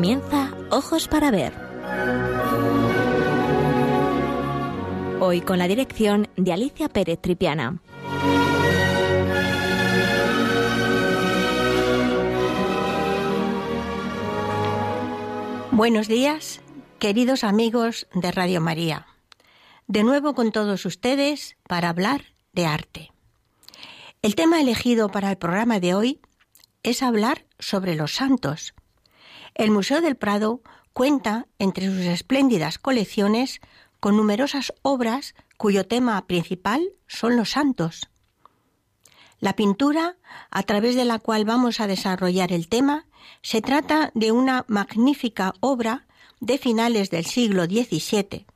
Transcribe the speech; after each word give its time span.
Comienza 0.00 0.50
Ojos 0.70 1.08
para 1.08 1.30
Ver. 1.30 1.52
Hoy 5.20 5.42
con 5.42 5.58
la 5.58 5.68
dirección 5.68 6.26
de 6.38 6.54
Alicia 6.54 6.88
Pérez 6.88 7.20
Tripiana. 7.20 7.82
Buenos 15.70 16.08
días, 16.08 16.62
queridos 16.98 17.44
amigos 17.44 18.06
de 18.14 18.32
Radio 18.32 18.62
María. 18.62 19.06
De 19.86 20.02
nuevo 20.02 20.32
con 20.34 20.50
todos 20.50 20.86
ustedes 20.86 21.58
para 21.68 21.90
hablar 21.90 22.24
de 22.54 22.64
arte. 22.64 23.12
El 24.22 24.34
tema 24.34 24.62
elegido 24.62 25.10
para 25.10 25.30
el 25.30 25.36
programa 25.36 25.78
de 25.78 25.94
hoy 25.94 26.20
es 26.82 27.02
hablar 27.02 27.44
sobre 27.58 27.96
los 27.96 28.14
santos. 28.14 28.72
El 29.60 29.72
Museo 29.72 30.00
del 30.00 30.16
Prado 30.16 30.62
cuenta 30.94 31.46
entre 31.58 31.84
sus 31.84 32.06
espléndidas 32.06 32.78
colecciones 32.78 33.60
con 34.00 34.16
numerosas 34.16 34.72
obras 34.80 35.34
cuyo 35.58 35.86
tema 35.86 36.26
principal 36.26 36.94
son 37.06 37.36
los 37.36 37.50
santos. 37.50 38.08
La 39.38 39.56
pintura, 39.56 40.16
a 40.50 40.62
través 40.62 40.96
de 40.96 41.04
la 41.04 41.18
cual 41.18 41.44
vamos 41.44 41.78
a 41.80 41.86
desarrollar 41.86 42.52
el 42.52 42.70
tema, 42.70 43.04
se 43.42 43.60
trata 43.60 44.12
de 44.14 44.32
una 44.32 44.64
magnífica 44.66 45.52
obra 45.60 46.06
de 46.40 46.56
finales 46.56 47.10
del 47.10 47.26
siglo 47.26 47.66
XVII. 47.66 48.46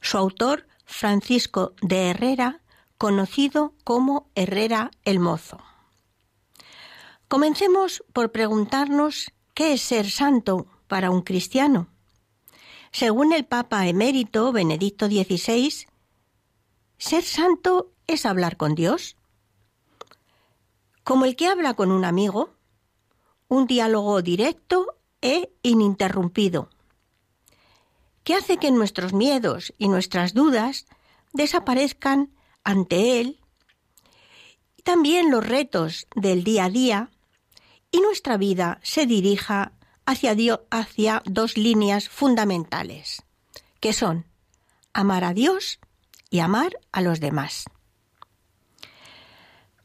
Su 0.00 0.16
autor, 0.16 0.68
Francisco 0.84 1.74
de 1.82 2.10
Herrera, 2.10 2.60
conocido 2.98 3.74
como 3.82 4.30
Herrera 4.36 4.92
el 5.04 5.18
Mozo. 5.18 5.58
Comencemos 7.26 8.04
por 8.12 8.30
preguntarnos 8.30 9.33
qué 9.54 9.72
es 9.72 9.80
ser 9.80 10.10
santo 10.10 10.66
para 10.88 11.10
un 11.10 11.22
cristiano. 11.22 11.88
Según 12.90 13.32
el 13.32 13.44
Papa 13.44 13.86
emérito 13.86 14.52
Benedicto 14.52 15.06
XVI, 15.06 15.86
ser 16.98 17.22
santo 17.22 17.92
es 18.06 18.26
hablar 18.26 18.56
con 18.56 18.74
Dios. 18.74 19.16
Como 21.02 21.24
el 21.24 21.36
que 21.36 21.48
habla 21.48 21.74
con 21.74 21.90
un 21.90 22.04
amigo, 22.04 22.54
un 23.48 23.66
diálogo 23.66 24.22
directo 24.22 24.98
e 25.20 25.52
ininterrumpido, 25.62 26.70
que 28.24 28.34
hace 28.34 28.56
que 28.56 28.70
nuestros 28.70 29.12
miedos 29.12 29.72
y 29.78 29.88
nuestras 29.88 30.34
dudas 30.34 30.86
desaparezcan 31.32 32.32
ante 32.64 33.20
Él, 33.20 33.40
y 34.76 34.82
también 34.82 35.30
los 35.30 35.46
retos 35.46 36.06
del 36.14 36.42
día 36.42 36.66
a 36.66 36.70
día 36.70 37.10
y 37.94 38.00
nuestra 38.00 38.36
vida 38.36 38.80
se 38.82 39.06
dirija 39.06 39.70
hacia, 40.04 40.34
Dios, 40.34 40.62
hacia 40.68 41.22
dos 41.26 41.56
líneas 41.56 42.08
fundamentales, 42.08 43.22
que 43.78 43.92
son 43.92 44.26
amar 44.92 45.22
a 45.22 45.32
Dios 45.32 45.78
y 46.28 46.40
amar 46.40 46.76
a 46.90 47.02
los 47.02 47.20
demás. 47.20 47.66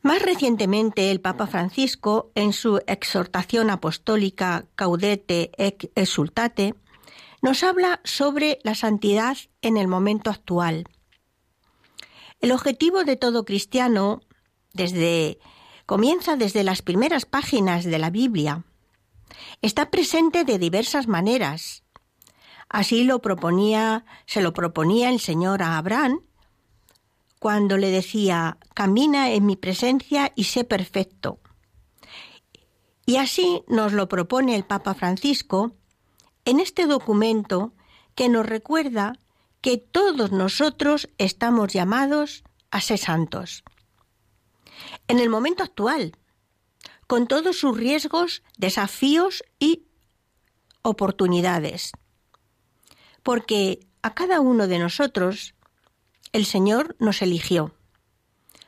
Más 0.01 0.23
recientemente, 0.23 1.11
el 1.11 1.21
Papa 1.21 1.45
Francisco, 1.45 2.31
en 2.33 2.51
su 2.51 2.81
exhortación 2.87 3.69
apostólica 3.69 4.65
Caudete 4.73 5.51
et 5.59 5.91
Exultate, 5.93 6.73
nos 7.43 7.61
habla 7.61 8.01
sobre 8.03 8.57
la 8.63 8.73
santidad 8.73 9.37
en 9.61 9.77
el 9.77 9.87
momento 9.87 10.31
actual. 10.31 10.85
El 12.39 12.53
objetivo 12.53 13.03
de 13.03 13.17
todo 13.17 13.45
cristiano, 13.45 14.21
desde 14.73 15.37
comienza 15.89 16.35
desde 16.35 16.63
las 16.63 16.83
primeras 16.83 17.25
páginas 17.25 17.83
de 17.83 17.97
la 17.97 18.11
Biblia. 18.11 18.63
Está 19.63 19.89
presente 19.89 20.43
de 20.43 20.59
diversas 20.59 21.07
maneras. 21.07 21.81
Así 22.69 23.05
lo 23.05 23.23
proponía, 23.23 24.05
se 24.27 24.43
lo 24.43 24.53
proponía 24.53 25.09
el 25.09 25.19
Señor 25.19 25.63
a 25.63 25.79
Abraham 25.79 26.21
cuando 27.39 27.75
le 27.77 27.89
decía, 27.89 28.59
camina 28.75 29.31
en 29.31 29.47
mi 29.47 29.55
presencia 29.55 30.31
y 30.35 30.43
sé 30.43 30.63
perfecto. 30.63 31.39
Y 33.07 33.15
así 33.15 33.63
nos 33.67 33.91
lo 33.91 34.07
propone 34.07 34.55
el 34.55 34.65
Papa 34.65 34.93
Francisco 34.93 35.71
en 36.45 36.59
este 36.59 36.85
documento 36.85 37.73
que 38.13 38.29
nos 38.29 38.45
recuerda 38.45 39.13
que 39.59 39.77
todos 39.79 40.31
nosotros 40.31 41.09
estamos 41.17 41.73
llamados 41.73 42.43
a 42.69 42.79
ser 42.79 42.99
santos 42.99 43.63
en 45.09 45.19
el 45.19 45.29
momento 45.29 45.63
actual, 45.63 46.15
con 47.07 47.27
todos 47.27 47.57
sus 47.57 47.75
riesgos, 47.75 48.43
desafíos 48.57 49.43
y 49.59 49.87
oportunidades. 50.83 51.91
Porque 53.23 53.79
a 54.03 54.13
cada 54.13 54.39
uno 54.39 54.67
de 54.67 54.77
nosotros 54.79 55.55
el 56.31 56.45
Señor 56.45 56.95
nos 56.99 57.21
eligió 57.23 57.73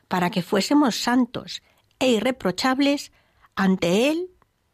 para 0.07 0.31
que 0.31 0.41
fuésemos 0.41 0.96
santos 0.96 1.62
e 2.00 2.09
irreprochables 2.09 3.12
ante 3.56 4.09
Él 4.09 4.31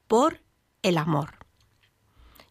por 0.07 0.41
el 0.81 0.97
amor. 0.97 1.37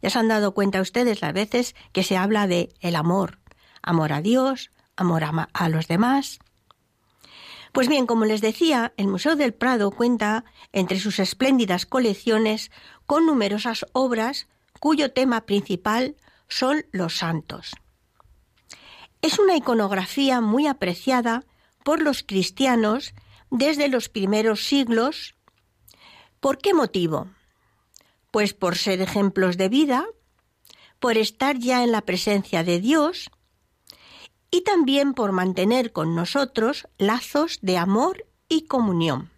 Ya 0.03 0.10
se 0.10 0.19
han 0.19 0.28
dado 0.28 0.53
cuenta 0.53 0.82
ustedes 0.82 1.22
las 1.22 1.32
veces 1.32 1.75
que 1.93 2.03
se 2.03 2.19
habla 2.19 2.47
de 2.47 2.75
el 2.81 2.94
amor, 2.94 3.38
amor 3.81 4.12
a 4.12 4.21
Dios, 4.21 4.71
amor 4.94 5.25
a, 5.25 5.49
a 5.55 5.69
los 5.71 5.88
demás, 5.88 6.38
pues 7.76 7.88
bien, 7.88 8.06
como 8.06 8.25
les 8.25 8.41
decía, 8.41 8.94
el 8.97 9.06
Museo 9.06 9.37
del 9.37 9.53
Prado 9.53 9.91
cuenta 9.91 10.47
entre 10.72 10.98
sus 10.98 11.19
espléndidas 11.19 11.84
colecciones 11.84 12.70
con 13.04 13.26
numerosas 13.26 13.84
obras 13.92 14.48
cuyo 14.81 15.12
tema 15.12 15.42
principal 15.42 16.16
son 16.48 16.87
los 16.91 17.19
santos. 17.19 17.72
Es 19.20 19.38
una 19.38 19.56
iconografía 19.56 20.41
muy 20.41 20.66
apreciada 20.66 21.44
por 21.84 22.00
los 22.00 22.22
cristianos 22.22 23.12
desde 23.50 23.88
los 23.88 24.08
primeros 24.08 24.64
siglos. 24.64 25.34
¿Por 26.41 26.56
qué 26.56 26.72
motivo? 26.72 27.28
Pues 28.31 28.54
por 28.54 28.78
ser 28.78 29.03
ejemplos 29.03 29.58
de 29.58 29.69
vida, 29.69 30.06
por 30.98 31.19
estar 31.19 31.58
ya 31.58 31.84
en 31.84 31.93
la 31.93 32.00
presencia 32.00 32.64
de 32.64 32.81
Dios 32.81 33.31
y 34.50 34.62
también 34.62 35.14
por 35.14 35.32
mantener 35.32 35.92
con 35.92 36.14
nosotros 36.14 36.88
lazos 36.98 37.58
de 37.62 37.78
amor 37.78 38.26
y 38.48 38.66
comunión. 38.66 39.30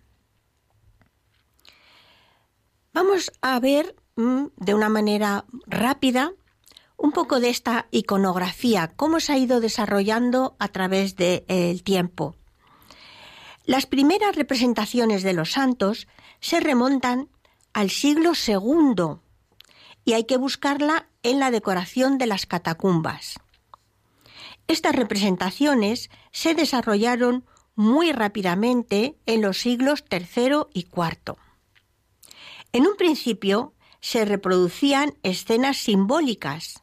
Vamos 2.93 3.33
a 3.43 3.59
ver 3.61 3.97
mm, 4.17 4.47
de 4.57 4.75
una 4.75 4.89
manera 4.89 5.45
rápida 5.67 6.33
un 6.97 7.13
poco 7.13 7.39
de 7.39 7.49
esta 7.49 7.87
iconografía, 7.93 8.93
cómo 8.97 9.21
se 9.21 9.33
ha 9.33 9.39
ido 9.39 9.61
desarrollando 9.61 10.57
a 10.59 10.69
través 10.69 11.15
del 11.15 11.83
tiempo. 11.85 12.35
Las 13.65 13.87
primeras 13.87 14.35
representaciones 14.35 15.23
de 15.23 15.33
los 15.33 15.53
santos 15.53 16.09
se 16.41 16.59
remontan 16.59 17.29
al 17.73 17.91
siglo 17.91 18.33
II 18.35 19.21
y 20.05 20.15
hay 20.15 20.25
que 20.25 20.37
buscarla 20.37 21.09
en 21.23 21.39
la 21.39 21.51
decoración 21.51 22.19
de 22.19 22.27
las 22.27 22.47
catacumbas. 22.47 23.39
Estas 24.69 24.95
representaciones 24.95 26.11
se 26.31 26.55
desarrollaron 26.55 27.47
muy 27.75 28.13
rápidamente 28.13 29.17
en 29.25 29.41
los 29.41 29.59
siglos 29.59 30.05
III 30.11 30.67
y 30.75 30.81
IV. 30.81 31.37
En 32.73 32.87
un 32.87 32.97
principio 32.97 33.73
se 34.01 34.27
reproducían 34.27 35.15
escenas 35.23 35.79
simbólicas, 35.79 36.83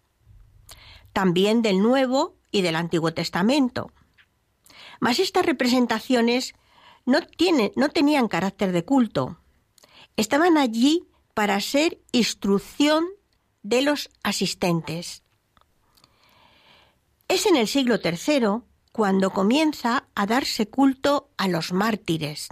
también 1.13 1.61
del 1.61 1.79
Nuevo 1.79 2.35
y 2.51 2.61
del 2.61 2.75
Antiguo 2.75 3.13
Testamento. 3.13 3.91
Mas 4.99 5.19
estas 5.19 5.45
representaciones 5.45 6.55
no, 7.05 7.19
no 7.75 7.89
tenían 7.89 8.27
carácter 8.27 8.71
de 8.71 8.83
culto. 8.83 9.37
Estaban 10.17 10.57
allí 10.57 11.03
para 11.35 11.59
ser 11.61 11.99
instrucción 12.11 13.05
de 13.61 13.83
los 13.83 14.09
asistentes. 14.23 15.24
Es 17.27 17.45
en 17.45 17.55
el 17.55 17.67
siglo 17.67 17.99
III 18.03 18.61
cuando 18.91 19.31
comienza 19.31 20.07
a 20.15 20.25
darse 20.25 20.67
culto 20.67 21.29
a 21.37 21.47
los 21.47 21.73
mártires. 21.73 22.49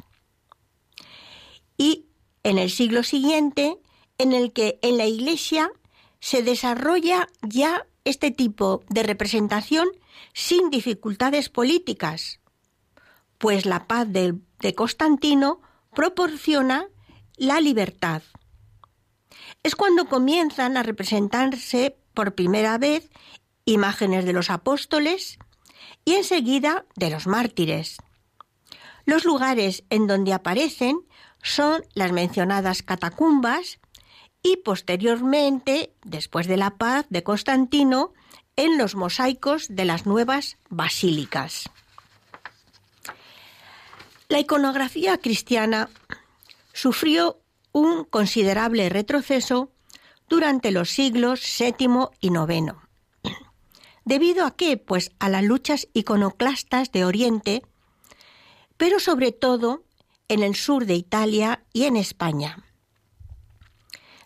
Y 1.77 2.07
en 2.43 2.57
el 2.57 2.69
siglo 2.69 3.03
siguiente, 3.03 3.79
en 4.17 4.33
el 4.33 4.51
que 4.51 4.79
en 4.81 4.97
la 4.97 5.05
Iglesia 5.05 5.71
se 6.19 6.43
desarrolla 6.43 7.27
ya 7.41 7.85
este 8.03 8.31
tipo 8.31 8.83
de 8.89 9.03
representación 9.03 9.87
sin 10.33 10.69
dificultades 10.69 11.49
políticas, 11.49 12.39
pues 13.37 13.65
la 13.65 13.87
paz 13.87 14.11
de, 14.11 14.35
de 14.59 14.75
Constantino 14.75 15.61
proporciona 15.93 16.87
la 17.37 17.61
libertad. 17.61 18.23
Es 19.61 19.75
cuando 19.75 20.05
comienzan 20.05 20.77
a 20.77 20.83
representarse 20.83 21.95
por 22.13 22.35
primera 22.35 22.77
vez 22.77 23.09
imágenes 23.65 24.25
de 24.25 24.33
los 24.33 24.49
apóstoles 24.49 25.39
y 26.05 26.15
enseguida 26.15 26.85
de 26.95 27.09
los 27.09 27.27
mártires. 27.27 27.97
Los 29.05 29.25
lugares 29.25 29.83
en 29.89 30.07
donde 30.07 30.33
aparecen 30.33 30.99
son 31.41 31.83
las 31.93 32.11
mencionadas 32.11 32.83
catacumbas 32.83 33.79
y 34.41 34.57
posteriormente, 34.57 35.93
después 36.03 36.47
de 36.47 36.57
la 36.57 36.71
paz 36.71 37.05
de 37.09 37.23
Constantino, 37.23 38.13
en 38.55 38.77
los 38.77 38.95
mosaicos 38.95 39.67
de 39.69 39.85
las 39.85 40.05
nuevas 40.05 40.57
basílicas. 40.69 41.69
La 44.29 44.39
iconografía 44.39 45.17
cristiana 45.17 45.89
sufrió 46.71 47.39
un 47.71 48.03
considerable 48.03 48.89
retroceso 48.89 49.71
durante 50.29 50.71
los 50.71 50.89
siglos 50.89 51.41
VII 51.59 52.09
y 52.19 52.27
IX. 52.27 52.73
¿Debido 54.05 54.45
a 54.45 54.55
qué? 54.55 54.77
Pues 54.77 55.11
a 55.19 55.29
las 55.29 55.43
luchas 55.43 55.87
iconoclastas 55.93 56.91
de 56.91 57.05
Oriente, 57.05 57.61
pero 58.77 58.99
sobre 58.99 59.31
todo 59.31 59.83
en 60.27 60.43
el 60.43 60.55
sur 60.55 60.85
de 60.85 60.95
Italia 60.95 61.63
y 61.73 61.83
en 61.83 61.95
España. 61.95 62.65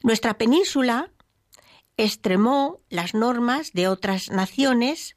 Nuestra 0.03 0.37
península 0.37 1.11
extremó 1.97 2.79
las 2.89 3.13
normas 3.13 3.73
de 3.73 3.87
otras 3.87 4.29
naciones 4.29 5.15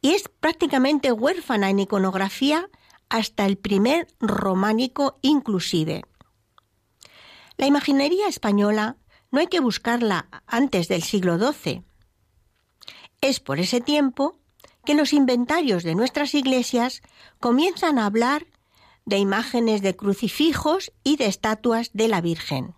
y 0.00 0.10
es 0.10 0.28
prácticamente 0.28 1.12
huérfana 1.12 1.70
en 1.70 1.78
iconografía 1.78 2.68
hasta 3.08 3.46
el 3.46 3.56
primer 3.56 4.08
románico 4.20 5.18
inclusive. 5.22 6.02
La 7.56 7.66
imaginería 7.66 8.28
española 8.28 8.96
no 9.30 9.40
hay 9.40 9.46
que 9.46 9.60
buscarla 9.60 10.28
antes 10.46 10.88
del 10.88 11.02
siglo 11.02 11.38
XII. 11.38 11.84
Es 13.24 13.40
por 13.40 13.58
ese 13.58 13.80
tiempo 13.80 14.38
que 14.84 14.92
los 14.92 15.14
inventarios 15.14 15.82
de 15.82 15.94
nuestras 15.94 16.34
iglesias 16.34 17.00
comienzan 17.40 17.98
a 17.98 18.04
hablar 18.04 18.46
de 19.06 19.16
imágenes 19.16 19.80
de 19.80 19.96
crucifijos 19.96 20.92
y 21.04 21.16
de 21.16 21.24
estatuas 21.24 21.90
de 21.94 22.08
la 22.08 22.20
Virgen. 22.20 22.74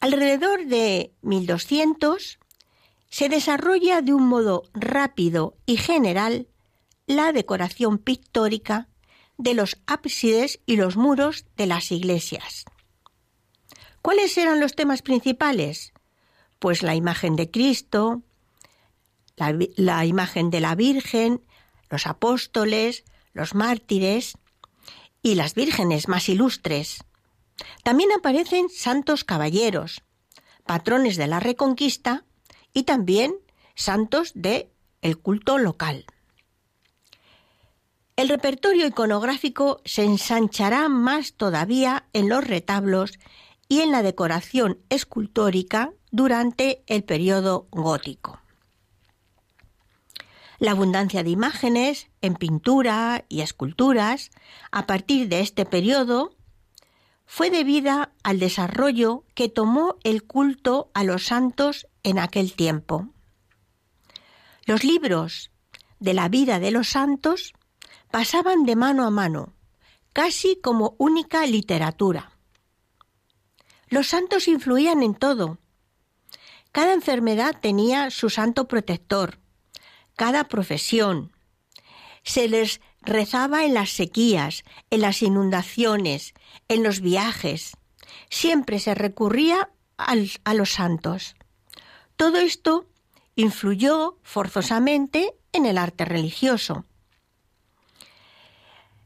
Alrededor 0.00 0.64
de 0.64 1.12
1200 1.20 2.38
se 3.10 3.28
desarrolla 3.28 4.00
de 4.00 4.14
un 4.14 4.26
modo 4.26 4.62
rápido 4.72 5.54
y 5.66 5.76
general 5.76 6.48
la 7.06 7.32
decoración 7.32 7.98
pictórica 7.98 8.88
de 9.36 9.52
los 9.52 9.82
ábsides 9.86 10.60
y 10.64 10.76
los 10.76 10.96
muros 10.96 11.44
de 11.58 11.66
las 11.66 11.92
iglesias. 11.92 12.64
¿Cuáles 14.00 14.38
eran 14.38 14.60
los 14.60 14.74
temas 14.74 15.02
principales? 15.02 15.92
Pues 16.58 16.82
la 16.82 16.94
imagen 16.94 17.36
de 17.36 17.50
Cristo, 17.50 18.22
la, 19.36 20.04
imagen 20.04 20.50
de 20.50 20.60
la 20.60 20.74
Virgen, 20.74 21.42
los 21.90 22.06
apóstoles, 22.06 23.04
los 23.32 23.54
mártires 23.54 24.34
y 25.22 25.34
las 25.34 25.54
vírgenes 25.54 26.08
más 26.08 26.28
ilustres. 26.28 27.04
También 27.84 28.10
aparecen 28.12 28.68
santos 28.68 29.24
caballeros, 29.24 30.02
patrones 30.64 31.16
de 31.16 31.26
la 31.26 31.40
Reconquista 31.40 32.24
y 32.72 32.84
también 32.84 33.34
santos 33.74 34.32
de 34.34 34.70
el 35.00 35.18
culto 35.18 35.58
local. 35.58 36.06
El 38.16 38.28
repertorio 38.28 38.86
iconográfico 38.86 39.80
se 39.84 40.04
ensanchará 40.04 40.88
más 40.88 41.32
todavía 41.32 42.06
en 42.12 42.28
los 42.28 42.46
retablos 42.46 43.18
y 43.68 43.80
en 43.80 43.90
la 43.90 44.02
decoración 44.02 44.78
escultórica 44.90 45.92
durante 46.10 46.84
el 46.86 47.04
periodo 47.04 47.68
gótico. 47.70 48.41
La 50.62 50.70
abundancia 50.70 51.24
de 51.24 51.30
imágenes 51.30 52.06
en 52.20 52.36
pintura 52.36 53.24
y 53.28 53.40
esculturas 53.40 54.30
a 54.70 54.86
partir 54.86 55.28
de 55.28 55.40
este 55.40 55.66
periodo 55.66 56.36
fue 57.26 57.50
debida 57.50 58.12
al 58.22 58.38
desarrollo 58.38 59.24
que 59.34 59.48
tomó 59.48 59.96
el 60.04 60.22
culto 60.22 60.92
a 60.94 61.02
los 61.02 61.26
santos 61.26 61.88
en 62.04 62.20
aquel 62.20 62.52
tiempo. 62.52 63.08
Los 64.64 64.84
libros 64.84 65.50
de 65.98 66.14
la 66.14 66.28
vida 66.28 66.60
de 66.60 66.70
los 66.70 66.90
santos 66.90 67.54
pasaban 68.12 68.62
de 68.62 68.76
mano 68.76 69.04
a 69.04 69.10
mano, 69.10 69.54
casi 70.12 70.60
como 70.62 70.94
única 70.96 71.44
literatura. 71.44 72.30
Los 73.88 74.06
santos 74.06 74.46
influían 74.46 75.02
en 75.02 75.16
todo. 75.16 75.58
Cada 76.70 76.92
enfermedad 76.92 77.58
tenía 77.60 78.10
su 78.12 78.30
santo 78.30 78.68
protector, 78.68 79.41
cada 80.16 80.44
profesión. 80.44 81.32
Se 82.22 82.48
les 82.48 82.80
rezaba 83.00 83.64
en 83.64 83.74
las 83.74 83.90
sequías, 83.90 84.64
en 84.90 85.00
las 85.00 85.22
inundaciones, 85.22 86.34
en 86.68 86.82
los 86.82 87.00
viajes. 87.00 87.76
Siempre 88.30 88.78
se 88.78 88.94
recurría 88.94 89.70
a 89.96 90.54
los 90.54 90.70
santos. 90.70 91.36
Todo 92.16 92.38
esto 92.38 92.86
influyó 93.34 94.18
forzosamente 94.22 95.34
en 95.52 95.66
el 95.66 95.78
arte 95.78 96.04
religioso. 96.04 96.84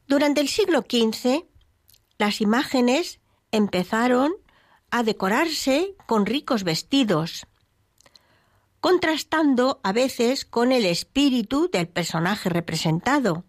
Durante 0.07 0.41
el 0.41 0.49
siglo 0.49 0.81
XV, 0.81 1.45
las 2.19 2.41
imágenes 2.41 3.21
empezaron 3.51 4.35
a 4.91 5.03
decorarse 5.03 5.95
con 6.07 6.27
ricos 6.27 6.63
vestidos, 6.63 7.47
contrastando 8.81 9.81
a 9.83 9.93
veces 9.93 10.45
con 10.45 10.73
el 10.73 10.85
espíritu 10.85 11.69
del 11.71 11.89
personaje 11.89 12.49
representado. 12.49 13.45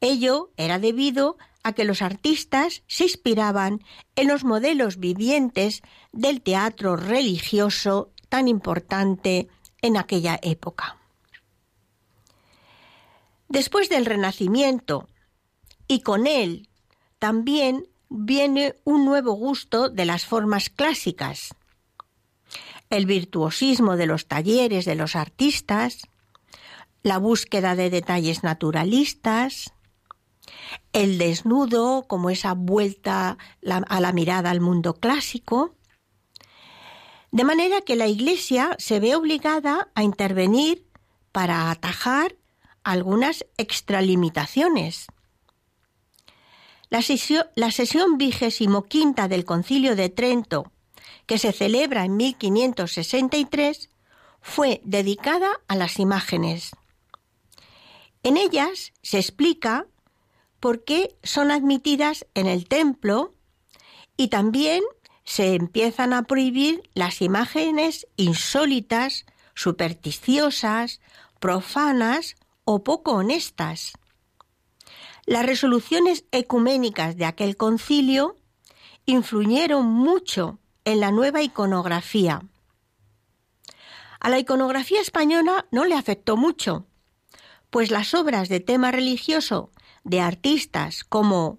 Ello 0.00 0.50
era 0.56 0.78
debido 0.78 1.36
a 1.62 1.72
que 1.72 1.84
los 1.84 2.02
artistas 2.02 2.82
se 2.86 3.04
inspiraban 3.04 3.82
en 4.16 4.28
los 4.28 4.44
modelos 4.44 4.98
vivientes 4.98 5.82
del 6.12 6.42
teatro 6.42 6.96
religioso 6.96 8.10
tan 8.28 8.48
importante 8.48 9.48
en 9.80 9.96
aquella 9.96 10.38
época. 10.42 10.98
Después 13.48 13.88
del 13.88 14.06
Renacimiento 14.06 15.08
y 15.86 16.00
con 16.00 16.26
él 16.26 16.68
también 17.18 17.86
viene 18.08 18.74
un 18.84 19.04
nuevo 19.04 19.32
gusto 19.32 19.88
de 19.88 20.04
las 20.04 20.26
formas 20.26 20.68
clásicas, 20.70 21.54
el 22.90 23.06
virtuosismo 23.06 23.96
de 23.96 24.06
los 24.06 24.26
talleres 24.26 24.84
de 24.84 24.94
los 24.94 25.16
artistas, 25.16 26.02
la 27.02 27.18
búsqueda 27.18 27.74
de 27.74 27.90
detalles 27.90 28.42
naturalistas, 28.42 29.72
el 30.92 31.18
desnudo 31.18 32.06
como 32.06 32.30
esa 32.30 32.54
vuelta 32.54 33.36
a 33.88 34.00
la 34.00 34.12
mirada 34.12 34.50
al 34.50 34.60
mundo 34.60 34.94
clásico, 34.94 35.74
de 37.30 37.44
manera 37.44 37.80
que 37.80 37.96
la 37.96 38.06
Iglesia 38.06 38.76
se 38.78 39.00
ve 39.00 39.16
obligada 39.16 39.88
a 39.94 40.02
intervenir 40.02 40.86
para 41.32 41.70
atajar 41.70 42.36
algunas 42.84 43.44
extralimitaciones. 43.56 45.08
La 46.90 47.02
sesión, 47.02 48.18
vigésimo 48.18 48.84
quinta 48.84 49.26
del 49.26 49.44
Concilio 49.44 49.96
de 49.96 50.10
Trento, 50.10 50.70
que 51.26 51.38
se 51.38 51.52
celebra 51.52 52.04
en 52.04 52.16
1563, 52.16 53.90
fue 54.40 54.80
dedicada 54.84 55.48
a 55.68 55.76
las 55.76 55.98
imágenes. 55.98 56.72
En 58.22 58.36
ellas 58.36 58.92
se 59.02 59.18
explica 59.18 59.86
por 60.60 60.84
qué 60.84 61.16
son 61.22 61.50
admitidas 61.50 62.26
en 62.34 62.46
el 62.46 62.68
templo 62.68 63.34
y 64.16 64.28
también 64.28 64.82
se 65.24 65.54
empiezan 65.54 66.12
a 66.12 66.24
prohibir 66.24 66.82
las 66.94 67.22
imágenes 67.22 68.06
insólitas, 68.16 69.26
supersticiosas, 69.54 71.00
profanas 71.40 72.36
o 72.64 72.84
poco 72.84 73.12
honestas. 73.12 73.92
Las 75.26 75.46
resoluciones 75.46 76.24
ecuménicas 76.32 77.16
de 77.16 77.24
aquel 77.24 77.56
concilio 77.56 78.36
influyeron 79.06 79.86
mucho 79.86 80.58
en 80.84 81.00
la 81.00 81.10
nueva 81.10 81.42
iconografía. 81.42 82.42
A 84.20 84.28
la 84.28 84.38
iconografía 84.38 85.00
española 85.00 85.66
no 85.70 85.84
le 85.84 85.94
afectó 85.94 86.36
mucho, 86.36 86.86
pues 87.70 87.90
las 87.90 88.14
obras 88.14 88.48
de 88.48 88.60
tema 88.60 88.90
religioso 88.90 89.70
de 90.04 90.20
artistas 90.20 91.04
como 91.04 91.58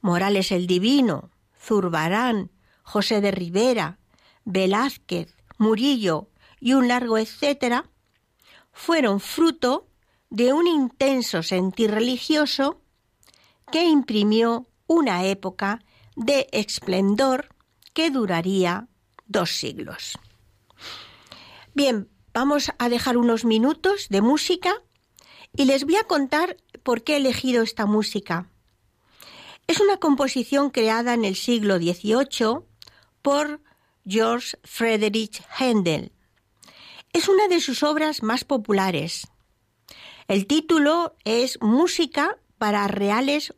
Morales 0.00 0.52
el 0.52 0.66
Divino, 0.66 1.30
Zurbarán, 1.58 2.50
José 2.82 3.20
de 3.20 3.30
Rivera, 3.30 3.98
Velázquez, 4.44 5.36
Murillo 5.58 6.28
y 6.60 6.74
un 6.74 6.88
largo 6.88 7.18
etcétera, 7.18 7.86
fueron 8.72 9.20
fruto 9.20 9.86
de 10.30 10.52
un 10.52 10.66
intenso 10.66 11.42
sentir 11.42 11.90
religioso 11.90 12.80
que 13.70 13.84
imprimió 13.84 14.66
una 14.86 15.24
época 15.24 15.80
de 16.16 16.48
esplendor 16.52 17.48
que 17.92 18.10
duraría 18.10 18.88
dos 19.26 19.50
siglos. 19.50 20.18
Bien, 21.74 22.08
vamos 22.32 22.70
a 22.78 22.88
dejar 22.88 23.16
unos 23.16 23.44
minutos 23.44 24.08
de 24.08 24.20
música 24.20 24.74
y 25.56 25.64
les 25.64 25.84
voy 25.84 25.96
a 25.96 26.04
contar 26.04 26.56
por 26.82 27.02
qué 27.02 27.14
he 27.14 27.16
elegido 27.16 27.62
esta 27.62 27.86
música. 27.86 28.48
Es 29.66 29.80
una 29.80 29.96
composición 29.98 30.70
creada 30.70 31.14
en 31.14 31.24
el 31.24 31.36
siglo 31.36 31.78
XVIII 31.78 32.60
por 33.22 33.60
George 34.06 34.58
Friedrich 34.64 35.42
Händel. 35.58 36.12
Es 37.12 37.28
una 37.28 37.48
de 37.48 37.60
sus 37.60 37.82
obras 37.82 38.22
más 38.22 38.44
populares. 38.44 39.28
El 40.28 40.46
título 40.46 41.16
es 41.24 41.58
Música 41.60 42.38
para 42.58 42.88
reales 42.88 43.54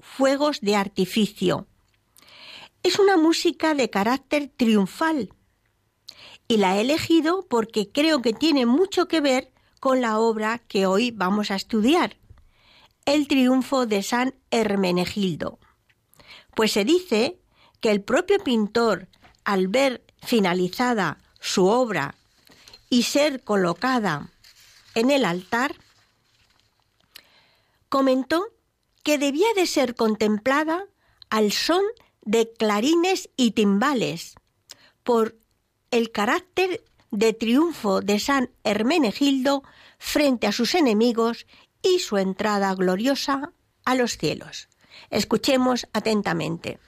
fuegos 0.00 0.60
de 0.60 0.76
artificio. 0.76 1.67
Es 2.82 2.98
una 2.98 3.16
música 3.16 3.74
de 3.74 3.90
carácter 3.90 4.50
triunfal 4.56 5.32
y 6.46 6.56
la 6.56 6.76
he 6.76 6.80
elegido 6.80 7.46
porque 7.48 7.90
creo 7.90 8.22
que 8.22 8.32
tiene 8.32 8.66
mucho 8.66 9.08
que 9.08 9.20
ver 9.20 9.52
con 9.80 10.00
la 10.00 10.18
obra 10.18 10.58
que 10.58 10.86
hoy 10.86 11.10
vamos 11.10 11.50
a 11.50 11.56
estudiar, 11.56 12.16
El 13.04 13.26
triunfo 13.26 13.86
de 13.86 14.02
San 14.02 14.34
Hermenegildo. 14.50 15.58
Pues 16.54 16.72
se 16.72 16.84
dice 16.84 17.38
que 17.80 17.90
el 17.90 18.02
propio 18.02 18.38
pintor, 18.38 19.08
al 19.44 19.68
ver 19.68 20.04
finalizada 20.22 21.18
su 21.40 21.66
obra 21.66 22.16
y 22.90 23.04
ser 23.04 23.44
colocada 23.44 24.30
en 24.94 25.10
el 25.10 25.24
altar, 25.24 25.74
comentó 27.88 28.46
que 29.02 29.18
debía 29.18 29.48
de 29.54 29.66
ser 29.66 29.94
contemplada 29.94 30.86
al 31.30 31.52
son 31.52 31.82
de 32.22 32.52
clarines 32.52 33.30
y 33.36 33.52
timbales, 33.52 34.34
por 35.02 35.36
el 35.90 36.10
carácter 36.10 36.84
de 37.10 37.32
triunfo 37.32 38.00
de 38.00 38.18
San 38.18 38.50
Hermenegildo 38.64 39.62
frente 39.98 40.46
a 40.46 40.52
sus 40.52 40.74
enemigos 40.74 41.46
y 41.82 42.00
su 42.00 42.18
entrada 42.18 42.74
gloriosa 42.74 43.52
a 43.84 43.94
los 43.94 44.18
cielos. 44.18 44.68
Escuchemos 45.10 45.86
atentamente. 45.92 46.78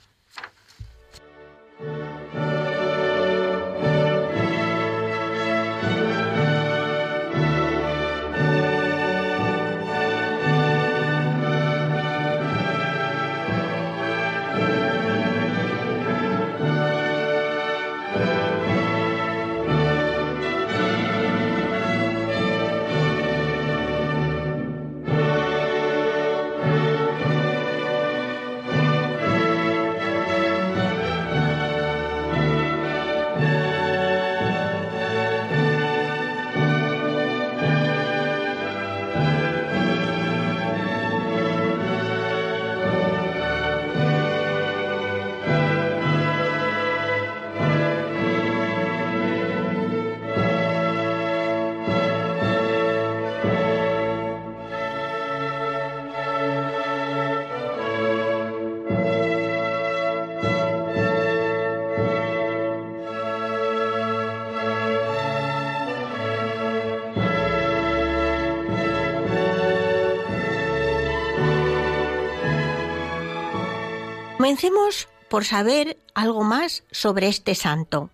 Comencemos 74.51 75.07
por 75.29 75.45
saber 75.45 75.97
algo 76.13 76.43
más 76.43 76.83
sobre 76.91 77.29
este 77.29 77.55
santo. 77.55 78.11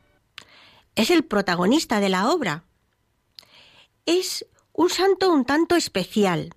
Es 0.95 1.09
el 1.09 1.25
protagonista 1.25 1.99
de 1.99 2.11
la 2.11 2.29
obra. 2.29 2.65
Es 4.05 4.45
un 4.75 4.91
santo 4.91 5.33
un 5.33 5.47
tanto 5.47 5.77
especial. 5.77 6.53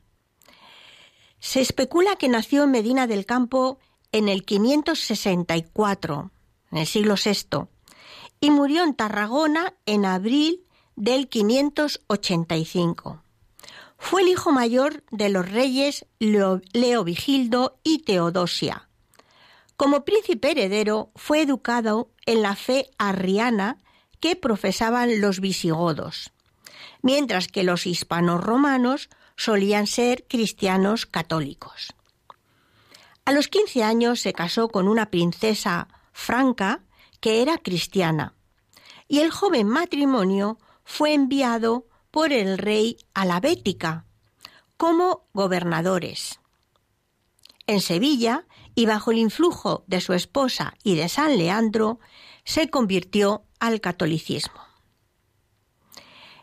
Se 1.40 1.62
especula 1.62 2.18
que 2.18 2.28
nació 2.28 2.66
en 2.66 2.72
Medina 2.72 3.08
del 3.08 3.26
Campo 3.26 3.80
en 4.12 4.28
el 4.28 4.44
564, 4.44 6.32
en 6.72 6.78
el 6.78 6.86
siglo 6.86 7.16
VI, 7.16 7.70
y 8.42 8.52
murió 8.52 8.84
en 8.84 8.96
Tarragona 8.96 9.76
en 9.86 10.04
abril 10.04 10.66
del 10.98 11.30
585. 11.30 13.24
Fue 13.98 14.24
el 14.24 14.28
hijo 14.28 14.52
mayor 14.52 15.06
de 15.10 15.30
los 15.30 15.50
reyes 15.50 16.06
Leovigildo 16.20 17.80
y 17.82 18.00
Teodosia 18.00 18.89
como 19.80 20.04
príncipe 20.04 20.52
heredero 20.52 21.10
fue 21.16 21.42
educado 21.42 22.12
en 22.26 22.42
la 22.42 22.58
fe 22.58 22.92
arriana 22.98 23.78
que 24.20 24.36
profesaban 24.36 25.22
los 25.22 25.40
visigodos, 25.40 26.34
mientras 27.02 27.48
que 27.48 27.64
los 27.64 27.88
hispanos 27.88 28.44
romanos 28.44 29.10
solían 29.38 29.88
ser 29.88 30.26
cristianos 30.28 31.06
católicos. 31.06 31.96
A 33.24 33.32
los 33.32 33.48
15 33.48 33.82
años 33.86 34.20
se 34.20 34.34
casó 34.34 34.68
con 34.68 34.90
una 34.90 35.10
princesa 35.12 35.88
franca 36.12 36.84
que 37.22 37.42
era 37.42 37.58
cristiana, 37.58 38.34
y 39.08 39.20
el 39.20 39.32
joven 39.32 39.70
matrimonio 39.70 40.60
fue 40.84 41.14
enviado 41.14 41.88
por 42.12 42.34
el 42.34 42.58
rey 42.58 42.98
a 43.14 43.24
la 43.24 43.40
Bética 43.40 44.04
como 44.76 45.30
gobernadores. 45.32 46.42
En 47.66 47.80
Sevilla 47.80 48.46
y 48.76 48.86
bajo 48.86 49.12
el 49.12 49.18
influjo 49.18 49.84
de 49.88 50.02
su 50.02 50.14
esposa 50.14 50.76
y 50.84 50.96
de 50.96 51.10
San 51.10 51.38
Leandro, 51.38 52.00
se 52.44 52.70
convirtió 52.70 53.44
al 53.60 53.82
catolicismo. 53.82 54.62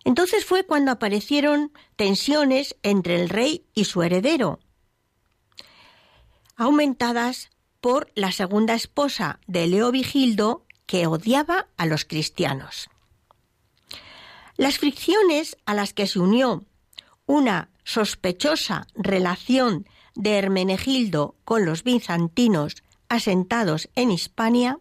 Entonces 0.05 0.45
fue 0.45 0.65
cuando 0.65 0.93
aparecieron 0.93 1.73
tensiones 1.97 2.77
entre 2.83 3.21
el 3.21 3.29
rey 3.29 3.67
y 3.75 3.87
su 3.87 4.03
heredero, 4.03 4.61
aumentadas 6.57 7.51
por 7.81 8.11
la 8.15 8.33
segunda 8.33 8.75
esposa 8.75 9.41
de 9.47 9.67
Leovigildo, 9.67 10.65
que 10.87 11.07
odiaba 11.07 11.67
a 11.77 11.87
los 11.87 12.05
cristianos. 12.05 12.89
Las 14.57 14.79
fricciones 14.79 15.57
a 15.67 15.75
las 15.75 15.93
que 15.93 16.07
se 16.07 16.21
unió 16.21 16.65
una 17.27 17.71
sospechosa 17.85 18.87
relación 18.95 19.89
de 20.17 20.39
Hermenegildo 20.39 21.37
con 21.45 21.65
los 21.65 21.85
bizantinos 21.85 22.83
asentados 23.09 23.89
en 23.95 24.11
Hispania, 24.11 24.81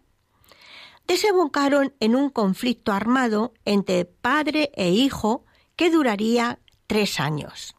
desembocaron 1.08 1.94
en 2.00 2.16
un 2.16 2.30
conflicto 2.30 2.92
armado 2.92 3.54
entre 3.66 4.06
padre 4.06 4.72
e 4.76 4.90
hijo 4.90 5.46
que 5.76 5.92
duraría 5.92 6.60
tres 6.88 7.20
años. 7.20 7.76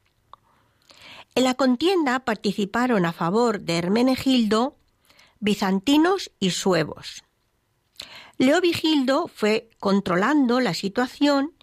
En 1.35 1.45
la 1.45 1.55
contienda 1.55 2.21
participaron 2.21 3.05
a 3.05 3.13
favor 3.13 3.61
de 3.61 3.79
Hermenegildo 3.79 4.77
bizantinos 5.41 6.31
y 6.41 6.51
suevos. 6.51 7.25
Leovigildo 8.39 9.29
fue 9.29 9.71
controlando 9.79 10.61
la 10.61 10.75
situación 10.75 11.55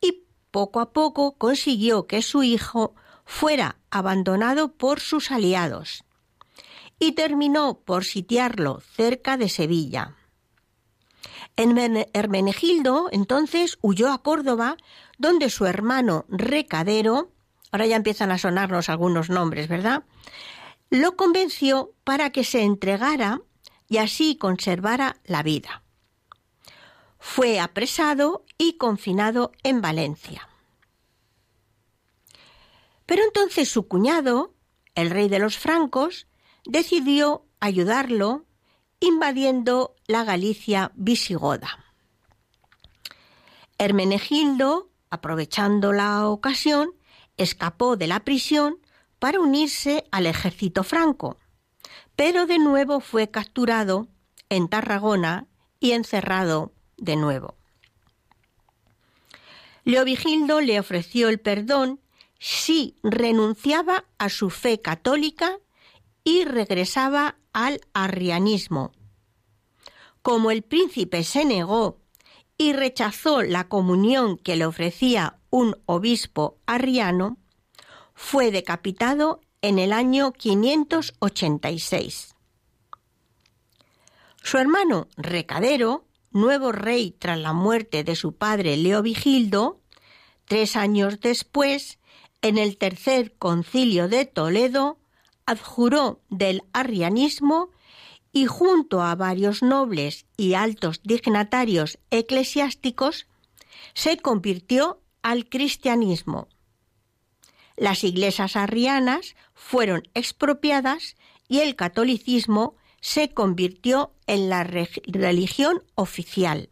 y 0.00 0.24
poco 0.50 0.80
a 0.80 0.92
poco 0.92 1.36
consiguió 1.36 2.06
que 2.06 2.22
su 2.22 2.42
hijo 2.42 2.94
fuera 3.24 3.76
abandonado 3.90 4.72
por 4.72 5.00
sus 5.00 5.30
aliados 5.30 6.04
y 6.98 7.12
terminó 7.12 7.80
por 7.80 8.04
sitiarlo 8.04 8.80
cerca 8.80 9.36
de 9.36 9.48
Sevilla. 9.48 10.16
Hermenegildo 11.56 13.08
entonces 13.12 13.78
huyó 13.80 14.12
a 14.12 14.22
Córdoba, 14.22 14.76
donde 15.18 15.50
su 15.50 15.66
hermano 15.66 16.24
Recadero, 16.28 17.30
ahora 17.70 17.86
ya 17.86 17.96
empiezan 17.96 18.30
a 18.30 18.38
sonarnos 18.38 18.88
algunos 18.88 19.30
nombres, 19.30 19.68
¿verdad? 19.68 20.04
Lo 20.90 21.16
convenció 21.16 21.92
para 22.04 22.30
que 22.30 22.44
se 22.44 22.62
entregara 22.62 23.40
y 23.88 23.98
así 23.98 24.36
conservara 24.36 25.16
la 25.24 25.42
vida. 25.42 25.82
Fue 27.18 27.60
apresado 27.60 28.44
y 28.58 28.76
confinado 28.76 29.52
en 29.62 29.80
Valencia. 29.80 30.48
Pero 33.06 33.22
entonces 33.22 33.68
su 33.68 33.86
cuñado, 33.88 34.54
el 34.94 35.10
rey 35.10 35.28
de 35.28 35.38
los 35.38 35.58
francos, 35.58 36.26
decidió 36.64 37.46
ayudarlo 37.60 38.46
invadiendo 39.00 39.94
la 40.06 40.24
Galicia 40.24 40.92
visigoda. 40.94 41.84
Hermenegildo, 43.78 44.90
aprovechando 45.10 45.92
la 45.92 46.28
ocasión, 46.28 46.94
escapó 47.36 47.96
de 47.96 48.06
la 48.06 48.20
prisión 48.20 48.78
para 49.18 49.40
unirse 49.40 50.04
al 50.10 50.26
ejército 50.26 50.84
franco, 50.84 51.38
pero 52.16 52.46
de 52.46 52.58
nuevo 52.58 53.00
fue 53.00 53.30
capturado 53.30 54.08
en 54.48 54.68
Tarragona 54.68 55.46
y 55.80 55.92
encerrado 55.92 56.72
de 56.96 57.16
nuevo. 57.16 57.56
Leovigildo 59.84 60.60
le 60.60 60.80
ofreció 60.80 61.28
el 61.28 61.40
perdón 61.40 62.00
si 62.44 62.96
renunciaba 63.02 64.04
a 64.18 64.28
su 64.28 64.50
fe 64.50 64.82
católica 64.82 65.58
y 66.24 66.44
regresaba 66.44 67.38
al 67.54 67.80
arrianismo. 67.94 68.92
Como 70.20 70.50
el 70.50 70.62
príncipe 70.62 71.24
se 71.24 71.46
negó 71.46 72.02
y 72.58 72.74
rechazó 72.74 73.40
la 73.40 73.68
comunión 73.68 74.36
que 74.36 74.56
le 74.56 74.66
ofrecía 74.66 75.38
un 75.48 75.80
obispo 75.86 76.58
arriano, 76.66 77.38
fue 78.12 78.50
decapitado 78.50 79.40
en 79.62 79.78
el 79.78 79.94
año 79.94 80.34
586. 80.34 82.34
Su 84.42 84.58
hermano 84.58 85.08
Recadero, 85.16 86.04
nuevo 86.30 86.72
rey 86.72 87.12
tras 87.12 87.38
la 87.38 87.54
muerte 87.54 88.04
de 88.04 88.14
su 88.14 88.36
padre 88.36 88.76
Leovigildo, 88.76 89.80
tres 90.44 90.76
años 90.76 91.20
después, 91.20 91.98
en 92.44 92.58
el 92.58 92.76
tercer 92.76 93.32
concilio 93.38 94.06
de 94.06 94.26
Toledo, 94.26 94.98
adjuró 95.46 96.20
del 96.28 96.62
arrianismo 96.74 97.70
y 98.32 98.44
junto 98.44 99.00
a 99.00 99.14
varios 99.14 99.62
nobles 99.62 100.26
y 100.36 100.52
altos 100.52 101.00
dignatarios 101.02 101.98
eclesiásticos 102.10 103.28
se 103.94 104.18
convirtió 104.18 105.00
al 105.22 105.48
cristianismo. 105.48 106.48
Las 107.78 108.04
iglesias 108.04 108.56
arrianas 108.56 109.36
fueron 109.54 110.02
expropiadas 110.12 111.16
y 111.48 111.60
el 111.60 111.76
catolicismo 111.76 112.76
se 113.00 113.30
convirtió 113.32 114.12
en 114.26 114.50
la 114.50 114.64
religión 114.64 115.82
oficial. 115.94 116.68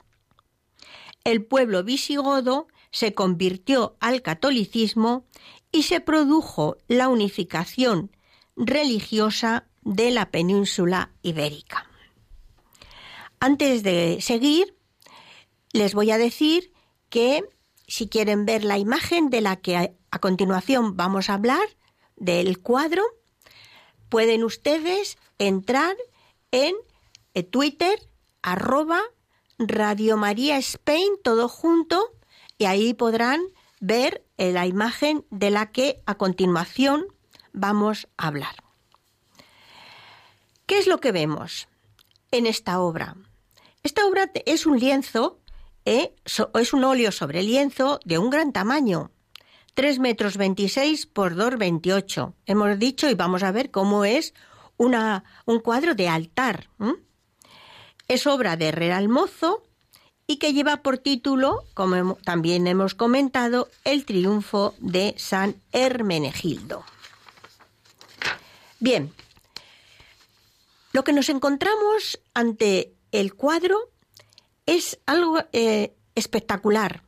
El 1.25 1.47
pueblo 1.47 1.83
visigodo 1.83 2.69
se 2.93 3.15
convirtió 3.15 3.97
al 4.01 4.21
catolicismo 4.21 5.25
y 5.73 5.85
se 5.85 6.01
produjo 6.01 6.77
la 6.87 7.09
unificación 7.09 8.15
religiosa 8.57 9.67
de 9.83 10.11
la 10.11 10.31
península 10.31 11.13
ibérica. 11.23 11.91
Antes 13.41 13.83
de 13.83 14.19
seguir, 14.21 14.77
les 15.73 15.95
voy 15.95 16.11
a 16.11 16.19
decir 16.19 16.73
que 17.09 17.43
si 17.89 18.09
quieren 18.09 18.47
ver 18.47 18.63
la 18.63 18.79
imagen 18.79 19.31
de 19.31 19.41
la 19.41 19.57
que 19.57 19.97
a 20.11 20.19
continuación 20.21 20.97
vamos 20.97 21.29
a 21.29 21.35
hablar, 21.35 21.67
del 22.17 22.61
cuadro, 22.61 23.03
pueden 24.09 24.45
ustedes 24.45 25.19
entrar 25.39 25.97
en 26.53 26.75
eh, 27.35 27.43
Twitter, 27.43 27.99
arroba 28.43 29.01
Radio 29.59 30.17
María 30.17 30.57
Spain, 30.59 31.15
todo 31.23 31.49
junto, 31.49 32.13
y 32.59 32.67
ahí 32.67 32.95
podrán 32.95 33.41
ver 33.81 34.25
la 34.51 34.67
imagen 34.67 35.25
de 35.31 35.51
la 35.51 35.71
que 35.71 36.03
a 36.07 36.17
continuación 36.17 37.07
vamos 37.53 38.09
a 38.17 38.27
hablar. 38.27 38.57
¿Qué 40.67 40.79
es 40.79 40.89
lo 40.89 40.99
que 40.99 41.13
vemos 41.13 41.69
en 42.33 42.47
esta 42.47 42.81
obra? 42.81 43.17
Esta 43.85 44.07
obra 44.07 44.33
es 44.47 44.67
un 44.67 44.81
lienzo, 44.81 45.39
eh, 45.85 46.15
es 46.55 46.73
un 46.73 46.83
óleo 46.83 47.13
sobre 47.13 47.43
lienzo 47.43 48.01
de 48.05 48.19
un 48.19 48.31
gran 48.31 48.53
tamaño, 48.53 49.13
3 49.75 49.99
metros 50.01 50.37
26 50.37 51.07
por 51.07 51.35
2 51.37 51.59
28. 51.59 52.35
Hemos 52.47 52.79
dicho 52.79 53.09
y 53.09 53.15
vamos 53.15 53.43
a 53.43 53.53
ver 53.53 53.71
cómo 53.71 54.05
es 54.05 54.35
una, 54.77 55.25
un 55.47 55.61
cuadro 55.61 55.95
de 55.95 56.09
altar. 56.09 56.69
Es 58.09 58.27
obra 58.27 58.57
de 58.57 58.73
Real 58.73 59.09
Mozo 59.09 59.63
y 60.33 60.39
que 60.39 60.55
lleva 60.55 60.79
por 60.79 60.97
título, 60.97 61.63
como 61.75 62.15
también 62.25 62.67
hemos 62.67 62.95
comentado, 62.95 63.69
El 63.85 64.07
triunfo 64.07 64.75
de 64.79 65.15
San 65.19 65.57
Hermenegildo. 65.73 66.87
Bien, 68.81 69.13
lo 70.95 71.05
que 71.05 71.13
nos 71.13 71.29
encontramos 71.29 72.19
ante 72.33 72.95
el 73.11 73.35
cuadro 73.35 73.91
es 74.65 74.99
algo 75.05 75.45
eh, 75.53 75.95
espectacular. 76.15 77.03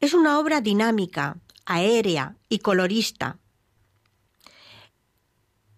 Es 0.00 0.12
una 0.12 0.38
obra 0.38 0.60
dinámica, 0.60 1.38
aérea 1.64 2.36
y 2.50 2.58
colorista. 2.58 3.38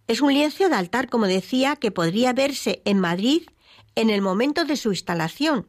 Es 0.08 0.20
un 0.20 0.34
lienzo 0.34 0.68
de 0.68 0.74
altar, 0.74 1.08
como 1.08 1.28
decía, 1.28 1.76
que 1.76 1.92
podría 1.92 2.32
verse 2.32 2.82
en 2.84 2.98
Madrid 2.98 3.42
en 3.94 4.10
el 4.10 4.22
momento 4.22 4.64
de 4.64 4.76
su 4.76 4.88
instalación 4.88 5.68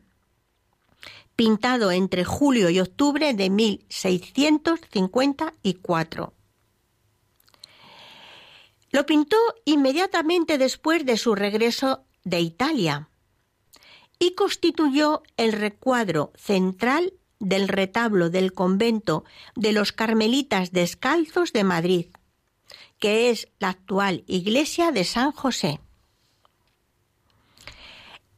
pintado 1.39 1.91
entre 1.93 2.25
julio 2.25 2.69
y 2.69 2.81
octubre 2.81 3.33
de 3.33 3.49
1654. 3.49 6.33
Lo 8.91 9.05
pintó 9.05 9.37
inmediatamente 9.63 10.57
después 10.57 11.05
de 11.05 11.15
su 11.15 11.35
regreso 11.35 12.03
de 12.25 12.41
Italia 12.41 13.07
y 14.19 14.35
constituyó 14.35 15.23
el 15.37 15.53
recuadro 15.53 16.33
central 16.35 17.13
del 17.39 17.69
retablo 17.69 18.29
del 18.29 18.51
convento 18.51 19.23
de 19.55 19.71
los 19.71 19.93
Carmelitas 19.93 20.73
Descalzos 20.73 21.53
de 21.53 21.63
Madrid, 21.63 22.07
que 22.99 23.29
es 23.29 23.47
la 23.59 23.69
actual 23.69 24.25
iglesia 24.27 24.91
de 24.91 25.05
San 25.05 25.31
José. 25.31 25.79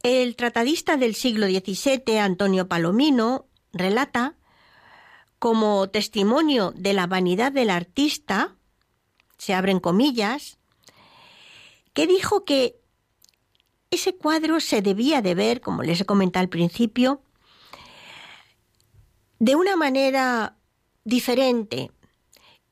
El 0.02 0.34
tratadista 0.34 0.96
del 0.96 1.14
siglo 1.14 1.46
XVII, 1.46 2.18
Antonio 2.18 2.66
Palomino, 2.66 3.46
relata 3.72 4.34
como 5.38 5.88
testimonio 5.90 6.72
de 6.76 6.92
la 6.92 7.06
vanidad 7.06 7.52
del 7.52 7.70
artista, 7.70 8.56
se 9.38 9.54
abren 9.54 9.78
comillas, 9.78 10.58
que 11.94 12.08
dijo 12.08 12.44
que 12.44 12.80
ese 13.92 14.16
cuadro 14.16 14.58
se 14.58 14.82
debía 14.82 15.22
de 15.22 15.36
ver, 15.36 15.60
como 15.60 15.84
les 15.84 16.00
he 16.00 16.04
comentado 16.04 16.42
al 16.42 16.48
principio, 16.48 17.22
de 19.38 19.54
una 19.54 19.76
manera 19.76 20.56
diferente. 21.04 21.92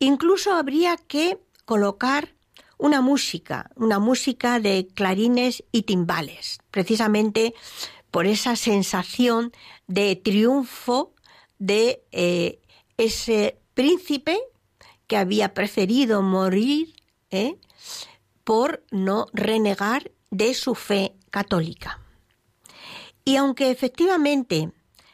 Incluso 0.01 0.53
habría 0.55 0.97
que 0.97 1.39
colocar 1.65 2.35
una 2.81 3.03
música, 3.03 3.71
una 3.77 3.99
música 3.99 4.59
de 4.59 4.89
clarines 4.95 5.63
y 5.71 5.83
timbales, 5.83 6.59
precisamente 6.71 7.55
por 8.11 8.27
esa 8.27 8.57
sensación 8.57 9.53
de 9.87 10.17
triunfo 10.17 11.15
de 11.59 12.03
eh, 12.11 12.61
ese 12.97 13.61
príncipe 13.75 14.39
que 15.07 15.19
había 15.19 15.53
preferido 15.53 16.23
morir 16.23 16.95
¿eh? 17.31 17.59
por 18.45 18.83
no 18.91 19.27
renegar 19.33 20.11
de 20.31 20.55
su 20.55 20.75
fe 20.75 21.15
católica. 21.31 22.01
Y 23.25 23.37
aunque 23.37 23.71
efectivamente 23.71 24.73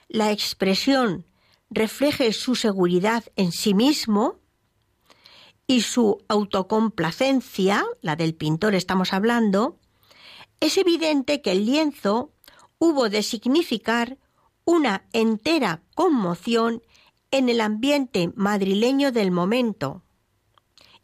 la 0.08 0.30
expresión 0.30 1.26
refleje 1.68 2.32
su 2.32 2.54
seguridad 2.54 3.24
en 3.34 3.50
sí 3.50 3.74
mismo, 3.74 4.38
y 5.66 5.82
su 5.82 6.24
autocomplacencia, 6.28 7.84
la 8.00 8.16
del 8.16 8.34
pintor 8.34 8.74
estamos 8.74 9.12
hablando, 9.12 9.78
es 10.60 10.78
evidente 10.78 11.42
que 11.42 11.52
el 11.52 11.66
lienzo 11.66 12.32
hubo 12.78 13.08
de 13.08 13.22
significar 13.22 14.18
una 14.64 15.06
entera 15.12 15.82
conmoción 15.94 16.82
en 17.30 17.48
el 17.48 17.60
ambiente 17.60 18.32
madrileño 18.34 19.12
del 19.12 19.30
momento. 19.30 20.02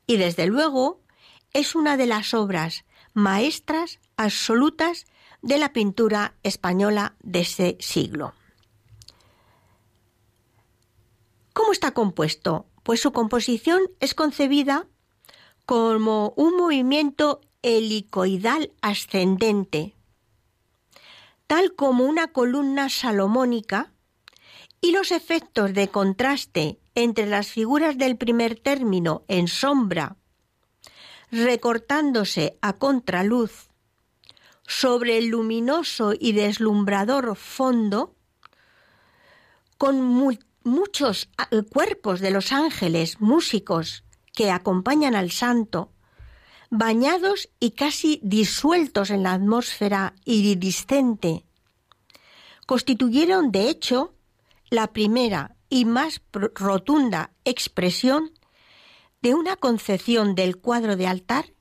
Y 0.06 0.16
desde 0.16 0.46
luego 0.46 1.00
es 1.52 1.74
una 1.74 1.96
de 1.96 2.06
las 2.06 2.34
obras 2.34 2.84
maestras 3.14 4.00
absolutas 4.16 5.06
de 5.42 5.58
la 5.58 5.72
pintura 5.72 6.34
española 6.42 7.16
de 7.22 7.40
ese 7.40 7.76
siglo. 7.80 8.34
¿Cómo 11.52 11.72
está 11.72 11.92
compuesto? 11.92 12.66
Pues 12.82 13.00
su 13.00 13.12
composición 13.12 13.80
es 14.00 14.14
concebida 14.14 14.86
como 15.66 16.32
un 16.36 16.56
movimiento 16.56 17.40
helicoidal 17.62 18.72
ascendente, 18.80 19.94
tal 21.46 21.74
como 21.74 22.04
una 22.04 22.28
columna 22.28 22.88
salomónica, 22.88 23.92
y 24.80 24.90
los 24.90 25.12
efectos 25.12 25.72
de 25.74 25.88
contraste 25.88 26.80
entre 26.96 27.26
las 27.26 27.48
figuras 27.48 27.96
del 27.96 28.16
primer 28.16 28.58
término 28.58 29.22
en 29.28 29.46
sombra, 29.46 30.16
recortándose 31.30 32.58
a 32.60 32.72
contraluz, 32.74 33.68
sobre 34.66 35.18
el 35.18 35.28
luminoso 35.28 36.14
y 36.18 36.32
deslumbrador 36.32 37.36
fondo, 37.36 38.16
con 39.78 40.02
muchos 40.64 41.28
ah, 41.38 41.48
eh, 41.50 41.62
cuerpos 41.62 42.20
de 42.20 42.30
los 42.30 42.52
ángeles 42.52 43.20
músicos 43.20 44.04
que 44.34 44.50
acompañan 44.50 45.14
al 45.14 45.30
santo, 45.30 45.92
bañados 46.70 47.50
y 47.60 47.72
casi 47.72 48.20
disueltos 48.22 49.10
en 49.10 49.22
la 49.22 49.32
atmósfera 49.32 50.14
iridiscente, 50.24 51.44
constituyeron, 52.66 53.52
de 53.52 53.68
hecho, 53.68 54.14
la 54.70 54.92
primera 54.92 55.56
y 55.68 55.84
más 55.84 56.22
rotunda 56.32 57.32
expresión 57.44 58.32
de 59.20 59.34
una 59.34 59.56
concepción 59.56 60.34
del 60.34 60.58
cuadro 60.58 60.96
de 60.96 61.06
altar 61.06 61.52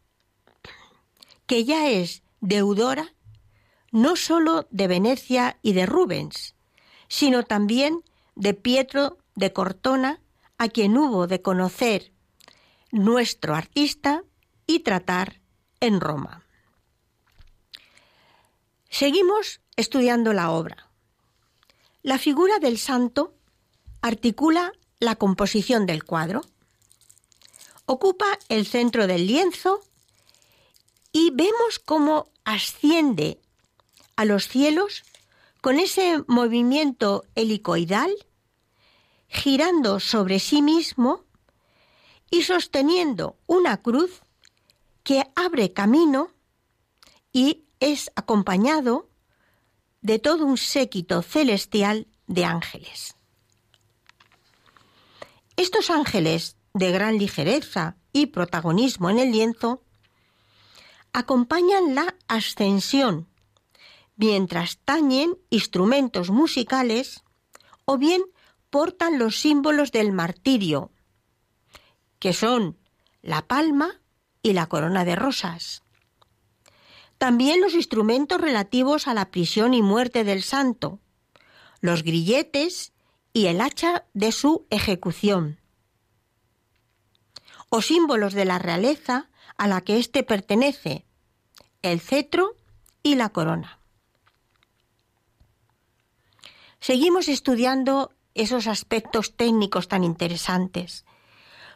que 1.46 1.66
ya 1.66 1.90
es 1.90 2.24
deudora 2.40 3.14
no 3.92 4.16
sólo 4.16 4.68
de 4.72 4.88
Venecia 4.88 5.60
y 5.62 5.74
de 5.74 5.86
Rubens, 5.86 6.56
sino 7.08 7.44
también 7.44 8.04
de 8.36 8.54
Pietro 8.54 9.18
de 9.36 9.54
Cortona, 9.54 10.22
a 10.58 10.70
quien 10.70 10.98
hubo 10.98 11.28
de 11.28 11.42
conocer 11.42 12.12
nuestro 12.92 13.56
artista 13.56 14.24
y 14.68 14.80
tratar 14.80 15.42
en 15.80 16.00
Roma. 16.00 16.46
Seguimos 18.90 19.62
estudiando 19.76 20.34
la 20.34 20.52
obra. 20.52 20.90
La 22.04 22.18
figura 22.18 22.60
del 22.60 22.78
santo 22.78 23.34
articula 24.02 24.74
la 25.00 25.16
composición 25.16 25.86
del 25.86 26.04
cuadro, 26.04 26.42
ocupa 27.86 28.38
el 28.50 28.66
centro 28.68 29.08
del 29.08 29.28
lienzo 29.28 29.82
y 31.12 31.32
vemos 31.32 31.80
cómo 31.84 32.30
asciende 32.46 33.42
a 34.16 34.26
los 34.26 34.48
cielos 34.48 35.04
con 35.62 35.80
ese 35.80 36.24
movimiento 36.28 37.24
helicoidal, 37.36 38.12
girando 39.28 40.00
sobre 40.00 40.40
sí 40.40 40.62
mismo 40.62 41.24
y 42.30 42.42
sosteniendo 42.42 43.38
una 43.46 43.78
cruz 43.82 44.22
que 45.04 45.26
abre 45.36 45.72
camino 45.72 46.32
y 47.32 47.66
es 47.80 48.12
acompañado 48.16 49.10
de 50.02 50.20
todo 50.20 50.46
un 50.46 50.58
séquito 50.58 51.22
celestial 51.22 52.08
de 52.28 52.46
ángeles. 52.46 53.16
Estos 55.58 55.90
ángeles 55.90 56.58
de 56.74 56.92
gran 56.92 57.18
ligereza 57.18 57.98
y 58.14 58.28
protagonismo 58.28 59.10
en 59.10 59.20
el 59.20 59.32
lienzo 59.32 59.84
acompañan 61.14 61.94
la 61.94 62.16
ascensión 62.28 63.31
mientras 64.22 64.78
tañen 64.86 65.40
instrumentos 65.50 66.30
musicales 66.30 67.24
o 67.86 67.98
bien 67.98 68.22
portan 68.70 69.18
los 69.18 69.40
símbolos 69.40 69.92
del 69.92 70.12
martirio, 70.12 70.92
que 72.20 72.32
son 72.32 72.78
la 73.24 73.42
palma 73.48 74.00
y 74.44 74.54
la 74.54 74.68
corona 74.68 75.06
de 75.06 75.16
rosas. 75.16 75.82
También 77.18 77.62
los 77.62 77.74
instrumentos 77.74 78.40
relativos 78.40 79.08
a 79.08 79.16
la 79.16 79.32
prisión 79.32 79.74
y 79.74 79.82
muerte 79.82 80.24
del 80.24 80.44
santo, 80.44 81.00
los 81.80 82.04
grilletes 82.04 82.94
y 83.34 83.48
el 83.48 83.60
hacha 83.60 84.06
de 84.14 84.32
su 84.32 84.68
ejecución, 84.70 85.60
o 87.70 87.82
símbolos 87.82 88.36
de 88.36 88.46
la 88.46 88.60
realeza 88.60 89.32
a 89.58 89.68
la 89.68 89.82
que 89.82 89.98
éste 89.98 90.22
pertenece, 90.22 91.08
el 91.82 92.00
cetro 92.00 92.56
y 93.02 93.16
la 93.16 93.30
corona. 93.30 93.81
Seguimos 96.82 97.28
estudiando 97.28 98.12
esos 98.34 98.66
aspectos 98.66 99.38
técnicos 99.38 99.88
tan 99.88 100.04
interesantes. 100.04 101.06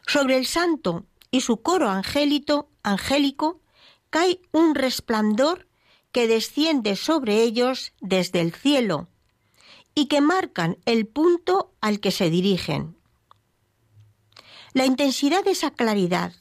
Sobre 0.07 0.35
el 0.35 0.47
santo 0.47 1.05
y 1.29 1.41
su 1.41 1.61
coro 1.61 1.89
angélito, 1.89 2.69
angélico 2.81 3.61
cae 4.09 4.41
un 4.51 4.73
resplandor 4.73 5.67
que 6.11 6.27
desciende 6.27 6.95
sobre 6.95 7.43
ellos 7.43 7.93
desde 8.01 8.41
el 8.41 8.51
cielo 8.51 9.07
y 9.93 10.07
que 10.07 10.21
marcan 10.21 10.77
el 10.85 11.05
punto 11.05 11.71
al 11.81 11.99
que 11.99 12.09
se 12.09 12.31
dirigen. 12.31 12.97
La 14.73 14.85
intensidad 14.85 15.43
de 15.43 15.51
esa 15.51 15.69
claridad 15.69 16.33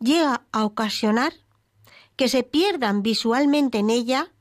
llega 0.00 0.46
a 0.52 0.64
ocasionar 0.64 1.34
que 2.16 2.30
se 2.30 2.44
pierdan 2.44 3.02
visualmente 3.02 3.78
en 3.78 3.90
ella 3.90 4.32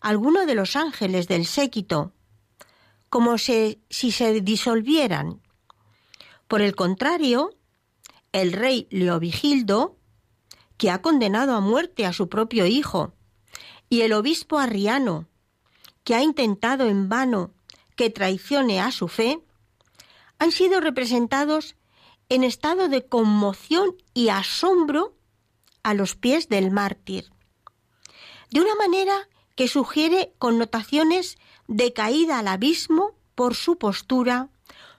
algunos 0.00 0.46
de 0.46 0.54
los 0.54 0.74
ángeles 0.74 1.28
del 1.28 1.44
séquito 1.44 2.14
como 3.10 3.36
si 3.38 3.76
se 3.90 4.40
disolvieran. 4.40 5.42
Por 6.48 6.62
el 6.62 6.74
contrario, 6.74 7.50
el 8.32 8.52
rey 8.52 8.86
Leovigildo, 8.90 9.98
que 10.78 10.90
ha 10.90 11.02
condenado 11.02 11.54
a 11.54 11.60
muerte 11.60 12.06
a 12.06 12.12
su 12.12 12.28
propio 12.28 12.66
hijo, 12.66 13.12
y 13.88 14.02
el 14.02 14.12
obispo 14.12 14.58
Arriano, 14.58 15.28
que 16.04 16.14
ha 16.14 16.22
intentado 16.22 16.86
en 16.86 17.08
vano 17.08 17.52
que 17.96 18.10
traicione 18.10 18.80
a 18.80 18.92
su 18.92 19.08
fe, 19.08 19.44
han 20.38 20.52
sido 20.52 20.80
representados 20.80 21.76
en 22.28 22.44
estado 22.44 22.88
de 22.88 23.04
conmoción 23.04 23.96
y 24.14 24.28
asombro 24.28 25.16
a 25.82 25.94
los 25.94 26.14
pies 26.14 26.48
del 26.48 26.70
mártir, 26.70 27.30
de 28.50 28.60
una 28.60 28.74
manera 28.76 29.28
que 29.56 29.68
sugiere 29.68 30.32
connotaciones 30.38 31.38
de 31.70 31.92
caída 31.92 32.40
al 32.40 32.48
abismo 32.48 33.14
por 33.36 33.54
su 33.54 33.78
postura, 33.78 34.48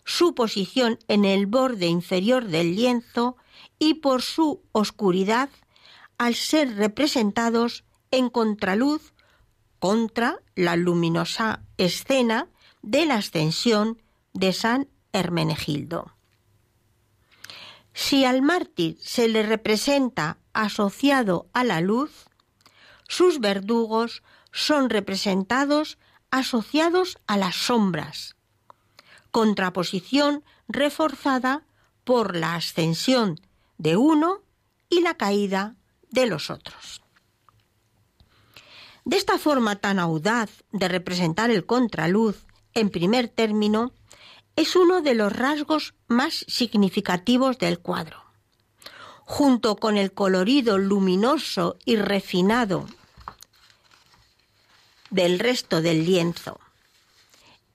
su 0.06 0.34
posición 0.34 0.98
en 1.10 1.26
el 1.26 1.46
borde 1.46 1.88
inferior 1.88 2.46
del 2.46 2.78
lienzo 2.78 3.36
y 3.78 3.96
por 3.96 4.22
su 4.22 4.64
oscuridad 4.72 5.50
al 6.18 6.34
ser 6.34 6.76
representados 6.78 7.84
en 8.10 8.30
contraluz 8.30 9.14
contra 9.80 10.40
la 10.56 10.78
luminosa 10.78 11.62
escena 11.78 12.48
de 12.82 13.06
la 13.06 13.16
ascensión 13.16 14.02
de 14.34 14.54
San 14.54 14.88
Hermenegildo. 15.12 16.16
Si 17.94 18.24
al 18.24 18.42
mártir 18.42 18.98
se 19.02 19.28
le 19.28 19.44
representa 19.44 20.38
asociado 20.54 21.50
a 21.52 21.66
la 21.66 21.82
luz, 21.82 22.30
sus 23.10 23.42
verdugos 23.42 24.24
son 24.54 24.90
representados 24.90 25.98
asociados 26.32 27.20
a 27.28 27.38
las 27.38 27.56
sombras, 27.56 28.36
contraposición 29.32 30.44
reforzada 30.68 31.64
por 32.04 32.36
la 32.36 32.56
ascensión 32.56 33.40
de 33.78 33.98
uno 33.98 34.40
y 34.90 35.02
la 35.02 35.16
caída 35.16 35.76
de 36.10 36.26
los 36.26 36.50
otros. 36.50 37.02
De 39.04 39.18
esta 39.18 39.38
forma 39.38 39.78
tan 39.78 40.00
audaz 40.00 40.64
de 40.72 40.88
representar 40.88 41.52
el 41.52 41.66
contraluz 41.66 42.46
en 42.74 42.90
primer 42.90 43.28
término, 43.28 43.92
es 44.56 44.76
uno 44.76 45.02
de 45.02 45.16
los 45.16 45.34
rasgos 45.34 45.96
más 46.08 46.46
significativos 46.48 47.58
del 47.58 47.80
cuadro. 47.80 48.24
Junto 49.26 49.78
con 49.78 49.98
el 49.98 50.14
colorido 50.14 50.78
luminoso 50.78 51.78
y 51.86 51.96
refinado 51.96 52.88
del 55.12 55.38
resto 55.38 55.82
del 55.82 56.06
lienzo. 56.06 56.60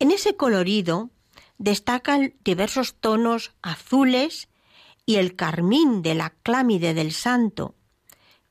En 0.01 0.11
ese 0.11 0.37
colorido 0.37 1.11
destacan 1.59 2.35
diversos 2.43 2.95
tonos 2.95 3.53
azules 3.63 4.49
y 5.07 5.17
el 5.17 5.37
carmín 5.37 6.03
de 6.03 6.15
la 6.15 6.31
clámide 6.43 6.93
del 6.93 7.13
santo, 7.13 7.75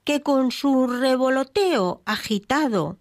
que 0.05 0.21
con 0.21 0.51
su 0.51 0.87
revoloteo 0.87 2.01
agitado 2.05 2.97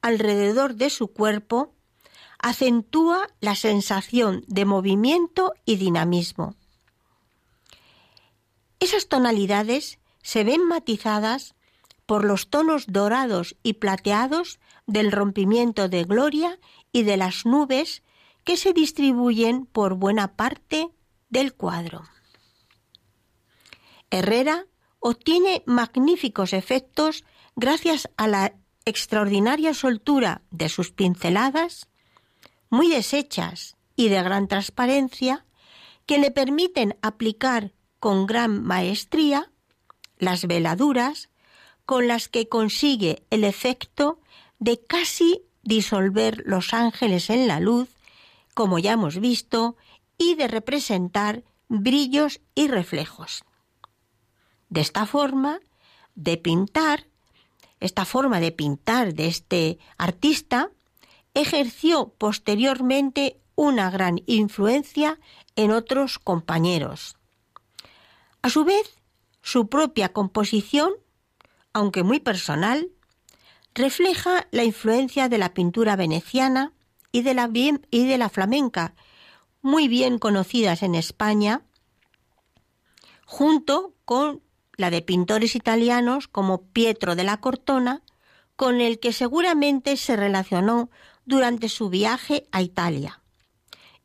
alrededor 0.00 0.74
de 0.76 0.88
su 0.90 1.08
cuerpo 1.08 1.74
acentúa 2.38 3.28
la 3.40 3.54
sensación 3.54 4.44
de 4.46 4.64
movimiento 4.64 5.54
y 5.64 5.76
dinamismo. 5.76 6.54
Esas 8.78 9.08
tonalidades 9.08 9.98
se 10.22 10.44
ven 10.44 10.66
matizadas 10.66 11.54
por 12.04 12.24
los 12.24 12.48
tonos 12.48 12.86
dorados 12.88 13.56
y 13.62 13.74
plateados 13.74 14.60
del 14.86 15.12
rompimiento 15.12 15.88
de 15.88 16.04
gloria 16.04 16.58
y 16.92 17.02
de 17.02 17.16
las 17.16 17.44
nubes 17.44 18.02
que 18.44 18.56
se 18.56 18.72
distribuyen 18.72 19.66
por 19.66 19.94
buena 19.94 20.36
parte 20.36 20.90
del 21.28 21.54
cuadro. 21.54 22.04
Herrera 24.10 24.66
obtiene 25.00 25.62
magníficos 25.66 26.52
efectos 26.52 27.24
gracias 27.56 28.08
a 28.16 28.28
la 28.28 28.54
extraordinaria 28.84 29.74
soltura 29.74 30.42
de 30.50 30.68
sus 30.68 30.92
pinceladas, 30.92 31.88
muy 32.70 32.88
deshechas 32.88 33.76
y 33.96 34.08
de 34.08 34.22
gran 34.22 34.46
transparencia, 34.46 35.44
que 36.06 36.18
le 36.18 36.30
permiten 36.30 36.96
aplicar 37.02 37.72
con 37.98 38.26
gran 38.26 38.62
maestría 38.62 39.50
las 40.18 40.46
veladuras 40.46 41.30
con 41.84 42.06
las 42.06 42.28
que 42.28 42.48
consigue 42.48 43.24
el 43.30 43.44
efecto 43.44 44.20
de 44.58 44.80
casi 44.84 45.42
disolver 45.62 46.42
los 46.46 46.72
ángeles 46.72 47.30
en 47.30 47.48
la 47.48 47.60
luz, 47.60 47.88
como 48.54 48.78
ya 48.78 48.92
hemos 48.92 49.18
visto, 49.18 49.76
y 50.18 50.34
de 50.34 50.48
representar 50.48 51.44
brillos 51.68 52.40
y 52.54 52.68
reflejos. 52.68 53.44
De 54.68 54.80
esta 54.80 55.06
forma 55.06 55.60
de 56.14 56.36
pintar, 56.36 57.06
esta 57.80 58.04
forma 58.04 58.40
de 58.40 58.52
pintar 58.52 59.14
de 59.14 59.26
este 59.26 59.78
artista, 59.98 60.70
ejerció 61.34 62.14
posteriormente 62.16 63.40
una 63.54 63.90
gran 63.90 64.22
influencia 64.26 65.18
en 65.54 65.70
otros 65.70 66.18
compañeros. 66.18 67.16
A 68.42 68.50
su 68.50 68.64
vez, 68.64 68.96
su 69.42 69.68
propia 69.68 70.12
composición, 70.12 70.92
aunque 71.72 72.02
muy 72.02 72.20
personal, 72.20 72.90
refleja 73.76 74.48
la 74.50 74.64
influencia 74.64 75.28
de 75.28 75.38
la 75.38 75.52
pintura 75.52 75.96
veneciana 75.96 76.72
y 77.12 77.22
de 77.22 77.34
la, 77.34 77.48
y 77.52 78.06
de 78.06 78.18
la 78.18 78.30
flamenca, 78.30 78.94
muy 79.60 79.86
bien 79.86 80.18
conocidas 80.18 80.82
en 80.82 80.94
España, 80.94 81.62
junto 83.26 83.94
con 84.04 84.42
la 84.76 84.90
de 84.90 85.02
pintores 85.02 85.54
italianos 85.54 86.26
como 86.26 86.62
Pietro 86.62 87.14
de 87.16 87.24
la 87.24 87.38
Cortona, 87.38 88.02
con 88.56 88.80
el 88.80 88.98
que 88.98 89.12
seguramente 89.12 89.96
se 89.98 90.16
relacionó 90.16 90.90
durante 91.26 91.68
su 91.68 91.90
viaje 91.90 92.46
a 92.52 92.62
Italia, 92.62 93.20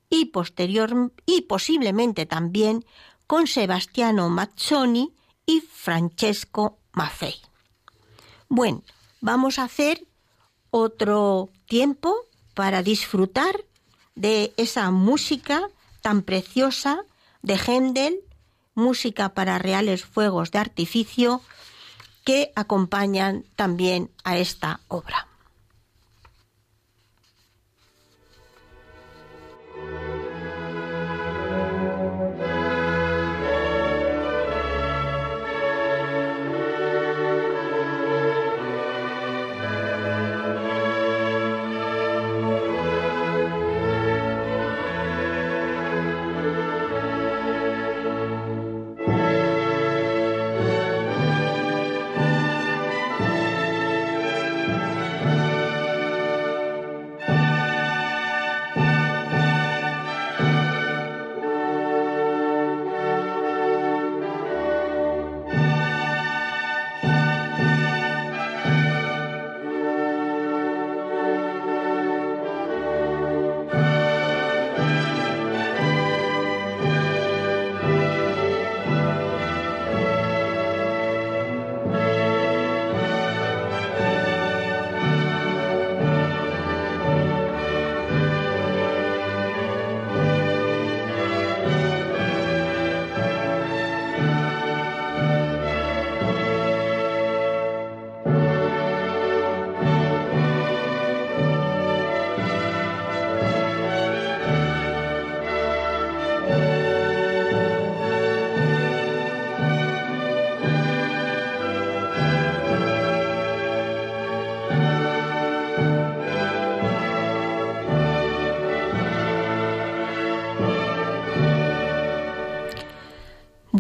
y 0.10 0.26
posterior 0.26 1.14
y 1.26 1.44
posiblemente 1.44 2.26
también 2.26 2.84
con 3.26 3.48
Sebastiano 3.48 4.30
Mazzoni 4.30 5.14
y 5.46 5.62
Francesco 5.62 6.80
Maffei. 6.92 7.36
Bueno, 8.50 8.84
vamos 9.22 9.60
a 9.60 9.64
hacer 9.64 10.06
otro 10.72 11.50
tiempo 11.68 12.16
para 12.54 12.84
disfrutar 12.84 13.56
de 14.16 14.54
esa 14.58 14.92
música 14.92 15.70
tan 16.02 16.24
preciosa 16.24 17.04
de 17.42 17.58
Händel, 17.58 18.20
música 18.74 19.30
para 19.30 19.60
reales 19.60 20.04
fuegos 20.04 20.52
de 20.52 20.60
artificio, 20.60 21.42
que 22.26 22.52
acompañan 22.56 23.46
también 23.56 24.12
a 24.24 24.38
esta 24.38 24.82
obra. 24.88 25.31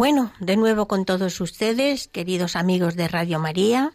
Bueno, 0.02 0.34
de 0.40 0.58
nuevo 0.58 0.88
con 0.88 1.06
todos 1.06 1.40
ustedes, 1.42 2.08
queridos 2.08 2.56
amigos 2.56 2.96
de 2.96 3.08
Radio 3.08 3.38
María. 3.38 3.94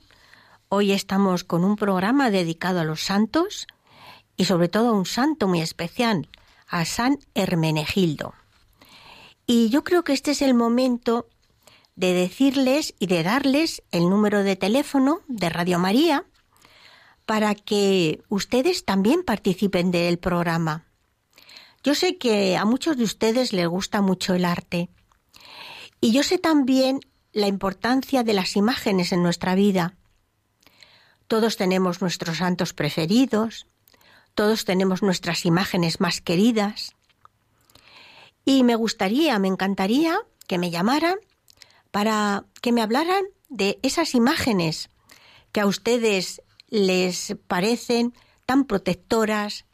Hoy 0.68 0.92
estamos 0.92 1.42
con 1.42 1.64
un 1.64 1.74
programa 1.74 2.30
dedicado 2.30 2.78
a 2.78 2.84
los 2.84 3.00
santos 3.02 3.66
y 4.36 4.44
sobre 4.44 4.68
todo 4.68 4.90
a 4.90 4.92
un 4.92 5.04
santo 5.04 5.48
muy 5.48 5.60
especial, 5.60 6.28
a 6.68 6.84
San 6.84 7.18
Hermenegildo. 7.34 8.34
Y 9.48 9.68
yo 9.70 9.82
creo 9.82 10.04
que 10.04 10.12
este 10.12 10.30
es 10.30 10.42
el 10.42 10.54
momento 10.54 11.26
de 11.96 12.12
decirles 12.12 12.94
y 13.00 13.08
de 13.08 13.24
darles 13.24 13.82
el 13.90 14.08
número 14.08 14.44
de 14.44 14.54
teléfono 14.54 15.22
de 15.26 15.48
Radio 15.48 15.80
María 15.80 16.24
para 17.24 17.56
que 17.56 18.22
ustedes 18.28 18.84
también 18.84 19.24
participen 19.24 19.90
del 19.90 20.20
programa. 20.20 20.86
Yo 21.82 21.96
sé 21.96 22.16
que 22.16 22.56
a 22.56 22.64
muchos 22.64 22.96
de 22.96 23.02
ustedes 23.02 23.52
les 23.52 23.66
gusta 23.66 24.02
mucho 24.02 24.34
el 24.34 24.44
arte 24.44 24.88
y 26.00 26.12
yo 26.12 26.22
sé 26.22 26.38
también 26.38 27.00
la 27.32 27.46
importancia 27.46 28.22
de 28.22 28.32
las 28.32 28.56
imágenes 28.56 29.12
en 29.12 29.22
nuestra 29.22 29.54
vida. 29.54 29.94
Todos 31.28 31.56
tenemos 31.56 32.00
nuestros 32.00 32.38
santos 32.38 32.72
preferidos, 32.72 33.66
todos 34.34 34.64
tenemos 34.64 35.02
nuestras 35.02 35.44
imágenes 35.44 36.00
más 36.00 36.20
queridas. 36.20 36.94
Y 38.44 38.62
me 38.62 38.76
gustaría, 38.76 39.38
me 39.38 39.48
encantaría 39.48 40.18
que 40.46 40.58
me 40.58 40.70
llamaran 40.70 41.16
para 41.90 42.44
que 42.62 42.72
me 42.72 42.82
hablaran 42.82 43.24
de 43.48 43.78
esas 43.82 44.14
imágenes 44.14 44.90
que 45.52 45.60
a 45.60 45.66
ustedes 45.66 46.42
les 46.68 47.36
parecen 47.46 48.14
tan 48.44 48.64
protectoras, 48.64 49.64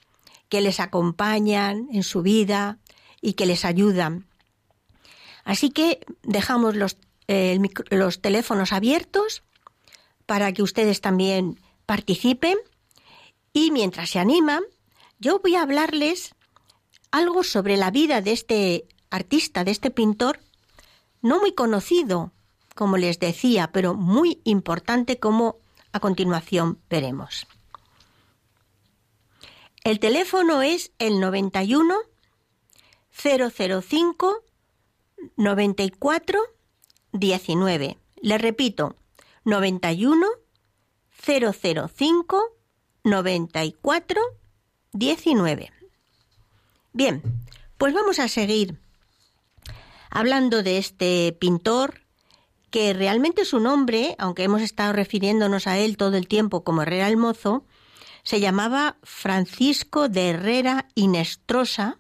que 0.49 0.61
les 0.61 0.81
acompañan 0.81 1.89
en 1.93 2.03
su 2.03 2.23
vida 2.23 2.79
y 3.21 3.35
que 3.35 3.47
les 3.47 3.65
ayudan. 3.65 4.27
Así 5.45 5.71
que 5.71 6.01
dejamos 6.23 6.77
los, 6.77 6.97
los 7.91 8.21
teléfonos 8.21 8.73
abiertos 8.73 9.43
para 10.27 10.53
que 10.53 10.63
ustedes 10.63 11.01
también 11.01 11.61
participen 11.87 12.59
y 13.53 13.71
mientras 13.71 14.11
se 14.11 14.19
animan, 14.19 14.63
yo 15.19 15.41
voy 15.41 15.57
a 15.57 15.63
hablarles 15.63 16.35
algo 17.11 17.45
sobre 17.45 17.77
la 17.77 17.91
vida 17.91 18.23
de 18.23 18.33
este 18.33 18.87
artista, 19.11 19.65
de 19.65 19.71
este 19.71 19.91
pintor, 19.91 20.41
no 21.21 21.39
muy 21.39 21.53
conocido, 21.53 22.33
como 22.75 22.97
les 22.97 23.19
decía, 23.19 23.71
pero 23.73 23.95
muy 23.95 24.41
importante 24.45 25.19
como 25.19 25.57
a 25.93 26.01
continuación 26.01 26.79
veremos. 26.89 27.47
El 29.85 30.01
teléfono 30.01 30.63
es 30.63 30.93
el 30.99 31.21
91 31.21 31.95
005 33.11 34.43
94 35.37 36.41
19. 37.13 37.99
Le 38.17 38.39
repito, 38.39 38.97
91 39.45 40.27
005 41.25 42.43
94 43.05 44.21
19. 44.93 45.73
Bien, 46.93 47.23
pues 47.79 47.95
vamos 47.95 48.19
a 48.19 48.29
seguir 48.29 48.79
hablando 50.11 50.63
de 50.63 50.79
este 50.79 51.37
pintor 51.39 52.03
que 52.71 52.93
realmente 52.93 53.45
su 53.45 53.61
nombre, 53.61 54.15
aunque 54.19 54.45
hemos 54.45 54.63
estado 54.63 54.93
refiriéndonos 54.93 55.67
a 55.67 55.79
él 55.79 55.97
todo 55.97 56.17
el 56.17 56.29
tiempo 56.29 56.65
como 56.65 56.83
Herrera 56.83 57.09
el 57.09 57.17
Mozo, 57.17 57.65
se 58.23 58.41
llamaba 58.41 58.99
Francisco 59.03 60.09
de 60.09 60.31
Herrera 60.31 60.89
Inestrosa 60.95 61.99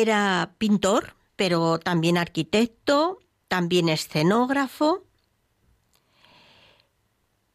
era 0.00 0.54
pintor, 0.58 1.14
pero 1.36 1.78
también 1.78 2.18
arquitecto, 2.18 3.20
también 3.48 3.88
escenógrafo, 3.88 5.04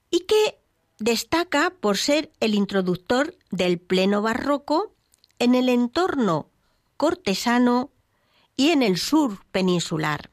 y 0.10 0.22
que 0.22 0.60
destaca 0.98 1.72
por 1.80 1.98
ser 1.98 2.32
el 2.40 2.56
introductor 2.56 3.36
del 3.52 3.80
pleno 3.80 4.22
barroco 4.22 4.94
en 5.40 5.56
el 5.56 5.70
entorno 5.70 6.50
cortesano 6.98 7.92
y 8.56 8.70
en 8.70 8.84
el 8.84 8.98
sur 8.98 9.40
peninsular. 9.52 10.30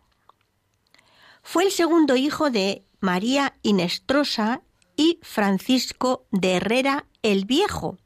Fue 1.42 1.64
el 1.64 1.70
segundo 1.70 2.16
hijo 2.16 2.50
de 2.50 2.84
María 2.98 3.54
Inestrosa 3.62 4.62
y 4.96 5.20
Francisco 5.22 6.26
de 6.32 6.54
Herrera 6.54 7.06
el 7.22 7.44
Viejo. 7.44 7.98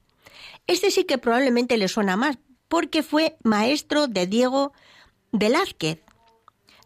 Este 0.66 0.90
sí 0.90 1.04
que 1.04 1.16
probablemente 1.16 1.78
le 1.78 1.88
suena 1.88 2.16
más, 2.16 2.38
porque 2.70 3.02
fue 3.02 3.36
maestro 3.42 4.06
de 4.06 4.28
Diego 4.28 4.72
Velázquez, 5.32 5.98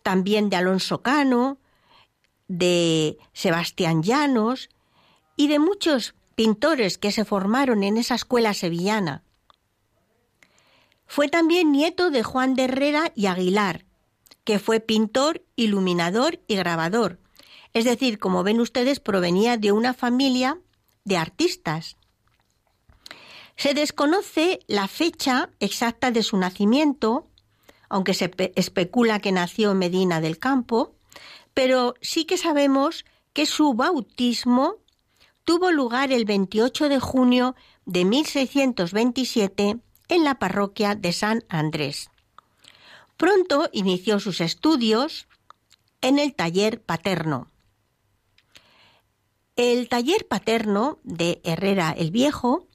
también 0.03 0.49
de 0.49 0.57
Alonso 0.57 1.03
Cano, 1.03 1.59
de 2.49 3.19
Sebastián 3.35 4.03
Llanos 4.03 4.71
y 5.37 5.49
de 5.49 5.59
muchos 5.59 6.15
pintores 6.35 6.97
que 6.97 7.13
se 7.13 7.27
formaron 7.27 7.85
en 7.85 7.99
esa 7.99 8.15
escuela 8.15 8.55
sevillana. 8.55 9.25
Fue 11.07 11.29
también 11.29 11.71
nieto 11.71 12.11
de 12.11 12.23
Juan 12.23 12.55
de 12.55 12.65
Herrera 12.65 13.13
y 13.15 13.27
Aguilar, 13.27 13.85
que 14.45 14.59
fue 14.59 14.81
pintor, 14.81 15.45
iluminador 15.55 16.41
y 16.49 16.57
grabador. 16.57 17.19
Es 17.75 17.85
decir, 17.85 18.19
como 18.19 18.43
ven 18.43 18.59
ustedes, 18.59 19.01
provenía 19.01 19.59
de 19.59 19.71
una 19.71 19.93
familia 19.93 20.59
de 21.05 21.19
artistas. 21.19 21.99
Se 23.57 23.75
desconoce 23.75 24.61
la 24.67 24.89
fecha 24.89 25.51
exacta 25.61 26.11
de 26.11 26.23
su 26.23 26.37
nacimiento, 26.37 27.29
aunque 27.89 28.15
se 28.15 28.31
especula 28.57 29.21
que 29.21 29.33
nació 29.33 29.73
en 29.73 29.79
Medina 29.79 30.21
del 30.21 30.39
Campo, 30.39 30.95
pero 31.55 31.95
sí 32.01 32.25
que 32.25 32.37
sabemos 32.37 33.05
que 33.33 33.47
su 33.47 33.75
bautismo 33.75 34.77
tuvo 35.45 35.71
lugar 35.71 36.13
el 36.13 36.25
28 36.25 36.89
de 36.89 37.01
junio 37.01 37.55
de 37.85 38.05
1627 38.05 39.79
en 40.09 40.25
la 40.25 40.39
parroquia 40.39 40.95
de 40.95 41.13
San 41.13 41.45
Andrés. 41.49 42.11
Pronto 43.17 43.69
inició 43.73 44.19
sus 44.21 44.41
estudios 44.41 45.29
en 46.01 46.19
el 46.19 46.35
taller 46.35 46.83
paterno. 46.83 47.51
El 49.57 49.89
taller 49.89 50.27
paterno 50.27 50.99
de 51.05 51.41
Herrera 51.45 51.95
el 51.97 52.11
Viejo 52.11 52.67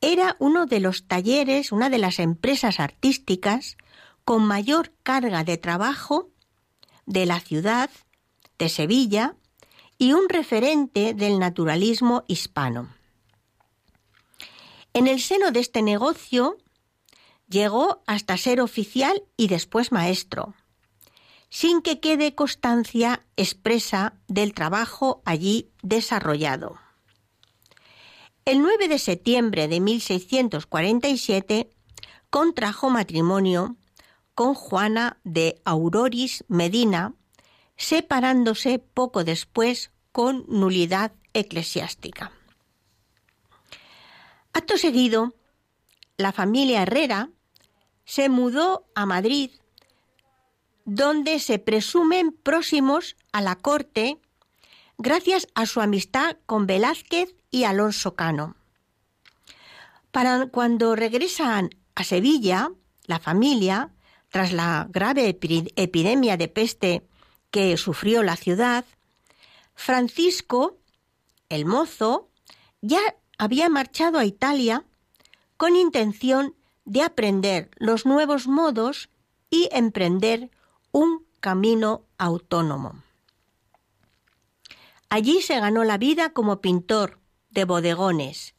era 0.00 0.36
uno 0.38 0.66
de 0.66 0.80
los 0.80 1.06
talleres, 1.06 1.72
una 1.72 1.90
de 1.90 1.98
las 1.98 2.18
empresas 2.18 2.80
artísticas 2.80 3.76
con 4.24 4.44
mayor 4.44 4.92
carga 5.02 5.44
de 5.44 5.56
trabajo 5.56 6.30
de 7.06 7.26
la 7.26 7.40
ciudad 7.40 7.90
de 8.58 8.68
Sevilla 8.68 9.36
y 9.98 10.12
un 10.12 10.28
referente 10.28 11.14
del 11.14 11.38
naturalismo 11.38 12.24
hispano. 12.28 12.94
En 14.92 15.06
el 15.06 15.20
seno 15.20 15.50
de 15.50 15.60
este 15.60 15.82
negocio 15.82 16.58
llegó 17.48 18.02
hasta 18.06 18.36
ser 18.36 18.60
oficial 18.60 19.22
y 19.36 19.48
después 19.48 19.92
maestro, 19.92 20.54
sin 21.50 21.82
que 21.82 22.00
quede 22.00 22.34
constancia 22.34 23.24
expresa 23.36 24.14
del 24.28 24.54
trabajo 24.54 25.22
allí 25.24 25.70
desarrollado. 25.82 26.78
El 28.48 28.62
9 28.62 28.88
de 28.88 28.98
septiembre 28.98 29.68
de 29.68 29.78
1647 29.78 31.68
contrajo 32.30 32.88
matrimonio 32.88 33.76
con 34.34 34.54
Juana 34.54 35.18
de 35.22 35.60
Auroris 35.66 36.46
Medina, 36.48 37.12
separándose 37.76 38.78
poco 38.78 39.22
después 39.22 39.92
con 40.12 40.46
nulidad 40.48 41.12
eclesiástica. 41.34 42.32
Acto 44.54 44.78
seguido, 44.78 45.34
la 46.16 46.32
familia 46.32 46.80
Herrera 46.80 47.28
se 48.06 48.30
mudó 48.30 48.86
a 48.94 49.04
Madrid, 49.04 49.50
donde 50.86 51.38
se 51.38 51.58
presumen 51.58 52.32
próximos 52.32 53.14
a 53.30 53.42
la 53.42 53.56
corte 53.56 54.22
gracias 54.96 55.48
a 55.54 55.66
su 55.66 55.82
amistad 55.82 56.38
con 56.46 56.66
Velázquez 56.66 57.34
y 57.50 57.64
Alonso 57.64 58.14
Cano. 58.14 58.56
Para 60.10 60.46
cuando 60.46 60.96
regresan 60.96 61.70
a 61.94 62.04
Sevilla, 62.04 62.72
la 63.06 63.18
familia, 63.18 63.92
tras 64.30 64.52
la 64.52 64.86
grave 64.90 65.28
epidemia 65.28 66.36
de 66.36 66.48
peste 66.48 67.06
que 67.50 67.76
sufrió 67.76 68.22
la 68.22 68.36
ciudad, 68.36 68.84
Francisco, 69.74 70.76
el 71.48 71.64
mozo, 71.64 72.28
ya 72.80 73.00
había 73.38 73.68
marchado 73.68 74.18
a 74.18 74.24
Italia 74.24 74.84
con 75.56 75.76
intención 75.76 76.54
de 76.84 77.02
aprender 77.02 77.70
los 77.76 78.06
nuevos 78.06 78.46
modos 78.46 79.08
y 79.50 79.68
emprender 79.72 80.50
un 80.92 81.26
camino 81.40 82.02
autónomo. 82.18 83.02
Allí 85.10 85.40
se 85.40 85.58
ganó 85.58 85.84
la 85.84 85.96
vida 85.96 86.30
como 86.30 86.60
pintor 86.60 87.18
de 87.50 87.64
bodegones, 87.64 88.54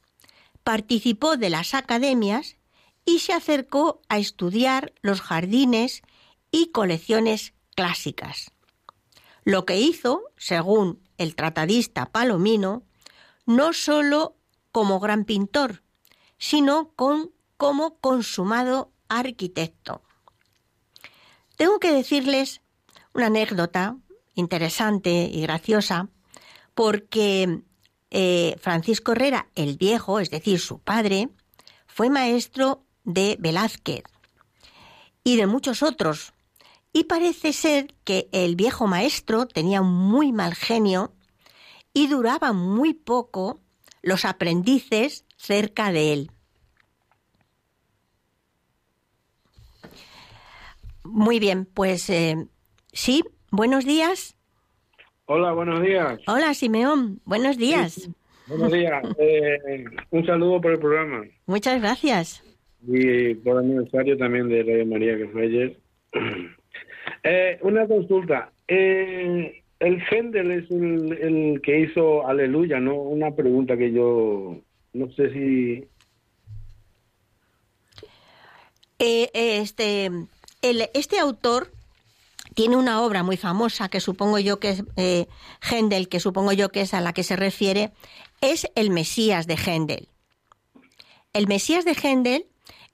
participó 0.64 1.38
de 1.38 1.50
las 1.50 1.74
academias 1.74 2.58
y 3.06 3.20
se 3.20 3.34
acercó 3.34 4.02
a 4.10 4.18
estudiar 4.18 4.94
los 5.02 5.22
jardines 5.22 6.02
y 6.52 6.72
colecciones 6.72 7.54
clásicas 7.76 8.52
lo 9.50 9.66
que 9.66 9.80
hizo, 9.80 10.22
según 10.38 11.02
el 11.18 11.36
tratadista 11.36 12.06
Palomino, 12.06 12.84
no 13.46 13.74
sólo 13.74 14.36
como 14.72 15.00
gran 15.00 15.26
pintor, 15.26 15.82
sino 16.38 16.92
con, 16.96 17.32
como 17.58 17.98
consumado 17.98 18.92
arquitecto. 19.08 20.04
Tengo 21.58 21.80
que 21.80 21.92
decirles 21.92 22.62
una 23.14 23.26
anécdota 23.26 23.98
interesante 24.36 25.30
y 25.34 25.42
graciosa, 25.42 26.10
porque 26.76 27.64
eh, 28.12 28.56
Francisco 28.60 29.12
Herrera 29.12 29.50
el 29.56 29.78
Viejo, 29.78 30.20
es 30.20 30.30
decir, 30.30 30.60
su 30.60 30.80
padre, 30.80 31.30
fue 31.88 32.10
maestro 32.10 32.86
de 33.04 33.38
Velázquez 33.40 34.04
y 35.24 35.36
de 35.36 35.48
muchos 35.48 35.84
otros, 35.84 36.34
y 36.94 37.04
parece 37.04 37.54
ser 37.54 37.94
que 38.04 38.30
el 38.32 38.56
viejo 38.56 38.88
maestro 38.88 39.48
tenía 39.48 39.82
muy 39.82 40.32
mal 40.32 40.56
genio 40.56 41.14
y 41.94 42.08
duraba 42.08 42.54
muy 42.54 42.94
poco 42.94 43.60
los 44.02 44.26
aprendices 44.26 45.26
cerca 45.38 45.92
de 45.92 46.14
él. 46.14 46.32
Muy 51.04 51.40
bien, 51.40 51.66
pues 51.66 52.10
eh, 52.10 52.48
sí, 52.94 53.24
buenos 53.52 53.86
días. 53.86 54.36
Hola, 55.32 55.52
buenos 55.52 55.84
días. 55.84 56.20
Hola, 56.26 56.56
Simeón, 56.56 57.20
buenos 57.24 57.56
días. 57.56 58.10
buenos 58.48 58.72
días. 58.72 59.04
Eh, 59.20 59.86
un 60.10 60.26
saludo 60.26 60.60
por 60.60 60.72
el 60.72 60.80
programa. 60.80 61.24
Muchas 61.46 61.80
gracias. 61.80 62.44
Y 62.88 63.36
por 63.36 63.58
el 63.58 63.70
aniversario 63.70 64.18
también 64.18 64.50
de 64.50 64.64
Radio 64.64 64.88
María, 64.88 65.18
que 65.18 65.28
fue 65.28 65.44
ayer. 65.44 65.78
Eh, 67.24 67.60
una 67.64 67.86
consulta. 67.88 68.52
Eh, 68.68 69.64
el 69.80 70.02
Händel 70.10 70.52
es 70.52 70.72
el, 70.72 71.60
que 71.62 71.82
hizo 71.82 72.26
Aleluya, 72.26 72.80
¿no? 72.80 72.96
Una 72.96 73.32
pregunta 73.32 73.76
que 73.76 73.92
yo 73.92 74.62
no 74.94 75.12
sé 75.12 75.34
si... 75.34 75.88
Eh, 79.00 79.30
este, 79.34 80.10
este 80.62 81.20
autor 81.20 81.68
tiene 82.60 82.76
una 82.76 83.02
obra 83.02 83.24
muy 83.24 83.38
famosa 83.38 83.88
que 83.88 84.02
supongo 84.02 84.38
yo 84.38 84.60
que 84.60 84.72
es 84.72 84.84
eh, 84.98 85.28
Händel, 85.62 86.10
que 86.10 86.20
supongo 86.20 86.52
yo 86.52 86.74
que 86.74 86.82
es 86.82 86.94
a 86.94 87.00
la 87.00 87.14
que 87.14 87.24
se 87.24 87.38
refiere, 87.38 87.94
es 88.42 88.68
el 88.76 88.90
Mesías 88.90 89.48
de 89.48 89.56
Händel. 89.56 90.10
El 91.32 91.48
Mesías 91.48 91.86
de 91.86 91.94
Händel 91.94 92.48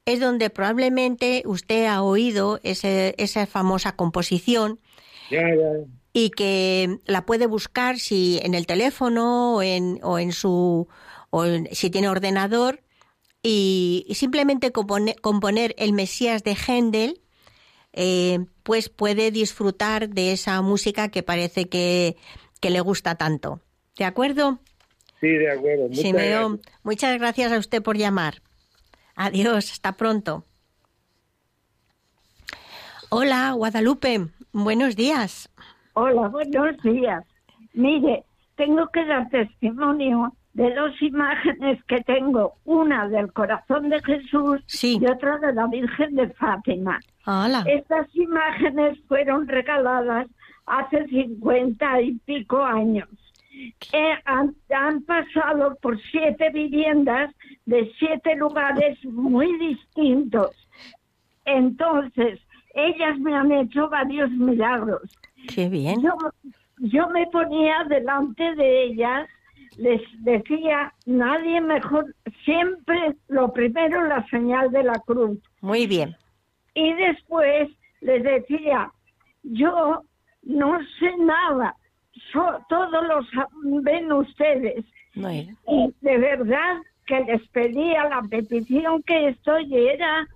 es 0.04 0.20
donde 0.20 0.50
probablemente 0.50 1.42
usted 1.46 1.86
ha 1.86 2.04
oído 2.04 2.60
esa 2.62 3.46
famosa 3.48 3.96
composición 3.96 4.78
y 6.12 6.30
que 6.30 7.00
la 7.04 7.26
puede 7.26 7.48
buscar 7.48 7.98
si 7.98 8.38
en 8.44 8.54
el 8.54 8.68
teléfono 8.68 9.56
o 9.56 9.62
en, 9.62 9.98
o 10.04 10.20
en 10.20 10.30
su 10.30 10.86
o 11.30 11.44
si 11.72 11.90
tiene 11.90 12.08
ordenador 12.08 12.84
y, 13.42 14.06
simplemente 14.14 14.70
componer 14.70 15.74
el 15.76 15.92
Mesías 15.92 16.44
de 16.44 16.54
Händel 16.54 17.20
eh, 17.96 18.46
pues 18.62 18.88
puede 18.88 19.30
disfrutar 19.30 20.08
de 20.08 20.32
esa 20.32 20.60
música 20.62 21.08
que 21.08 21.22
parece 21.22 21.68
que, 21.68 22.16
que 22.60 22.70
le 22.70 22.80
gusta 22.80 23.16
tanto. 23.16 23.60
¿De 23.96 24.04
acuerdo? 24.04 24.60
Sí, 25.20 25.28
de 25.28 25.50
acuerdo. 25.50 25.88
Muchas 25.88 26.60
muchas 26.82 27.18
gracias 27.18 27.52
a 27.52 27.58
usted 27.58 27.82
por 27.82 27.96
llamar. 27.96 28.42
Adiós, 29.14 29.72
hasta 29.72 29.96
pronto. 29.96 30.44
Hola, 33.08 33.52
Guadalupe, 33.52 34.28
buenos 34.52 34.94
días. 34.94 35.48
Hola, 35.94 36.28
buenos 36.28 36.76
días. 36.82 37.24
Mire, 37.72 38.24
tengo 38.56 38.86
que 38.88 39.04
dar 39.06 39.28
testimonio 39.30 40.35
de 40.56 40.74
dos 40.74 41.00
imágenes 41.02 41.84
que 41.84 42.00
tengo, 42.00 42.54
una 42.64 43.08
del 43.08 43.32
corazón 43.32 43.90
de 43.90 44.02
Jesús 44.02 44.60
y 44.82 45.06
otra 45.06 45.38
de 45.38 45.52
la 45.52 45.66
Virgen 45.66 46.14
de 46.16 46.30
Fátima. 46.30 46.98
Hola. 47.26 47.62
Estas 47.66 48.06
imágenes 48.16 48.98
fueron 49.06 49.46
regaladas 49.46 50.26
hace 50.64 51.06
cincuenta 51.08 52.00
y 52.00 52.14
pico 52.24 52.64
años 52.64 53.08
eh, 53.92 54.14
han, 54.24 55.02
pasado 55.02 55.76
por 55.80 56.00
siete 56.10 56.50
viviendas 56.50 57.34
de 57.64 57.90
siete 57.98 58.36
lugares 58.36 59.02
muy 59.04 59.56
distintos. 59.58 60.50
Entonces, 61.44 62.40
ellas 62.74 63.18
me 63.18 63.34
han 63.34 63.52
hecho 63.52 63.88
varios 63.88 64.30
milagros. 64.30 65.02
Qué 65.54 65.68
bien. 65.68 66.02
Yo, 66.02 66.16
yo 66.78 67.08
me 67.08 67.26
ponía 67.28 67.84
delante 67.88 68.54
de 68.56 68.84
ellas, 68.84 69.28
les 69.76 70.00
decía, 70.24 70.92
nadie 71.04 71.60
mejor, 71.60 72.14
siempre 72.44 73.14
lo 73.28 73.52
primero 73.52 74.06
la 74.06 74.26
señal 74.28 74.70
de 74.70 74.82
la 74.82 74.98
cruz. 75.06 75.38
Muy 75.60 75.86
bien. 75.86 76.16
Y 76.74 76.92
después 76.94 77.70
les 78.00 78.22
decía, 78.22 78.90
yo 79.42 80.02
no 80.42 80.78
sé 80.98 81.16
nada, 81.18 81.74
todos 82.68 83.06
los 83.06 83.26
ven 83.82 84.12
ustedes. 84.12 84.84
Y 85.68 85.94
de 86.00 86.18
verdad 86.18 86.76
que 87.06 87.20
les 87.20 87.46
pedía 87.48 88.08
la 88.08 88.22
petición 88.22 89.02
que 89.02 89.28
estoy 89.28 89.74
era 89.74 90.26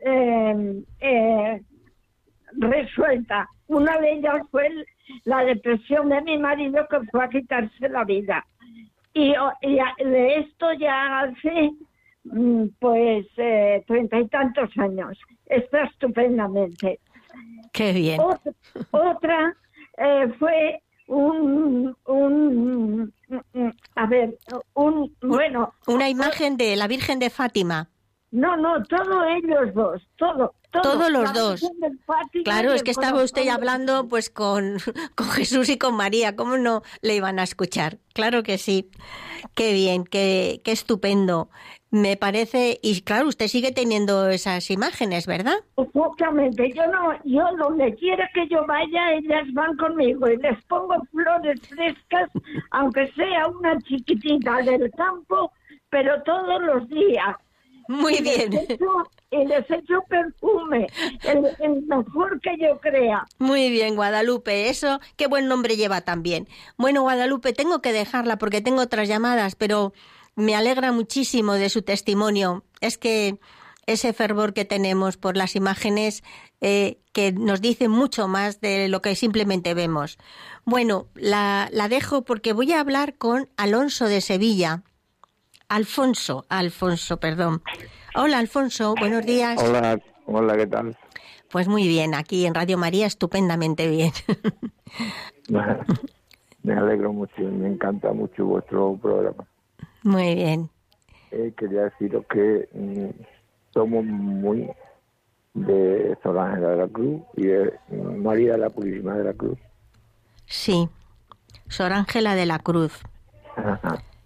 em, 0.00 0.84
eh, 1.00 1.62
resuelta. 2.52 3.48
Una 3.68 3.98
de 3.98 4.12
ellas 4.14 4.42
fue 4.50 4.68
la 5.24 5.44
depresión 5.44 6.08
de 6.08 6.20
mi 6.22 6.38
marido 6.38 6.86
que 6.90 7.00
fue 7.10 7.24
a 7.24 7.28
quitarse 7.28 7.88
la 7.88 8.04
vida. 8.04 8.44
Y, 9.18 9.34
de 10.04 10.38
esto 10.38 10.72
ya 10.74 11.20
hace 11.20 11.72
mm, 12.24 12.66
pues 12.78 13.26
eh, 13.36 13.82
treinta 13.86 14.20
y 14.20 14.28
tantos 14.28 14.70
años. 14.78 15.18
Está 15.46 15.82
estupendamente. 15.84 17.00
Qué 17.72 17.92
bien. 17.92 18.20
Otra, 18.90 19.56
eh, 19.96 20.32
fue 20.38 20.80
un, 21.08 21.96
un, 22.06 23.12
a 23.96 24.06
ver, 24.06 24.38
un, 24.74 25.12
bueno. 25.20 25.74
Una 25.88 26.08
imagen 26.08 26.56
de 26.56 26.76
la 26.76 26.86
Virgen 26.86 27.18
de 27.18 27.30
Fátima. 27.30 27.88
No, 28.30 28.56
no, 28.56 28.82
todos 28.84 29.24
ellos 29.36 29.74
dos, 29.74 30.02
todo, 30.16 30.54
todos 30.70 31.10
los 31.10 31.32
dos. 31.32 31.70
Claro, 32.44 32.72
es 32.72 32.82
que 32.82 32.90
estaba 32.90 33.22
usted 33.22 33.48
hablando 33.48 34.08
pues 34.08 34.30
con, 34.30 34.78
con, 35.14 35.28
Jesús 35.28 35.68
y 35.68 35.78
con 35.78 35.94
María, 35.94 36.36
¿cómo 36.36 36.56
no 36.56 36.82
le 37.02 37.16
iban 37.16 37.38
a 37.38 37.44
escuchar? 37.44 37.98
Claro 38.14 38.42
que 38.42 38.58
sí. 38.58 38.90
Qué 39.54 39.72
bien, 39.72 40.04
qué, 40.04 40.60
qué 40.64 40.72
estupendo. 40.72 41.48
Me 41.90 42.18
parece, 42.18 42.78
y 42.82 43.00
claro, 43.00 43.28
usted 43.28 43.46
sigue 43.46 43.72
teniendo 43.72 44.28
esas 44.28 44.70
imágenes, 44.70 45.26
¿verdad? 45.26 45.56
Exactamente, 45.78 46.70
yo 46.74 46.86
no, 46.88 47.12
yo 47.24 47.44
donde 47.56 47.94
quiera 47.94 48.28
que 48.34 48.46
yo 48.48 48.66
vaya, 48.66 49.14
ellas 49.14 49.46
van 49.54 49.74
conmigo 49.78 50.28
y 50.28 50.36
les 50.36 50.62
pongo 50.64 50.96
flores 51.10 51.58
frescas, 51.66 52.28
aunque 52.72 53.10
sea 53.12 53.46
una 53.48 53.78
chiquitita 53.78 54.56
del 54.56 54.90
campo, 54.90 55.50
pero 55.88 56.22
todos 56.24 56.62
los 56.62 56.86
días. 56.90 57.36
Muy 57.88 58.20
bien. 58.20 58.50
Y 59.30 59.44
les 59.46 59.70
echo 59.70 60.02
perfume, 60.08 60.86
el, 61.24 61.82
mejor 61.86 62.40
que 62.40 62.56
yo 62.58 62.78
crea. 62.80 63.26
Muy 63.38 63.70
bien, 63.70 63.94
Guadalupe, 63.94 64.68
eso, 64.70 65.00
qué 65.16 65.26
buen 65.26 65.48
nombre 65.48 65.76
lleva 65.76 66.00
también. 66.00 66.48
Bueno, 66.76 67.02
Guadalupe, 67.02 67.52
tengo 67.52 67.82
que 67.82 67.92
dejarla 67.92 68.38
porque 68.38 68.60
tengo 68.60 68.82
otras 68.82 69.08
llamadas, 69.08 69.54
pero 69.54 69.92
me 70.34 70.56
alegra 70.56 70.92
muchísimo 70.92 71.54
de 71.54 71.68
su 71.68 71.82
testimonio. 71.82 72.64
Es 72.80 72.96
que 72.96 73.38
ese 73.86 74.12
fervor 74.12 74.54
que 74.54 74.64
tenemos 74.64 75.16
por 75.16 75.36
las 75.36 75.56
imágenes 75.56 76.22
eh, 76.60 76.98
que 77.12 77.32
nos 77.32 77.60
dice 77.60 77.88
mucho 77.88 78.28
más 78.28 78.60
de 78.60 78.88
lo 78.88 79.02
que 79.02 79.14
simplemente 79.14 79.74
vemos. 79.74 80.18
Bueno, 80.64 81.08
la, 81.14 81.68
la 81.72 81.88
dejo 81.88 82.22
porque 82.22 82.52
voy 82.52 82.72
a 82.72 82.80
hablar 82.80 83.16
con 83.16 83.48
Alonso 83.56 84.06
de 84.06 84.20
Sevilla. 84.20 84.82
Alfonso, 85.68 86.46
Alfonso, 86.48 87.18
perdón. 87.18 87.62
Hola, 88.14 88.38
Alfonso, 88.38 88.94
buenos 88.98 89.24
días. 89.24 89.62
Hola, 89.62 90.00
hola, 90.26 90.56
¿qué 90.56 90.66
tal? 90.66 90.96
Pues 91.50 91.68
muy 91.68 91.86
bien, 91.86 92.14
aquí 92.14 92.46
en 92.46 92.54
Radio 92.54 92.78
María 92.78 93.06
estupendamente 93.06 93.88
bien. 93.88 94.12
me 96.62 96.72
alegro 96.72 97.12
mucho, 97.12 97.34
me 97.38 97.68
encanta 97.68 98.12
mucho 98.12 98.46
vuestro 98.46 98.96
programa. 98.96 99.46
Muy 100.02 100.34
bien. 100.34 100.70
Eh, 101.30 101.52
quería 101.56 101.84
deciros 101.84 102.24
que 102.30 102.68
mm, 102.72 103.22
somos 103.74 104.04
muy 104.04 104.70
de 105.54 106.16
Sor 106.22 106.38
Ángela 106.38 106.68
de 106.70 106.76
la 106.76 106.88
Cruz 106.88 107.22
y 107.36 107.46
de 107.46 107.74
María 107.90 108.52
de 108.52 108.58
la 108.58 108.70
Purísima 108.70 109.14
de 109.16 109.24
la 109.24 109.34
Cruz. 109.34 109.58
Sí, 110.46 110.88
Sor 111.68 111.92
Ángela 111.92 112.34
de 112.34 112.46
la 112.46 112.58
Cruz. 112.58 113.02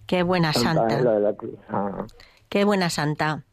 Qué 0.07 0.23
buena 0.23 0.53
santa. 0.53 0.97
De 0.97 1.21
la 1.21 1.35
Cruz. 1.35 1.59
Qué 2.49 2.65
buena 2.65 2.91
santa. 2.91 3.45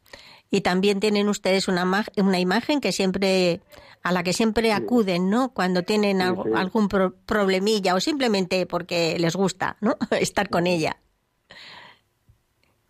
Y 0.50 0.62
también 0.62 1.00
tienen 1.00 1.28
ustedes 1.28 1.68
una, 1.68 1.84
una 2.16 2.38
imagen 2.40 2.80
que 2.80 2.92
siempre 2.92 3.60
a 4.02 4.12
la 4.12 4.22
que 4.22 4.32
siempre 4.32 4.72
acuden, 4.72 5.30
¿no? 5.30 5.50
Cuando 5.50 5.82
tienen 5.82 6.22
algún 6.22 6.88
problemilla 6.88 7.94
o 7.94 8.00
simplemente 8.00 8.66
porque 8.66 9.18
les 9.18 9.36
gusta, 9.36 9.76
¿no? 9.80 9.96
Estar 10.10 10.48
con 10.48 10.66
ella. 10.66 10.96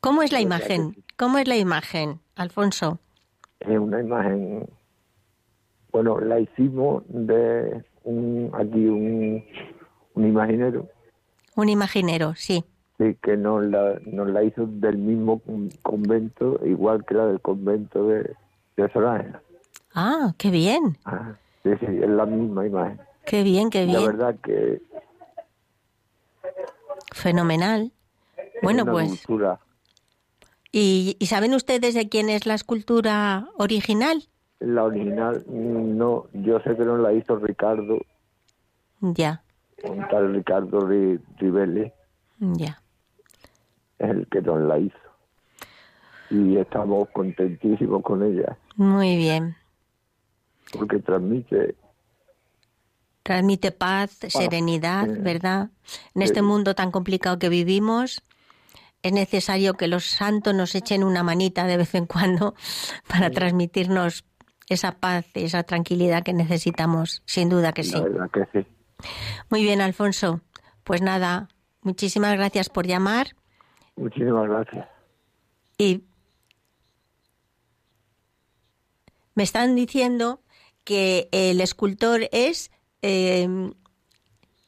¿Cómo 0.00 0.22
es 0.22 0.32
la 0.32 0.40
imagen? 0.40 1.04
¿Cómo 1.16 1.38
es 1.38 1.46
la 1.46 1.56
imagen, 1.56 2.20
Alfonso? 2.34 2.98
Es 3.60 3.78
una 3.78 4.00
imagen, 4.00 4.66
bueno, 5.92 6.18
la 6.20 6.40
hicimos 6.40 7.02
de 7.08 7.84
un, 8.04 8.50
aquí 8.54 8.86
un, 8.86 9.44
un 10.14 10.26
imaginero. 10.26 10.88
Un 11.56 11.68
imaginero, 11.68 12.34
sí. 12.36 12.64
Sí, 13.00 13.16
que 13.22 13.34
nos 13.34 13.64
la, 13.64 13.98
nos 14.04 14.28
la 14.28 14.44
hizo 14.44 14.66
del 14.66 14.98
mismo 14.98 15.40
convento, 15.80 16.60
igual 16.66 17.02
que 17.06 17.14
la 17.14 17.24
del 17.28 17.40
convento 17.40 18.06
de, 18.06 18.36
de 18.76 19.32
Ah, 19.94 20.34
qué 20.36 20.50
bien. 20.50 20.98
Ah, 21.06 21.32
sí, 21.62 21.70
sí, 21.80 21.86
es 21.86 22.10
la 22.10 22.26
misma 22.26 22.66
imagen. 22.66 23.00
Qué 23.24 23.42
bien, 23.42 23.70
qué 23.70 23.86
bien. 23.86 24.02
La 24.02 24.06
verdad 24.06 24.36
que... 24.42 24.82
Fenomenal. 27.14 27.90
Bueno, 28.62 28.84
pues... 28.84 29.24
¿Y, 30.70 31.16
saben 31.24 31.54
ustedes 31.54 31.94
de 31.94 32.10
quién 32.10 32.28
es 32.28 32.44
la 32.44 32.52
escultura 32.52 33.48
original? 33.56 34.24
La 34.58 34.84
original, 34.84 35.42
no, 35.48 36.26
yo 36.34 36.60
sé 36.60 36.76
que 36.76 36.84
no 36.84 36.98
la 36.98 37.14
hizo 37.14 37.36
Ricardo. 37.36 37.98
Ya. 39.00 39.42
Un 39.84 40.06
tal 40.08 40.34
Ricardo 40.34 40.86
Rivelli. 40.86 41.90
Ya. 42.40 42.79
Es 44.00 44.10
el 44.10 44.26
que 44.26 44.42
nos 44.42 44.60
la 44.60 44.78
hizo. 44.78 44.96
Y 46.30 46.56
estamos 46.56 47.08
contentísimos 47.10 48.02
con 48.02 48.24
ella. 48.24 48.56
Muy 48.76 49.16
bien. 49.16 49.56
Porque 50.72 50.98
transmite 50.98 51.76
transmite 53.22 53.70
paz, 53.70 54.18
serenidad, 54.28 55.06
¿verdad? 55.06 55.70
En 56.14 56.22
este 56.22 56.42
mundo 56.42 56.74
tan 56.74 56.90
complicado 56.90 57.38
que 57.38 57.48
vivimos, 57.48 58.22
es 59.02 59.12
necesario 59.12 59.74
que 59.74 59.86
los 59.86 60.04
santos 60.04 60.54
nos 60.54 60.74
echen 60.74 61.04
una 61.04 61.22
manita 61.22 61.66
de 61.66 61.76
vez 61.76 61.94
en 61.94 62.06
cuando 62.06 62.54
para 63.08 63.30
transmitirnos 63.30 64.24
esa 64.68 64.92
paz 64.92 65.26
y 65.34 65.44
esa 65.44 65.62
tranquilidad 65.62 66.22
que 66.22 66.32
necesitamos, 66.32 67.22
sin 67.24 67.48
duda 67.48 67.72
que 67.72 67.84
sí. 67.84 68.02
que 68.32 68.46
sí. 68.52 68.66
Muy 69.48 69.62
bien, 69.62 69.80
Alfonso. 69.80 70.40
Pues 70.84 71.02
nada, 71.02 71.48
muchísimas 71.82 72.34
gracias 72.34 72.68
por 72.68 72.86
llamar. 72.86 73.34
Muchísimas 74.00 74.48
gracias. 74.48 74.88
Y 75.78 76.04
me 79.34 79.42
están 79.42 79.76
diciendo 79.76 80.40
que 80.84 81.28
el 81.32 81.60
escultor 81.60 82.28
es 82.32 82.70
eh, 83.02 83.46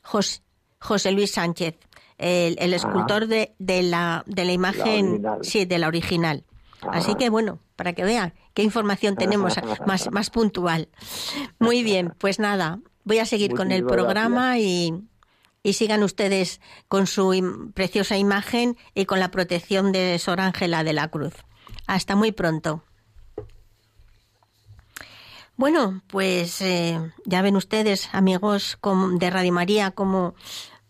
José 0.02 1.12
Luis 1.12 1.32
Sánchez 1.32 1.76
el, 2.18 2.74
escultor 2.74 3.26
de, 3.26 3.54
de, 3.58 3.82
la, 3.82 4.22
de 4.26 4.44
la 4.44 4.52
imagen, 4.52 5.22
sí, 5.42 5.64
de 5.64 5.78
la 5.78 5.88
original. 5.88 6.44
Así 6.82 7.14
que 7.14 7.30
bueno, 7.30 7.58
para 7.76 7.92
que 7.92 8.04
vean 8.04 8.34
qué 8.54 8.62
información 8.62 9.16
tenemos 9.16 9.54
más, 9.86 10.10
más 10.10 10.30
puntual. 10.30 10.88
Muy 11.58 11.82
bien, 11.82 12.14
pues 12.18 12.38
nada, 12.38 12.80
voy 13.04 13.18
a 13.18 13.26
seguir 13.26 13.54
con 13.54 13.72
el 13.72 13.84
programa 13.84 14.58
y, 14.58 14.94
y 15.62 15.74
sigan 15.74 16.02
ustedes 16.02 16.60
con 16.88 17.06
su 17.06 17.70
preciosa 17.74 18.16
imagen 18.16 18.76
y 18.94 19.04
con 19.04 19.20
la 19.20 19.30
protección 19.30 19.92
de 19.92 20.18
Sor 20.18 20.40
Ángela 20.40 20.84
de 20.84 20.92
la 20.92 21.08
Cruz. 21.08 21.34
Hasta 21.86 22.16
muy 22.16 22.32
pronto. 22.32 22.82
Bueno, 25.56 26.02
pues 26.08 26.60
eh, 26.62 26.98
ya 27.24 27.42
ven 27.42 27.56
ustedes, 27.56 28.08
amigos 28.12 28.78
de 29.18 29.30
Radio 29.30 29.52
María, 29.52 29.92
como 29.92 30.34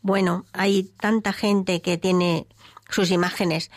bueno, 0.00 0.46
hay 0.52 0.84
tanta 0.84 1.32
gente 1.32 1.82
que 1.82 1.98
tiene 1.98 2.46
sus 2.88 3.10
imágenes. 3.10 3.70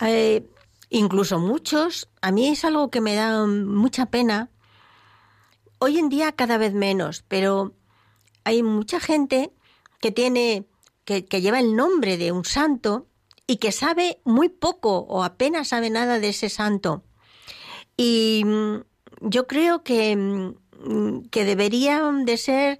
Eh, 0.00 0.46
incluso 0.90 1.38
muchos, 1.38 2.08
a 2.20 2.32
mí 2.32 2.48
es 2.48 2.64
algo 2.64 2.90
que 2.90 3.00
me 3.00 3.14
da 3.14 3.46
mucha 3.46 4.06
pena. 4.06 4.50
Hoy 5.78 5.98
en 5.98 6.08
día 6.08 6.32
cada 6.32 6.58
vez 6.58 6.74
menos, 6.74 7.24
pero 7.28 7.72
hay 8.44 8.62
mucha 8.62 9.00
gente 9.00 9.52
que 10.06 10.12
tiene 10.12 10.66
que, 11.04 11.22
lleva 11.40 11.58
el 11.58 11.74
nombre 11.74 12.16
de 12.16 12.30
un 12.30 12.44
santo 12.44 13.08
y 13.44 13.56
que 13.56 13.72
sabe 13.72 14.20
muy 14.22 14.48
poco 14.48 14.98
o 14.98 15.24
apenas 15.24 15.66
sabe 15.68 15.90
nada 15.90 16.20
de 16.20 16.28
ese 16.28 16.48
santo. 16.48 17.02
Y 17.96 18.44
mm, 18.44 18.76
yo 19.22 19.48
creo 19.48 19.82
que, 19.82 20.14
mm, 20.14 21.28
que 21.32 21.44
debería 21.44 22.08
de 22.24 22.36
ser 22.36 22.78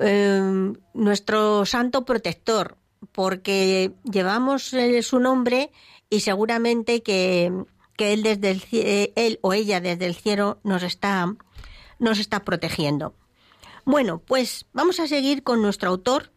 eh, 0.00 0.72
nuestro 0.94 1.66
santo 1.66 2.06
protector, 2.06 2.78
porque 3.12 3.92
llevamos 4.10 4.72
eh, 4.72 5.02
su 5.02 5.20
nombre 5.20 5.70
y 6.08 6.20
seguramente 6.20 7.02
que, 7.02 7.52
él, 7.98 8.22
desde 8.22 8.50
el, 8.50 9.12
él 9.14 9.38
o 9.42 9.52
ella 9.52 9.82
desde 9.82 10.06
el 10.06 10.14
cielo 10.14 10.58
nos 10.64 10.82
está, 10.82 11.34
nos 11.98 12.18
está 12.18 12.44
protegiendo. 12.44 13.12
Bueno, 13.84 14.18
pues 14.18 14.64
vamos 14.72 14.98
a 15.00 15.06
seguir 15.06 15.42
con 15.42 15.60
nuestro 15.60 15.90
autor. 15.90 16.32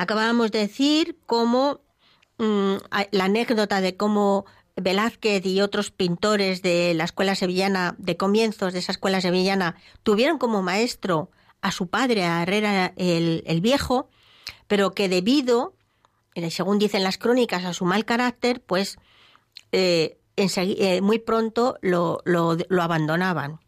Acabamos 0.00 0.50
de 0.50 0.60
decir 0.60 1.18
cómo 1.26 1.82
mm, 2.38 2.76
la 3.10 3.24
anécdota 3.24 3.82
de 3.82 3.98
cómo 3.98 4.46
Velázquez 4.74 5.44
y 5.44 5.60
otros 5.60 5.90
pintores 5.90 6.62
de 6.62 6.94
la 6.94 7.04
escuela 7.04 7.34
sevillana, 7.34 7.96
de 7.98 8.16
comienzos 8.16 8.72
de 8.72 8.78
esa 8.78 8.92
escuela 8.92 9.20
sevillana, 9.20 9.76
tuvieron 10.02 10.38
como 10.38 10.62
maestro 10.62 11.30
a 11.60 11.70
su 11.70 11.88
padre, 11.88 12.24
a 12.24 12.42
Herrera 12.42 12.94
el 12.96 13.60
Viejo, 13.60 14.08
pero 14.68 14.92
que 14.92 15.10
debido, 15.10 15.74
según 16.48 16.78
dicen 16.78 17.02
las 17.02 17.18
crónicas, 17.18 17.66
a 17.66 17.74
su 17.74 17.84
mal 17.84 18.06
carácter, 18.06 18.62
pues 18.62 18.98
eh, 19.72 20.16
eh, 20.38 21.00
muy 21.02 21.18
pronto 21.18 21.76
lo, 21.82 22.22
abandonaban. 22.80 23.60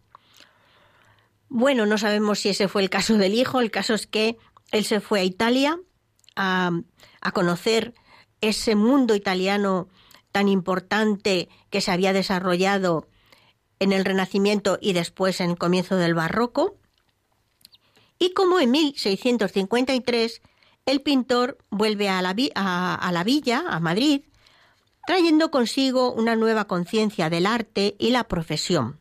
Bueno, 1.50 1.84
no 1.84 1.98
sabemos 1.98 2.38
si 2.38 2.48
ese 2.48 2.68
fue 2.68 2.80
el 2.80 2.88
caso 2.88 3.18
del 3.18 3.34
hijo, 3.34 3.60
el 3.60 3.70
caso 3.70 3.92
es 3.92 4.06
que 4.06 4.38
él 4.70 4.86
se 4.86 5.00
fue 5.00 5.20
a 5.20 5.24
Italia 5.24 5.78
a, 6.36 6.72
conocer 7.32 7.94
ese 8.40 8.74
mundo 8.74 9.14
italiano 9.14 9.88
tan 10.32 10.48
importante 10.48 11.48
que 11.70 11.80
se 11.80 11.90
había 11.90 12.12
desarrollado 12.12 13.08
en 13.78 13.92
el 13.92 14.04
Renacimiento 14.04 14.78
y 14.80 14.92
después 14.92 15.40
en 15.40 15.50
el 15.50 15.58
comienzo 15.58 15.96
del 15.96 16.14
Barroco. 16.14 16.76
Y 18.18 18.32
como 18.32 18.60
en 18.60 18.70
1653 18.70 20.42
el 20.86 21.00
pintor 21.02 21.58
vuelve 21.70 22.08
a, 22.08 22.22
la 22.22 22.32
villa, 22.32 23.64
a 23.68 23.80
Madrid, 23.80 24.22
trayendo 25.06 25.50
consigo 25.50 26.12
una 26.12 26.34
nueva 26.36 26.66
conciencia 26.66 27.30
del 27.30 27.46
arte 27.46 27.94
y 27.98 28.10
la 28.10 28.24
profesión. 28.24 28.98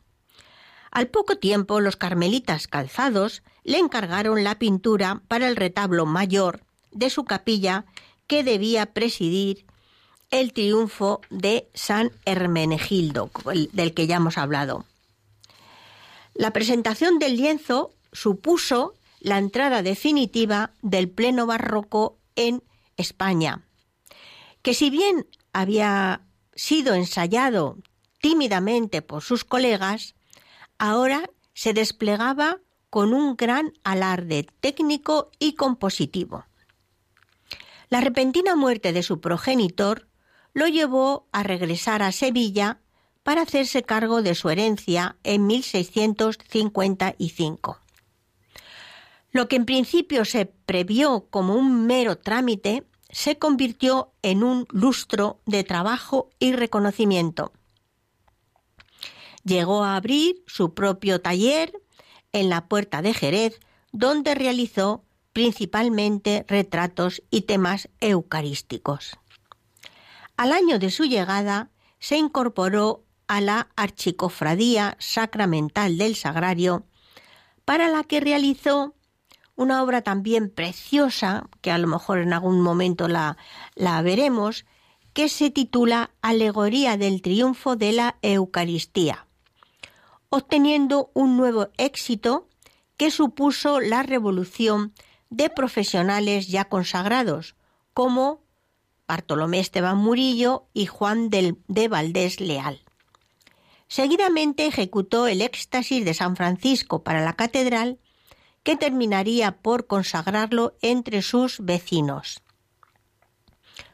Al 0.91 1.07
poco 1.07 1.37
tiempo 1.37 1.79
los 1.79 1.95
carmelitas 1.95 2.67
calzados 2.67 3.43
le 3.63 3.77
encargaron 3.77 4.43
la 4.43 4.59
pintura 4.59 5.21
para 5.27 5.47
el 5.47 5.55
retablo 5.55 6.05
mayor 6.05 6.63
de 6.91 7.09
su 7.09 7.25
capilla 7.25 7.85
que 8.27 8.43
debía 8.43 8.93
presidir 8.93 9.65
el 10.29 10.53
triunfo 10.53 11.21
de 11.29 11.69
San 11.73 12.11
Hermenegildo, 12.25 13.29
del 13.73 13.93
que 13.93 14.07
ya 14.07 14.15
hemos 14.15 14.37
hablado. 14.37 14.85
La 16.33 16.51
presentación 16.53 17.19
del 17.19 17.35
lienzo 17.35 17.93
supuso 18.13 18.93
la 19.19 19.37
entrada 19.37 19.83
definitiva 19.83 20.71
del 20.81 21.09
pleno 21.09 21.45
barroco 21.45 22.17
en 22.35 22.63
España, 22.97 23.63
que 24.61 24.73
si 24.73 24.89
bien 24.89 25.27
había 25.53 26.21
sido 26.55 26.93
ensayado 26.93 27.77
tímidamente 28.21 29.01
por 29.01 29.21
sus 29.21 29.43
colegas, 29.43 30.15
ahora 30.77 31.29
se 31.53 31.73
desplegaba 31.73 32.59
con 32.89 33.13
un 33.13 33.35
gran 33.35 33.73
alarde 33.83 34.47
técnico 34.59 35.31
y 35.39 35.53
compositivo. 35.53 36.45
La 37.91 37.99
repentina 37.99 38.55
muerte 38.55 38.93
de 38.93 39.03
su 39.03 39.19
progenitor 39.19 40.07
lo 40.53 40.67
llevó 40.67 41.27
a 41.33 41.43
regresar 41.43 42.01
a 42.01 42.13
Sevilla 42.13 42.79
para 43.21 43.41
hacerse 43.41 43.83
cargo 43.83 44.21
de 44.21 44.33
su 44.33 44.49
herencia 44.49 45.17
en 45.23 45.45
1655. 45.45 47.79
Lo 49.31 49.49
que 49.49 49.57
en 49.57 49.65
principio 49.65 50.23
se 50.23 50.45
previó 50.45 51.27
como 51.29 51.55
un 51.55 51.85
mero 51.85 52.17
trámite 52.17 52.87
se 53.09 53.37
convirtió 53.37 54.13
en 54.21 54.45
un 54.45 54.67
lustro 54.71 55.41
de 55.45 55.65
trabajo 55.65 56.29
y 56.39 56.53
reconocimiento. 56.53 57.51
Llegó 59.43 59.83
a 59.83 59.97
abrir 59.97 60.41
su 60.47 60.73
propio 60.73 61.19
taller 61.19 61.73
en 62.31 62.49
la 62.49 62.69
puerta 62.69 63.01
de 63.01 63.13
Jerez, 63.13 63.59
donde 63.91 64.33
realizó 64.33 65.03
principalmente 65.33 66.45
retratos 66.47 67.23
y 67.29 67.41
temas 67.41 67.89
eucarísticos. 67.99 69.17
Al 70.37 70.51
año 70.51 70.79
de 70.79 70.91
su 70.91 71.05
llegada 71.05 71.69
se 71.99 72.17
incorporó 72.17 73.03
a 73.27 73.41
la 73.41 73.69
Archicofradía 73.75 74.97
Sacramental 74.99 75.97
del 75.97 76.15
Sagrario, 76.15 76.85
para 77.63 77.87
la 77.87 78.03
que 78.03 78.19
realizó 78.19 78.95
una 79.55 79.83
obra 79.83 80.01
también 80.01 80.49
preciosa, 80.49 81.47
que 81.61 81.71
a 81.71 81.77
lo 81.77 81.87
mejor 81.87 82.17
en 82.17 82.33
algún 82.33 82.61
momento 82.61 83.07
la, 83.07 83.37
la 83.75 84.01
veremos, 84.01 84.65
que 85.13 85.29
se 85.29 85.51
titula 85.51 86.11
Alegoría 86.21 86.97
del 86.97 87.21
Triunfo 87.21 87.75
de 87.75 87.91
la 87.91 88.17
Eucaristía, 88.21 89.27
obteniendo 90.29 91.11
un 91.13 91.37
nuevo 91.37 91.69
éxito 91.77 92.47
que 92.97 93.11
supuso 93.11 93.79
la 93.79 94.03
revolución 94.03 94.93
de 95.31 95.49
profesionales 95.49 96.49
ya 96.49 96.65
consagrados, 96.65 97.55
como 97.95 98.43
Bartolomé 99.07 99.59
Esteban 99.59 99.97
Murillo 99.97 100.67
y 100.73 100.85
Juan 100.85 101.29
de 101.29 101.87
Valdés 101.87 102.39
Leal. 102.39 102.81
Seguidamente 103.87 104.67
ejecutó 104.67 105.27
el 105.27 105.41
éxtasis 105.41 106.05
de 106.05 106.13
San 106.13 106.35
Francisco 106.35 107.03
para 107.03 107.21
la 107.21 107.33
catedral 107.33 107.99
que 108.63 108.77
terminaría 108.77 109.57
por 109.57 109.87
consagrarlo 109.87 110.77
entre 110.81 111.21
sus 111.21 111.59
vecinos. 111.59 112.41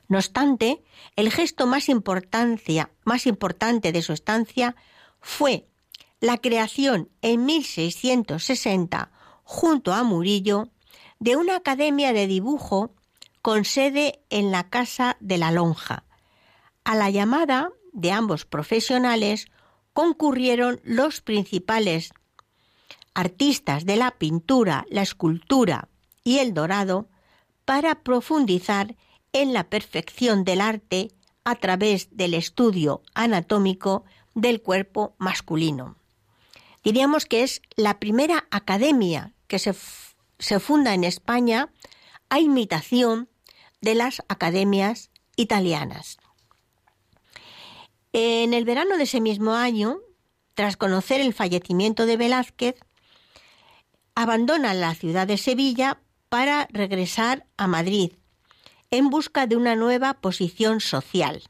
No 0.08 0.18
obstante, 0.18 0.84
el 1.16 1.32
gesto 1.32 1.68
más, 1.68 1.88
más 3.04 3.28
importante 3.28 3.92
de 3.92 4.02
su 4.02 4.14
estancia 4.14 4.76
fue 5.20 5.68
la 6.20 6.38
creación 6.38 7.10
en 7.22 7.46
1660, 7.46 9.12
junto 9.44 9.94
a 9.94 10.04
Murillo, 10.04 10.70
de 11.20 11.36
una 11.36 11.56
academia 11.56 12.14
de 12.14 12.28
dibujo 12.28 12.92
con 13.42 13.66
sede 13.66 14.20
en 14.30 14.52
la 14.52 14.70
Casa 14.70 15.18
de 15.20 15.38
la 15.38 15.52
Lonja. 15.52 16.04
A 16.84 16.96
la 16.96 17.10
llamada 17.10 17.72
de 17.94 18.12
ambos 18.12 18.46
profesionales 18.46 19.48
concurrieron 19.94 20.80
los 20.84 21.22
principales 21.22 22.12
artistas 23.14 23.86
de 23.86 23.96
la 23.96 24.12
pintura, 24.12 24.86
la 24.90 25.02
escultura 25.02 25.90
y 26.24 26.38
el 26.38 26.54
dorado 26.54 27.10
para 27.66 28.04
profundizar 28.04 28.96
en 29.34 29.54
la 29.54 29.70
perfección 29.70 30.44
del 30.44 30.62
arte 30.62 31.12
a 31.44 31.56
través 31.56 32.16
del 32.16 32.34
estudio 32.34 33.02
anatómico 33.14 34.04
del 34.36 34.62
cuerpo 34.62 35.16
masculino. 35.18 35.96
Diríamos 36.84 37.26
que 37.26 37.44
es 37.44 37.62
la 37.76 38.00
primera 38.00 38.48
academia 38.52 39.34
que 39.48 39.58
se, 39.58 39.74
se 40.40 40.60
funda 40.60 40.94
en 40.94 41.04
España 41.04 41.70
a 42.30 42.40
imitación 42.40 43.30
de 43.82 43.96
las 43.96 44.24
academias 44.28 45.10
italianas. 45.36 46.18
En 48.14 48.54
el 48.54 48.66
verano 48.66 48.98
de 48.98 49.04
ese 49.04 49.22
mismo 49.22 49.54
año, 49.54 50.00
tras 50.54 50.78
conocer 50.78 51.22
el 51.22 51.34
fallecimiento 51.34 52.06
de 52.06 52.18
Velázquez, 52.18 52.76
abandona 54.16 54.74
la 54.74 54.96
ciudad 54.96 55.28
de 55.28 55.38
Sevilla 55.38 56.02
para 56.30 56.68
regresar 56.72 57.46
a 57.58 57.68
Madrid 57.68 58.14
en 58.90 59.10
busca 59.10 59.48
de 59.48 59.56
una 59.56 59.76
nueva 59.76 60.16
posición 60.16 60.82
social. 60.82 61.44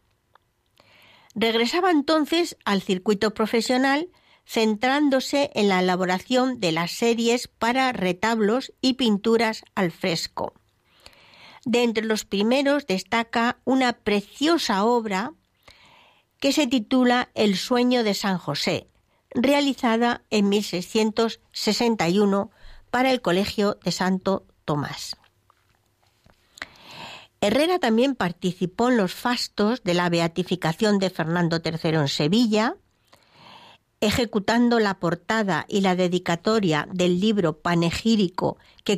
Regresaba 1.35 1.91
entonces 1.91 2.57
al 2.65 2.81
circuito 2.81 3.33
profesional 3.33 4.09
centrándose 4.47 5.51
en 5.55 5.67
la 5.67 5.81
elaboración 5.81 6.61
de 6.61 6.71
las 6.71 6.91
series 6.91 7.49
para 7.49 7.91
retablos 7.91 8.71
y 8.81 8.93
pinturas 8.93 9.65
al 9.75 9.91
fresco. 9.91 10.53
De 11.65 11.83
entre 11.83 12.05
los 12.05 12.23
primeros 12.23 12.87
destaca 12.87 13.57
una 13.65 13.91
preciosa 13.91 14.85
obra 14.85 15.33
que 16.39 16.53
se 16.53 16.65
titula 16.65 17.27
El 17.35 17.57
sueño 17.57 18.05
de 18.05 18.13
San 18.13 18.37
José, 18.37 18.87
realizada 19.31 20.21
en 20.29 20.47
1661 20.47 22.49
para 22.89 23.11
el 23.11 23.21
Colegio 23.21 23.77
de 23.83 23.91
Santo 23.91 24.45
Tomás. 24.63 25.17
Herrera 27.41 27.79
también 27.79 28.15
participó 28.15 28.87
en 28.89 28.95
los 28.97 29.13
fastos 29.13 29.83
de 29.83 29.93
la 29.93 30.09
beatificación 30.09 30.99
de 30.99 31.09
Fernando 31.09 31.61
III 31.63 31.95
en 31.95 32.07
Sevilla, 32.07 32.77
ejecutando 33.99 34.79
la 34.79 34.99
portada 34.99 35.65
y 35.67 35.81
la 35.81 35.95
dedicatoria 35.95 36.87
del 36.91 37.19
libro 37.19 37.59
panegírico 37.59 38.57
que, 38.83 38.97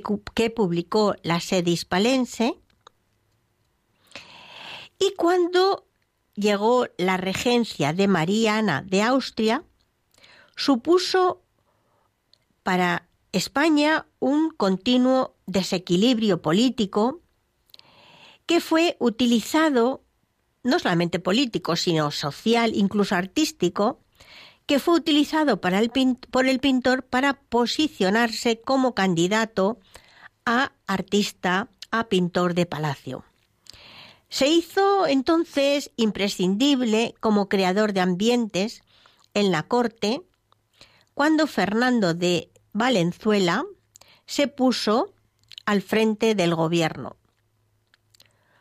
publicó 0.49 1.15
la 1.23 1.39
sede 1.39 1.71
hispalense. 1.71 2.59
Y 4.99 5.13
cuando 5.15 5.85
llegó 6.35 6.87
la 6.97 7.17
regencia 7.17 7.93
de 7.93 8.07
María 8.07 8.57
Ana 8.57 8.81
de 8.81 9.01
Austria, 9.01 9.63
supuso 10.55 11.41
para 12.63 13.07
España 13.31 14.05
un 14.19 14.49
continuo 14.51 15.35
desequilibrio 15.45 16.41
político 16.41 17.21
que 18.45 18.59
fue 18.59 18.97
utilizado, 18.99 20.03
no 20.63 20.79
solamente 20.79 21.19
político, 21.19 21.75
sino 21.77 22.11
social, 22.11 22.73
incluso 22.75 23.15
artístico, 23.15 23.99
que 24.69 24.77
fue 24.77 24.93
utilizado 24.93 25.59
por 25.59 25.73
el 25.73 26.59
pintor 26.59 27.01
para 27.01 27.33
posicionarse 27.33 28.61
como 28.61 28.93
candidato 28.93 29.79
a 30.45 30.73
artista, 30.85 31.69
a 31.89 32.07
pintor 32.07 32.53
de 32.53 32.67
palacio. 32.67 33.25
Se 34.29 34.47
hizo 34.47 35.07
entonces 35.07 35.89
imprescindible 35.95 37.15
como 37.19 37.49
creador 37.49 37.93
de 37.93 38.01
ambientes 38.01 38.83
en 39.33 39.51
la 39.51 39.63
corte 39.63 40.21
cuando 41.15 41.47
Fernando 41.47 42.13
de 42.13 42.51
Valenzuela 42.71 43.65
se 44.27 44.47
puso 44.47 45.15
al 45.65 45.81
frente 45.81 46.35
del 46.35 46.53
gobierno. 46.53 47.15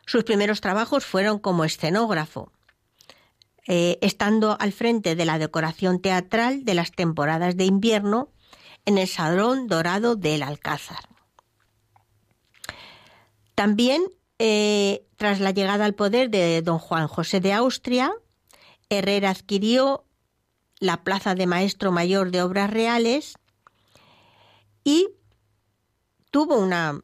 Sus 0.07 0.23
primeros 0.23 0.59
trabajos 0.59 1.05
fueron 1.05 1.37
como 1.37 1.65
escenógrafo, 1.65 2.51
eh, 3.71 3.99
estando 4.01 4.57
al 4.59 4.73
frente 4.73 5.15
de 5.15 5.25
la 5.25 5.37
decoración 5.37 6.01
teatral 6.01 6.65
de 6.65 6.73
las 6.73 6.91
temporadas 6.91 7.55
de 7.55 7.65
invierno 7.65 8.31
en 8.85 8.97
el 8.97 9.07
Salón 9.07 9.67
Dorado 9.67 10.15
del 10.15 10.41
Alcázar. 10.41 11.07
También, 13.53 14.01
eh, 14.39 15.05
tras 15.17 15.39
la 15.39 15.51
llegada 15.51 15.85
al 15.85 15.93
poder 15.93 16.31
de 16.31 16.63
don 16.63 16.79
Juan 16.79 17.07
José 17.07 17.41
de 17.41 17.53
Austria, 17.53 18.11
Herrera 18.89 19.29
adquirió 19.29 20.03
la 20.79 21.03
plaza 21.03 21.35
de 21.35 21.45
maestro 21.45 21.91
mayor 21.91 22.31
de 22.31 22.41
obras 22.41 22.71
reales 22.71 23.35
y 24.83 25.09
tuvo 26.31 26.57
una 26.57 27.03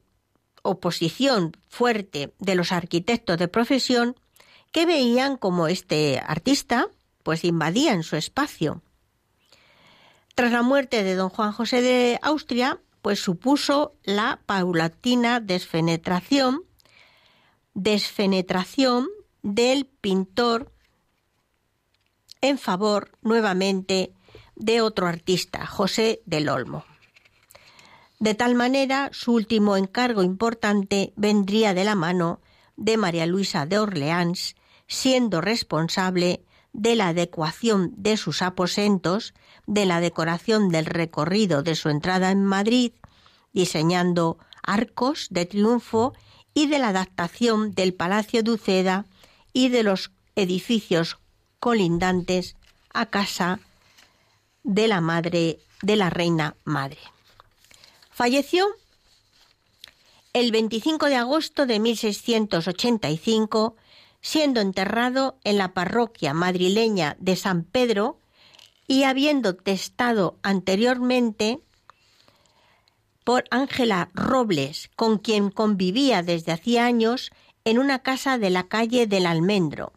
oposición 0.63 1.51
fuerte 1.69 2.33
de 2.39 2.55
los 2.55 2.71
arquitectos 2.71 3.37
de 3.37 3.47
profesión 3.47 4.15
que 4.75 4.85
veían 4.85 5.37
como 5.37 5.69
este 5.69 6.19
artista 6.19 6.89
pues 7.23 7.45
invadían 7.45 8.03
su 8.03 8.17
espacio. 8.17 8.81
Tras 10.35 10.51
la 10.51 10.63
muerte 10.63 11.01
de 11.01 11.15
don 11.15 11.29
Juan 11.29 11.53
José 11.53 11.81
de 11.81 12.19
Austria, 12.21 12.81
pues 13.01 13.21
supuso 13.21 13.95
la 14.03 14.41
paulatina 14.45 15.39
desfenetración, 15.39 16.63
desfenetración 17.73 19.07
del 19.43 19.85
pintor 19.85 20.73
en 22.41 22.57
favor 22.57 23.17
nuevamente 23.21 24.11
de 24.57 24.81
otro 24.81 25.07
artista, 25.07 25.65
José 25.65 26.21
del 26.25 26.49
Olmo. 26.49 26.83
De 28.19 28.35
tal 28.35 28.55
manera, 28.55 29.09
su 29.13 29.31
último 29.31 29.77
encargo 29.77 30.21
importante 30.21 31.13
vendría 31.15 31.73
de 31.73 31.85
la 31.85 31.95
mano 31.95 32.41
de 32.75 32.97
María 32.97 33.25
Luisa 33.25 33.65
de 33.65 33.79
Orleans, 33.79 34.57
siendo 34.87 35.41
responsable 35.41 36.43
de 36.73 36.95
la 36.95 37.09
adecuación 37.09 37.93
de 37.95 38.17
sus 38.17 38.41
aposentos, 38.41 39.33
de 39.65 39.85
la 39.85 40.01
decoración 40.01 40.69
del 40.69 40.85
recorrido 40.85 41.63
de 41.63 41.75
su 41.75 41.89
entrada 41.89 42.31
en 42.31 42.43
Madrid, 42.43 42.91
diseñando 43.53 44.37
arcos 44.63 45.27
de 45.29 45.45
triunfo 45.45 46.13
y 46.53 46.67
de 46.67 46.79
la 46.79 46.89
adaptación 46.89 47.73
del 47.73 47.93
Palacio 47.93 48.43
de 48.43 48.51
Uceda 48.51 49.05
y 49.53 49.69
de 49.69 49.83
los 49.83 50.11
edificios 50.35 51.17
colindantes 51.59 52.55
a 52.93 53.05
casa 53.05 53.59
de 54.63 54.87
la 54.87 55.01
madre 55.01 55.59
de 55.81 55.95
la 55.95 56.09
reina 56.09 56.55
madre. 56.63 56.99
Falleció 58.11 58.65
el 60.33 60.51
25 60.51 61.05
de 61.05 61.15
agosto 61.15 61.65
de 61.65 61.79
1685, 61.79 63.75
siendo 64.25 64.59
enterrado 64.59 65.37
en 65.43 65.59
la 65.59 65.75
parroquia 65.75 66.33
madrileña 66.33 67.15
de 67.19 67.35
San 67.35 67.63
Pedro 67.63 68.17
y 68.87 69.03
habiendo 69.03 69.55
testado 69.55 70.39
anteriormente 70.41 71.59
por 73.23 73.43
Ángela 73.51 74.09
Robles, 74.15 74.89
con 74.95 75.19
quien 75.19 75.51
convivía 75.51 76.23
desde 76.23 76.53
hacía 76.53 76.85
años 76.85 77.29
en 77.65 77.77
una 77.77 77.99
casa 77.99 78.39
de 78.39 78.49
la 78.49 78.67
calle 78.67 79.05
del 79.05 79.27
Almendro. 79.27 79.93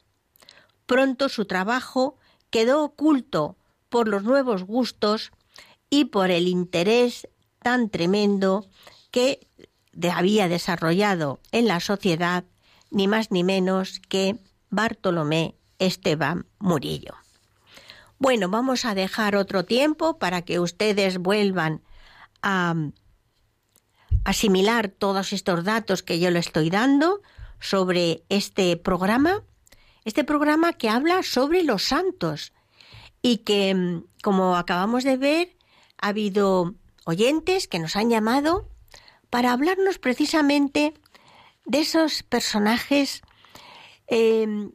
Pronto 0.84 1.30
su 1.30 1.46
trabajo 1.46 2.18
quedó 2.50 2.84
oculto 2.84 3.56
por 3.88 4.08
los 4.08 4.24
nuevos 4.24 4.64
gustos 4.64 5.32
y 5.88 6.04
por 6.04 6.30
el 6.30 6.48
interés 6.48 7.28
tan 7.60 7.88
tremendo 7.88 8.66
que 9.10 9.46
había 10.12 10.48
desarrollado 10.48 11.40
en 11.50 11.66
la 11.66 11.80
sociedad 11.80 12.44
ni 12.90 13.08
más 13.08 13.30
ni 13.30 13.44
menos 13.44 14.00
que 14.08 14.36
Bartolomé 14.70 15.54
Esteban 15.78 16.46
Murillo. 16.58 17.14
Bueno, 18.18 18.48
vamos 18.48 18.84
a 18.84 18.94
dejar 18.94 19.36
otro 19.36 19.64
tiempo 19.64 20.18
para 20.18 20.42
que 20.42 20.58
ustedes 20.58 21.18
vuelvan 21.18 21.82
a 22.42 22.74
asimilar 24.24 24.88
todos 24.88 25.32
estos 25.32 25.64
datos 25.64 26.02
que 26.02 26.18
yo 26.18 26.30
le 26.30 26.40
estoy 26.40 26.70
dando 26.70 27.22
sobre 27.60 28.24
este 28.28 28.76
programa, 28.76 29.42
este 30.04 30.24
programa 30.24 30.72
que 30.72 30.88
habla 30.88 31.22
sobre 31.22 31.62
los 31.62 31.84
santos 31.84 32.52
y 33.22 33.38
que, 33.38 34.02
como 34.22 34.56
acabamos 34.56 35.04
de 35.04 35.16
ver, 35.16 35.56
ha 36.00 36.08
habido 36.08 36.74
oyentes 37.04 37.68
que 37.68 37.78
nos 37.78 37.96
han 37.96 38.10
llamado 38.10 38.68
para 39.30 39.52
hablarnos 39.52 39.98
precisamente 39.98 40.94
de 41.68 41.80
esos 41.80 42.22
personajes 42.24 43.22
em, 44.08 44.72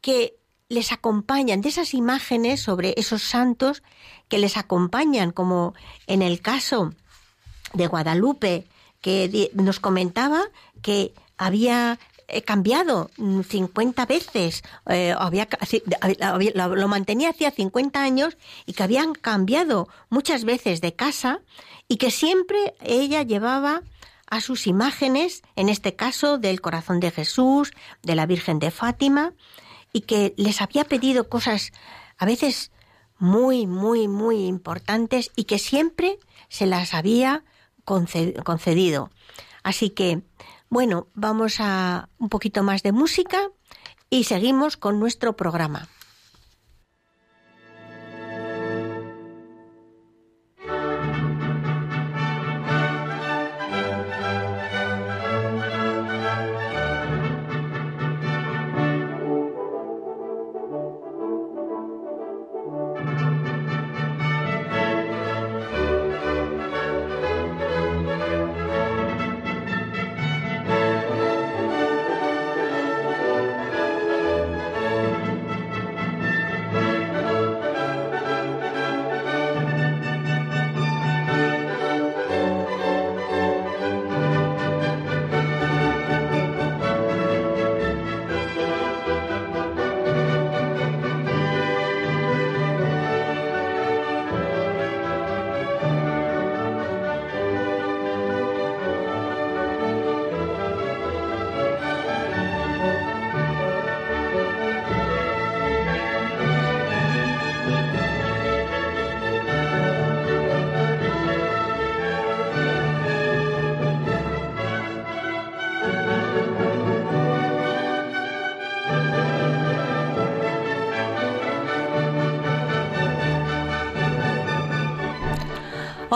que 0.00 0.36
les 0.68 0.92
acompañan, 0.92 1.60
de 1.60 1.68
esas 1.68 1.92
imágenes 1.92 2.60
sobre 2.60 2.94
esos 2.96 3.22
santos 3.22 3.82
que 4.28 4.38
les 4.38 4.56
acompañan, 4.56 5.32
como 5.32 5.74
en 6.06 6.22
el 6.22 6.40
caso 6.40 6.94
de 7.74 7.86
Guadalupe, 7.86 8.66
que 9.00 9.50
nos 9.54 9.80
comentaba 9.80 10.40
que 10.80 11.12
había 11.36 11.98
he 12.26 12.42
cambiado 12.42 13.10
50 13.16 14.02
mm, 14.02 14.08
veces, 14.08 14.62
eh, 14.86 15.14
había, 15.16 15.46
lo 16.54 16.88
mantenía 16.88 17.30
hacía 17.30 17.50
50 17.50 18.02
años 18.02 18.36
y 18.64 18.72
que 18.72 18.82
habían 18.82 19.14
cambiado 19.14 19.88
muchas 20.08 20.44
veces 20.44 20.80
de 20.80 20.94
casa 20.94 21.40
y 21.86 21.96
que 21.98 22.10
siempre 22.10 22.74
ella 22.80 23.22
llevaba 23.22 23.82
a 24.34 24.40
sus 24.40 24.66
imágenes, 24.66 25.42
en 25.56 25.68
este 25.68 25.96
caso 25.96 26.38
del 26.38 26.60
corazón 26.60 27.00
de 27.00 27.10
Jesús, 27.10 27.72
de 28.02 28.14
la 28.14 28.26
Virgen 28.26 28.58
de 28.58 28.70
Fátima, 28.70 29.32
y 29.92 30.02
que 30.02 30.34
les 30.36 30.60
había 30.60 30.84
pedido 30.84 31.28
cosas 31.28 31.72
a 32.18 32.26
veces 32.26 32.72
muy, 33.18 33.66
muy, 33.66 34.08
muy 34.08 34.46
importantes 34.46 35.30
y 35.36 35.44
que 35.44 35.58
siempre 35.58 36.18
se 36.48 36.66
las 36.66 36.94
había 36.94 37.44
concedido. 37.84 39.10
Así 39.62 39.90
que 39.90 40.22
bueno, 40.74 41.06
vamos 41.14 41.60
a 41.60 42.08
un 42.18 42.28
poquito 42.28 42.64
más 42.64 42.82
de 42.82 42.90
música 42.90 43.38
y 44.10 44.24
seguimos 44.24 44.76
con 44.76 44.98
nuestro 44.98 45.36
programa. 45.36 45.88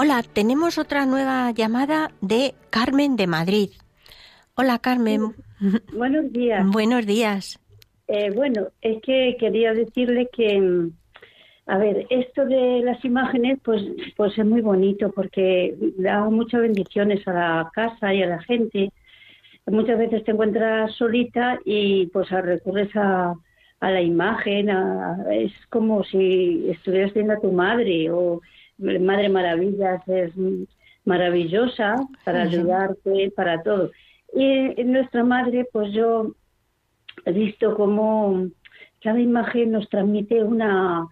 Hola, 0.00 0.22
tenemos 0.22 0.78
otra 0.78 1.06
nueva 1.06 1.50
llamada 1.50 2.12
de 2.20 2.54
Carmen 2.70 3.16
de 3.16 3.26
Madrid. 3.26 3.70
Hola, 4.54 4.78
Carmen. 4.78 5.34
Buenos 5.92 6.32
días. 6.32 6.64
Buenos 6.70 7.04
días. 7.04 7.58
Eh, 8.06 8.30
bueno, 8.30 8.68
es 8.80 9.02
que 9.02 9.36
quería 9.40 9.74
decirle 9.74 10.28
que, 10.32 10.88
a 11.66 11.78
ver, 11.78 12.06
esto 12.10 12.44
de 12.44 12.82
las 12.84 13.04
imágenes, 13.04 13.58
pues, 13.64 13.82
pues 14.16 14.38
es 14.38 14.46
muy 14.46 14.60
bonito 14.60 15.10
porque 15.10 15.74
da 15.96 16.30
muchas 16.30 16.60
bendiciones 16.60 17.26
a 17.26 17.32
la 17.32 17.70
casa 17.74 18.14
y 18.14 18.22
a 18.22 18.26
la 18.26 18.42
gente. 18.42 18.92
Muchas 19.66 19.98
veces 19.98 20.22
te 20.22 20.30
encuentras 20.30 20.94
solita 20.94 21.58
y 21.64 22.06
pues 22.12 22.30
recurres 22.30 22.94
a, 22.94 23.34
a 23.80 23.90
la 23.90 24.00
imagen, 24.00 24.68
es 25.32 25.52
como 25.70 26.04
si 26.04 26.70
estuvieras 26.70 27.12
viendo 27.12 27.32
a 27.32 27.40
tu 27.40 27.50
madre 27.50 28.12
o 28.12 28.40
Madre 28.78 29.28
Maravillas 29.28 30.06
es 30.08 30.32
maravillosa 31.04 31.96
para 32.24 32.42
ayudarte, 32.42 33.32
para 33.34 33.62
todo. 33.62 33.90
Y 34.34 34.84
nuestra 34.84 35.24
madre, 35.24 35.66
pues 35.72 35.92
yo 35.92 36.32
he 37.24 37.32
visto 37.32 37.74
como 37.74 38.46
cada 39.02 39.20
imagen 39.20 39.72
nos 39.72 39.88
transmite 39.88 40.42
una, 40.42 41.06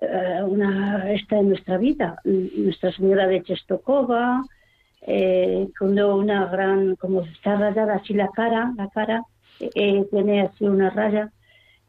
eh, 0.00 0.40
una 0.46 1.10
esta 1.12 1.36
de 1.36 1.42
nuestra 1.44 1.78
vida. 1.78 2.20
Nuestra 2.24 2.92
Señora 2.92 3.26
de 3.26 3.42
Chestokova, 3.42 4.42
eh, 5.02 5.68
cuando 5.78 6.16
una 6.16 6.46
gran, 6.46 6.96
como 6.96 7.22
está 7.22 7.56
rayada 7.56 7.94
así 7.94 8.12
la 8.12 8.28
cara, 8.28 8.72
la 8.76 8.88
cara 8.88 9.22
eh, 9.60 10.04
tiene 10.10 10.42
así 10.42 10.64
una 10.64 10.90
raya, 10.90 11.30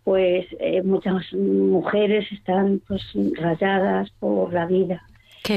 pues 0.03 0.45
eh, 0.59 0.81
muchas 0.83 1.33
mujeres 1.33 2.31
están 2.31 2.81
pues 2.87 3.01
rayadas 3.37 4.09
por 4.19 4.53
la 4.53 4.65
vida. 4.65 5.03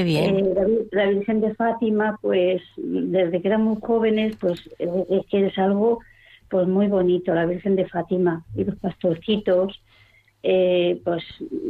Bien. 0.03 0.35
Eh, 0.35 0.87
la, 0.91 1.07
Virgen 1.07 1.41
de 1.41 1.53
Fátima, 1.55 2.17
pues 2.21 2.61
desde 2.77 3.41
que 3.41 3.47
éramos 3.47 3.79
jóvenes, 3.79 4.35
pues 4.39 4.69
eh, 4.79 5.05
es 5.09 5.25
que 5.27 5.47
es 5.47 5.57
algo 5.57 5.99
pues 6.49 6.67
muy 6.67 6.87
bonito, 6.87 7.33
la 7.33 7.45
Virgen 7.45 7.75
de 7.75 7.87
Fátima 7.87 8.43
y 8.55 8.63
los 8.63 8.75
pastorcitos, 8.75 9.81
eh, 10.43 11.01
pues 11.03 11.23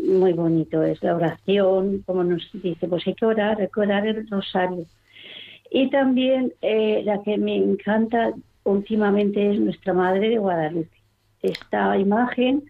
muy 0.07 0.34
bonito 0.34 0.84
es 0.84 1.01
la 1.01 1.15
oración, 1.15 2.03
como 2.05 2.23
nos 2.23 2.49
dice, 2.61 2.88
pues 2.88 3.07
hay 3.07 3.13
que 3.13 3.26
orar, 3.26 3.57
recordar 3.57 4.05
el 4.05 4.28
rosario. 4.30 4.86
Y 5.71 5.89
también 5.89 6.53
la 6.61 7.21
que 7.23 7.38
me 7.38 7.55
encanta 7.55 8.34
últimamente 8.63 9.51
es 9.51 9.59
nuestra 9.59 9.93
Madre 9.93 10.30
de 10.30 10.38
Guadalupe. 10.38 10.95
Esta 11.41 11.97
imagen 11.97 12.63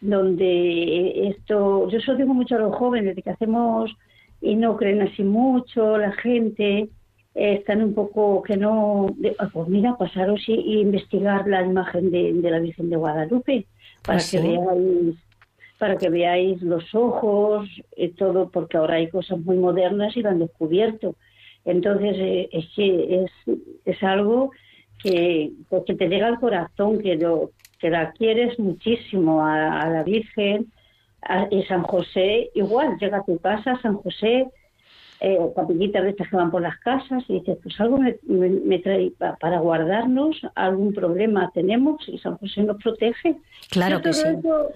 donde 0.00 1.28
esto, 1.28 1.88
yo 1.88 2.00
solo 2.00 2.18
digo 2.18 2.34
mucho 2.34 2.56
a 2.56 2.60
los 2.60 2.76
jóvenes, 2.76 3.16
de 3.16 3.22
que 3.22 3.30
hacemos 3.30 3.96
y 4.44 4.56
no 4.56 4.76
creen 4.76 5.00
así 5.00 5.22
mucho, 5.22 5.96
la 5.96 6.12
gente 6.12 6.90
eh, 7.34 7.54
están 7.54 7.82
un 7.82 7.94
poco 7.94 8.42
que 8.42 8.58
no, 8.58 9.06
ah, 9.38 9.48
pues 9.50 9.68
mira, 9.68 9.96
pasaros 9.96 10.42
y, 10.46 10.80
investigar 10.80 11.48
la 11.48 11.62
imagen 11.62 12.10
de, 12.10 12.50
la 12.50 12.58
Virgen 12.58 12.90
de 12.90 12.96
Guadalupe 12.96 13.66
para 14.02 14.18
pues 14.18 14.30
que 14.30 14.40
veáis 14.40 15.16
para 15.78 15.96
que 15.96 16.08
veáis 16.08 16.62
los 16.62 16.94
ojos 16.94 17.68
y 17.96 18.08
todo, 18.10 18.48
porque 18.50 18.76
ahora 18.76 18.96
hay 18.96 19.08
cosas 19.08 19.38
muy 19.40 19.56
modernas 19.56 20.16
y 20.16 20.22
lo 20.22 20.28
han 20.28 20.38
descubierto. 20.38 21.16
Entonces, 21.64 22.16
eh, 22.18 22.48
es 22.52 22.66
que 22.76 23.24
es, 23.24 23.58
es 23.84 24.02
algo 24.02 24.52
que, 25.02 25.50
pues 25.68 25.82
que 25.84 25.94
te 25.94 26.08
llega 26.08 26.28
al 26.28 26.38
corazón, 26.38 27.00
que, 27.00 27.16
lo, 27.16 27.50
que 27.80 27.90
la 27.90 28.12
quieres 28.12 28.58
muchísimo 28.58 29.44
a 29.44 29.88
la 29.90 30.04
Virgen, 30.04 30.70
y 31.50 31.62
San 31.64 31.82
José, 31.82 32.50
igual, 32.54 32.96
llega 32.98 33.18
a 33.18 33.24
tu 33.24 33.38
casa, 33.38 33.78
San 33.82 33.96
José, 33.96 34.48
eh, 35.20 35.38
capillitas 35.54 36.02
de 36.02 36.10
estas 36.10 36.28
que 36.28 36.36
van 36.36 36.50
por 36.50 36.60
las 36.60 36.78
casas, 36.80 37.22
y 37.28 37.38
dices, 37.40 37.56
pues 37.62 37.80
algo 37.80 37.98
me, 37.98 38.78
trae 38.80 39.12
para 39.40 39.58
guardarnos, 39.58 40.36
algún 40.54 40.92
problema 40.92 41.50
tenemos 41.54 42.06
y 42.08 42.18
San 42.18 42.36
José 42.36 42.62
nos 42.62 42.82
protege. 42.82 43.36
Claro 43.70 44.02
que 44.02 44.12
sí. 44.12 44.28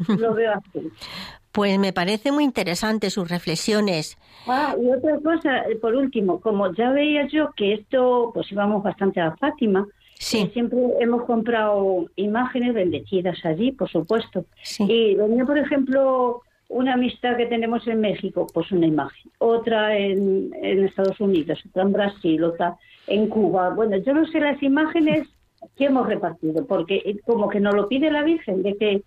lo 0.18 0.34
veo 0.34 0.52
así. 0.52 0.90
Pues 1.52 1.78
me 1.78 1.92
parece 1.92 2.30
muy 2.30 2.44
interesante 2.44 3.10
sus 3.10 3.28
reflexiones. 3.28 4.16
Ah, 4.46 4.76
y 4.80 4.88
otra 4.90 5.18
cosa, 5.18 5.62
eh, 5.68 5.76
por 5.76 5.94
último, 5.94 6.40
como 6.40 6.72
ya 6.72 6.90
veía 6.90 7.26
yo 7.26 7.50
que 7.56 7.74
esto, 7.74 8.30
pues 8.32 8.50
íbamos 8.52 8.82
bastante 8.82 9.20
a 9.20 9.36
Fátima, 9.36 9.86
Sí. 10.18 10.38
Eh, 10.38 10.50
siempre 10.52 10.78
hemos 11.00 11.24
comprado 11.24 12.06
imágenes 12.16 12.74
bendecidas 12.74 13.38
allí, 13.44 13.72
por 13.72 13.88
supuesto. 13.88 14.44
Y 14.80 15.14
venía, 15.14 15.44
por 15.44 15.58
ejemplo, 15.58 16.42
una 16.68 16.94
amistad 16.94 17.36
que 17.36 17.46
tenemos 17.46 17.86
en 17.86 18.00
México, 18.00 18.46
pues 18.52 18.70
una 18.72 18.86
imagen. 18.86 19.30
Otra 19.38 19.96
en, 19.96 20.52
Estados 20.62 21.18
Unidos, 21.20 21.60
otra 21.68 21.82
en 21.82 21.92
Brasil, 21.92 22.44
otra 22.44 22.76
en 23.06 23.28
Cuba. 23.28 23.70
Bueno, 23.70 23.96
yo 23.98 24.12
no 24.12 24.26
sé 24.26 24.40
las 24.40 24.62
imágenes 24.62 25.28
que 25.76 25.86
hemos 25.86 26.06
repartido, 26.06 26.66
porque 26.66 27.16
como 27.24 27.48
que 27.48 27.60
nos 27.60 27.74
lo 27.74 27.88
pide 27.88 28.10
la 28.10 28.22
Virgen, 28.22 28.62
de 28.62 28.76
que 28.76 29.02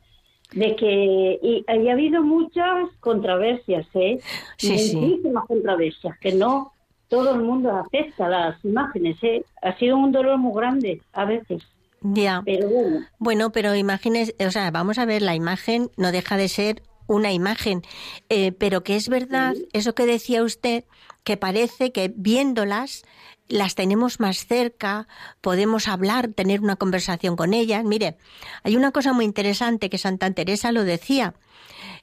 de 0.54 0.76
que 0.76 1.40
y, 1.42 1.64
ha 1.70 1.92
habido 1.94 2.24
muchas 2.24 2.90
controversias, 3.00 3.88
¿eh? 3.94 4.20
Sí, 4.58 4.96
Muchísimas 4.96 5.46
controversias, 5.46 6.18
que 6.20 6.34
no 6.34 6.74
todo 7.12 7.36
el 7.36 7.42
mundo 7.42 7.70
acepta 7.76 8.30
las 8.30 8.64
imágenes. 8.64 9.18
¿eh? 9.22 9.44
Ha 9.62 9.78
sido 9.78 9.98
un 9.98 10.14
dolor 10.14 10.38
muy 10.38 10.56
grande 10.56 11.02
a 11.12 11.26
veces. 11.26 11.62
Ya. 12.02 12.42
Pero 12.46 12.70
bueno. 12.70 13.06
Bueno, 13.20 13.52
pero 13.52 13.76
imágenes, 13.76 14.34
o 14.40 14.50
sea, 14.50 14.72
vamos 14.72 14.98
a 14.98 15.06
ver, 15.06 15.22
la 15.22 15.36
imagen 15.36 15.92
no 15.98 16.14
deja 16.14 16.38
de 16.38 16.48
ser 16.48 16.84
una 17.08 17.34
imagen, 17.34 17.82
eh, 18.30 18.54
pero 18.54 18.84
que 18.84 18.96
es 18.96 19.10
verdad, 19.10 19.54
eso 19.74 19.94
que 19.94 20.06
decía 20.06 20.42
usted, 20.42 20.86
que 21.26 21.36
parece 21.36 21.92
que 21.92 22.14
viéndolas 22.16 23.04
las 23.50 23.76
tenemos 23.76 24.22
más 24.22 24.48
cerca, 24.48 25.10
podemos 25.42 25.90
hablar, 25.90 26.30
tener 26.30 26.62
una 26.62 26.78
conversación 26.78 27.36
con 27.36 27.54
ellas. 27.54 27.84
Mire, 27.84 28.16
hay 28.64 28.78
una 28.78 28.92
cosa 28.92 29.12
muy 29.12 29.26
interesante 29.26 29.90
que 29.90 29.98
Santa 29.98 30.32
Teresa 30.32 30.72
lo 30.72 30.86
decía, 30.86 31.34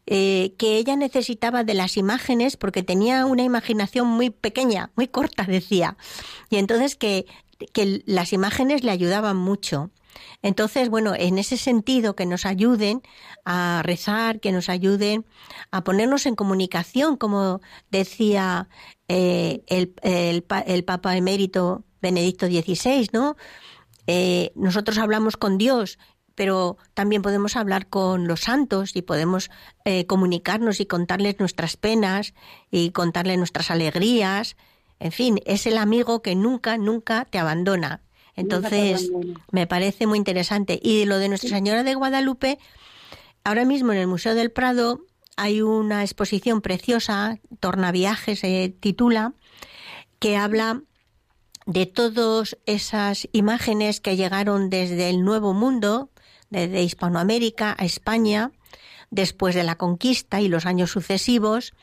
eh, 0.07 0.55
que 0.59 0.77
ella 0.77 0.97
necesitaba 0.97 1.65
de 1.65 1.75
las 1.75 1.97
imágenes 1.97 2.57
porque 2.57 2.83
tenía 2.83 3.27
una 3.27 3.43
imaginación 3.43 4.07
muy 4.07 4.31
pequeña, 4.31 4.91
muy 4.97 5.09
corta, 5.09 5.45
decía. 5.45 5.97
Y 6.51 6.57
entonces 6.57 6.97
que, 6.97 7.27
que 7.73 8.03
las 8.07 8.33
imágenes 8.33 8.85
le 8.85 8.91
ayudaban 8.91 9.37
mucho. 9.37 9.91
Entonces, 10.43 10.89
bueno, 10.89 11.15
en 11.17 11.39
ese 11.39 11.57
sentido, 11.57 12.15
que 12.15 12.27
nos 12.27 12.47
ayuden 12.47 13.03
a 13.45 13.83
rezar, 13.85 14.41
que 14.41 14.53
nos 14.53 14.69
ayuden 14.69 15.27
a 15.71 15.85
ponernos 15.85 16.27
en 16.27 16.37
comunicación, 16.37 17.17
como 17.17 17.61
decía 17.91 18.69
eh, 19.09 19.63
el, 19.67 19.95
el, 20.03 20.85
Papa 20.85 21.17
emérito 21.17 21.85
Benedicto 22.01 22.47
XVI, 22.47 23.09
¿no? 23.13 23.37
Eh, 24.07 24.53
nosotros 24.55 24.99
hablamos 24.99 25.37
con 25.37 25.59
Dios 25.59 25.99
pero 26.39 26.77
también 26.95 27.21
podemos 27.21 27.57
hablar 27.57 27.89
con 27.89 28.29
los 28.29 28.43
santos 28.43 28.95
y 28.95 29.03
podemos 29.03 29.51
eh, 29.85 30.07
comunicarnos 30.07 30.79
y 30.79 30.87
contarles 30.87 31.41
nuestras 31.41 31.77
penas 31.77 32.33
y 32.71 32.93
contarles 32.93 33.39
nuestras 33.39 33.73
alegrías. 33.73 34.57
En 35.01 35.11
fin, 35.11 35.41
es 35.47 35.67
el 35.67 35.77
amigo 35.77 36.23
que 36.23 36.37
nunca, 36.37 36.79
nunca 36.79 37.25
te 37.25 37.41
abandona. 37.41 38.03
Entonces, 38.37 39.11
me 39.51 39.67
parece 39.67 40.07
muy 40.07 40.17
interesante. 40.17 40.79
Y 40.81 41.07
lo 41.07 41.19
de 41.19 41.29
Nuestra 41.29 41.51
Señora 41.51 41.83
de 41.83 41.97
Guadalupe, 41.97 42.61
ahora 43.43 43.65
mismo 43.65 43.91
en 43.91 43.99
el 43.99 44.07
Museo 44.07 44.37
del 44.37 44.53
Prado 44.53 45.01
hay 45.37 45.61
una 45.61 46.05
exposición 46.05 46.61
preciosa, 46.61 47.41
Tornaviajes 47.59 48.39
se 48.39 48.73
titula, 48.79 49.33
que 50.21 50.37
habla 50.37 50.83
de 51.67 51.87
todas 51.87 52.57
esas 52.65 53.29
imágenes 53.33 54.01
que 54.01 54.17
llegaron 54.17 54.71
desde 54.71 55.11
el 55.11 55.25
Nuevo 55.25 55.53
Mundo, 55.53 56.11
desde 56.51 56.83
Hispanoamérica 56.83 57.75
a 57.79 57.85
España 57.85 58.53
después 59.11 59.55
de 59.55 59.65
la 59.65 59.77
conquista 59.77 60.41
y 60.41 60.49
los 60.49 60.67
años 60.67 60.91
sucesivos 60.91 61.75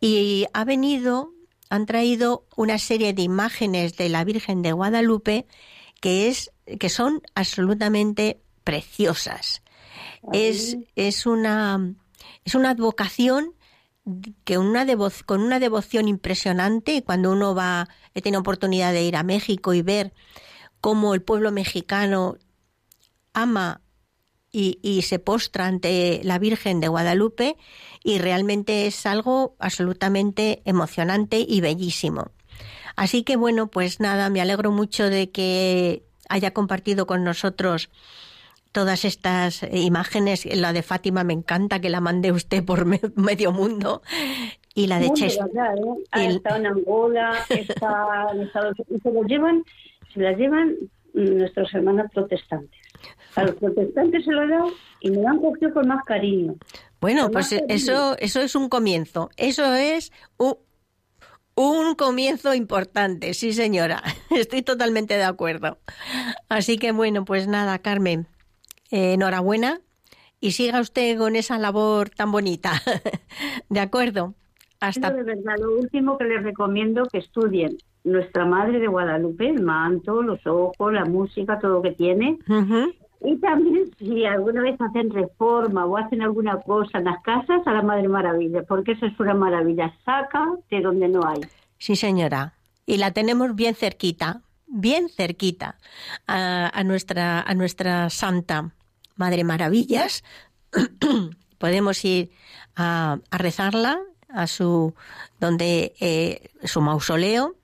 y 0.00 0.46
ha 0.52 0.64
venido, 0.64 1.32
han 1.70 1.86
traído 1.86 2.46
una 2.56 2.78
serie 2.78 3.12
de 3.12 3.22
imágenes 3.22 3.96
de 3.96 4.08
la 4.08 4.24
Virgen 4.24 4.62
de 4.62 4.72
Guadalupe 4.72 5.46
que 6.00 6.28
es 6.28 6.52
que 6.78 6.88
son 6.88 7.22
absolutamente 7.34 8.40
preciosas. 8.64 9.62
Es, 10.32 10.76
es 10.94 11.26
una 11.26 11.94
es 12.44 12.54
una 12.54 12.70
advocación 12.70 13.54
que 14.44 14.58
una 14.58 14.86
con 15.26 15.42
una 15.42 15.58
devoción 15.58 16.08
impresionante 16.08 17.02
cuando 17.02 17.32
uno 17.32 17.54
va 17.54 17.88
he 18.14 18.22
tenido 18.22 18.40
oportunidad 18.40 18.92
de 18.92 19.02
ir 19.02 19.16
a 19.16 19.22
México 19.22 19.74
y 19.74 19.82
ver 19.82 20.12
cómo 20.80 21.14
el 21.14 21.22
pueblo 21.22 21.52
mexicano 21.52 22.36
ama 23.32 23.82
y, 24.50 25.02
se 25.02 25.18
postra 25.18 25.66
ante 25.66 26.20
la 26.24 26.38
Virgen 26.38 26.80
de 26.80 26.88
Guadalupe 26.88 27.56
y 28.02 28.18
realmente 28.18 28.86
es 28.86 29.04
algo 29.06 29.54
absolutamente 29.58 30.62
emocionante 30.64 31.44
y 31.46 31.60
bellísimo. 31.60 32.30
Así 32.96 33.22
que 33.22 33.36
bueno, 33.36 33.68
pues 33.68 34.00
nada, 34.00 34.30
me 34.30 34.40
alegro 34.40 34.72
mucho 34.72 35.08
de 35.08 35.30
que 35.30 36.02
haya 36.28 36.52
compartido 36.52 37.06
con 37.06 37.24
nosotros 37.24 37.90
todas 38.72 39.04
estas 39.04 39.62
imágenes. 39.72 40.46
La 40.56 40.72
de 40.72 40.82
Fátima 40.82 41.24
me 41.24 41.32
encanta 41.34 41.80
que 41.80 41.90
la 41.90 42.00
mande 42.00 42.32
usted 42.32 42.64
por 42.64 42.86
medio 43.16 43.52
mundo. 43.52 44.02
y 44.74 44.86
la 44.86 44.98
de 44.98 45.12
Chester. 45.12 45.46
¿eh? 45.46 46.04
Ha 46.12 46.24
estado 46.24 46.56
en 46.56 46.66
Angola, 46.66 47.44
está 47.50 48.28
en 48.32 48.42
Estados 48.42 48.78
Unidos, 48.78 48.96
y 48.96 49.00
se 49.00 49.12
lo 49.12 49.22
llevan, 49.24 49.64
se 50.14 50.20
la 50.20 50.32
llevan 50.32 50.76
nuestros 51.14 51.74
hermanos 51.74 52.10
protestantes. 52.12 52.87
A 53.38 53.44
los 53.44 53.54
protestantes 53.54 54.24
se 54.24 54.32
lo 54.32 54.42
han 54.42 54.50
dado 54.50 54.72
y 55.00 55.10
me 55.10 55.22
lo 55.22 55.28
han 55.28 55.38
cogido 55.38 55.72
con 55.72 55.88
más 55.88 56.04
cariño. 56.04 56.54
Bueno, 57.00 57.30
pues 57.30 57.52
eso, 57.68 58.16
eso 58.18 58.40
es 58.40 58.54
un 58.56 58.68
comienzo. 58.68 59.30
Eso 59.36 59.74
es 59.74 60.12
un, 60.36 60.56
un 61.54 61.94
comienzo 61.94 62.54
importante, 62.54 63.34
sí 63.34 63.52
señora. 63.52 64.02
Estoy 64.30 64.62
totalmente 64.62 65.14
de 65.14 65.24
acuerdo. 65.24 65.78
Así 66.48 66.78
que 66.78 66.92
bueno, 66.92 67.24
pues 67.24 67.46
nada, 67.46 67.78
Carmen, 67.78 68.26
eh, 68.90 69.12
enhorabuena 69.12 69.80
y 70.40 70.52
siga 70.52 70.80
usted 70.80 71.16
con 71.18 71.36
esa 71.36 71.58
labor 71.58 72.10
tan 72.10 72.32
bonita. 72.32 72.72
¿De 73.68 73.80
acuerdo? 73.80 74.34
Hasta... 74.80 75.10
De 75.10 75.22
verdad, 75.22 75.54
lo 75.60 75.76
último 75.76 76.18
que 76.18 76.24
les 76.24 76.42
recomiendo 76.42 77.04
que 77.04 77.18
estudien 77.18 77.76
nuestra 78.04 78.44
Madre 78.44 78.78
de 78.78 78.86
Guadalupe, 78.86 79.48
el 79.48 79.62
manto, 79.62 80.22
los 80.22 80.44
ojos, 80.46 80.92
la 80.92 81.04
música, 81.04 81.58
todo 81.58 81.74
lo 81.74 81.82
que 81.82 81.92
tiene. 81.92 82.38
Y 83.20 83.36
también 83.38 83.90
si 83.98 84.24
alguna 84.24 84.62
vez 84.62 84.80
hacen 84.80 85.10
reforma 85.10 85.86
o 85.86 85.96
hacen 85.96 86.22
alguna 86.22 86.60
cosa 86.60 86.98
en 86.98 87.04
las 87.04 87.22
casas, 87.22 87.66
a 87.66 87.72
la 87.72 87.82
Madre 87.82 88.08
Maravilla, 88.08 88.62
porque 88.62 88.92
eso 88.92 89.06
es 89.06 89.18
una 89.18 89.34
maravilla, 89.34 89.92
saca 90.04 90.46
de 90.70 90.80
donde 90.80 91.08
no 91.08 91.26
hay. 91.26 91.40
Sí, 91.78 91.96
señora. 91.96 92.54
Y 92.86 92.96
la 92.96 93.12
tenemos 93.12 93.54
bien 93.54 93.74
cerquita, 93.74 94.42
bien 94.66 95.08
cerquita 95.08 95.76
a, 96.26 96.82
nuestra, 96.84 97.40
a 97.40 97.54
nuestra 97.54 98.08
Santa 98.08 98.72
Madre 99.16 99.44
Maravillas. 99.44 100.24
Podemos 101.58 102.04
ir 102.04 102.30
a, 102.76 103.18
rezarla 103.30 103.98
a 104.28 104.46
su 104.46 104.94
donde 105.40 105.94
eh, 106.00 106.50
su 106.64 106.80
mausoleo 106.80 107.56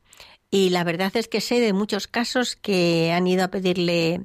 y 0.50 0.70
la 0.70 0.84
verdad 0.84 1.10
es 1.16 1.28
que 1.28 1.40
sé 1.40 1.60
de 1.60 1.72
muchos 1.72 2.06
casos 2.06 2.56
que 2.56 3.12
han 3.12 3.26
ido 3.26 3.44
a 3.44 3.48
pedirle 3.48 4.22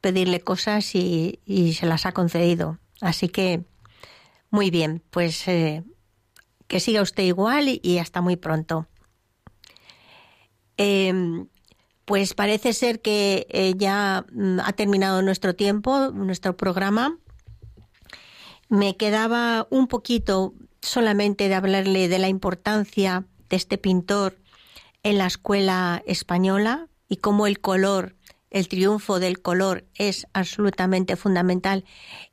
pedirle 0.00 0.40
cosas 0.40 0.94
y, 0.94 1.40
se 1.78 1.86
las 1.86 2.06
ha 2.06 2.12
concedido. 2.12 2.78
Así 3.00 3.28
que, 3.28 3.64
muy 4.50 4.70
bien, 4.70 5.02
pues 5.10 5.46
eh, 5.48 5.84
que 6.66 6.80
siga 6.80 7.02
usted 7.02 7.24
igual 7.24 7.80
y, 7.82 7.98
hasta 7.98 8.20
muy 8.20 8.36
pronto. 8.36 8.86
Em, 10.76 11.48
pues 12.04 12.34
parece 12.34 12.72
ser 12.72 13.00
que 13.00 13.46
eh, 13.50 13.74
ya 13.76 14.26
mm, 14.32 14.60
ha 14.60 14.72
terminado 14.72 15.22
nuestro 15.22 15.54
tiempo, 15.54 16.10
nuestro 16.12 16.56
programa. 16.56 17.18
Me 18.68 18.96
quedaba 18.96 19.66
un 19.70 19.86
poquito 19.86 20.54
solamente 20.82 21.48
de 21.48 21.54
hablarle 21.54 22.08
de 22.08 22.18
la 22.18 22.28
importancia 22.28 23.24
de 23.48 23.56
este 23.56 23.78
pintor 23.78 24.38
en 25.02 25.18
la 25.18 25.26
escuela 25.26 26.02
española 26.06 26.88
y 27.08 27.16
cómo 27.16 27.46
el 27.46 27.60
color 27.60 28.15
el 28.56 28.68
triunfo 28.68 29.20
del 29.20 29.42
color 29.42 29.84
es 29.94 30.26
absolutamente 30.32 31.16
fundamental 31.16 31.84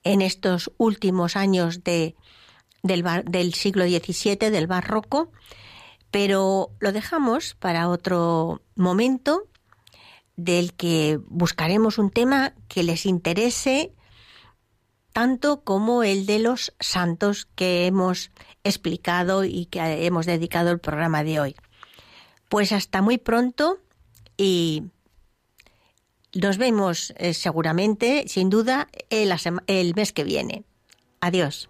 en 0.06 0.22
estos 0.22 0.72
últimos 0.78 1.36
años 1.36 1.84
de, 1.84 2.16
del, 2.82 3.54
siglo 3.54 3.84
XVII, 3.84 4.50
del 4.50 4.68
barroco, 4.68 5.34
pero 6.12 6.70
lo 6.80 6.94
dejamos 6.94 7.56
para 7.56 7.90
otro 7.90 8.62
momento 8.74 9.50
del 10.38 10.74
que 10.74 11.20
buscaremos 11.28 11.98
un 11.98 12.10
tema 12.10 12.54
que 12.70 12.84
les 12.84 13.06
interese 13.06 13.92
tanto 15.12 15.66
como 15.66 16.04
el 16.04 16.26
de 16.26 16.40
los 16.40 16.74
santos 16.80 17.50
que 17.54 17.86
hemos 17.86 18.32
explicado 18.64 19.44
y 19.44 19.66
que 19.66 20.06
hemos 20.06 20.26
dedicado 20.26 20.72
el 20.72 20.80
programa 20.80 21.26
de 21.26 21.42
hoy. 21.42 21.56
Pues 22.48 22.72
hasta 22.72 23.02
muy 23.02 23.18
pronto 23.18 23.80
y 24.38 24.84
nos 26.34 26.58
vemos 26.58 27.14
eh, 27.18 27.34
seguramente, 27.34 28.26
sin 28.28 28.50
duda, 28.50 28.88
el, 29.10 29.34
el 29.68 29.96
mes 29.96 30.14
que 30.14 30.24
viene. 30.24 30.64
Adiós. 31.22 31.70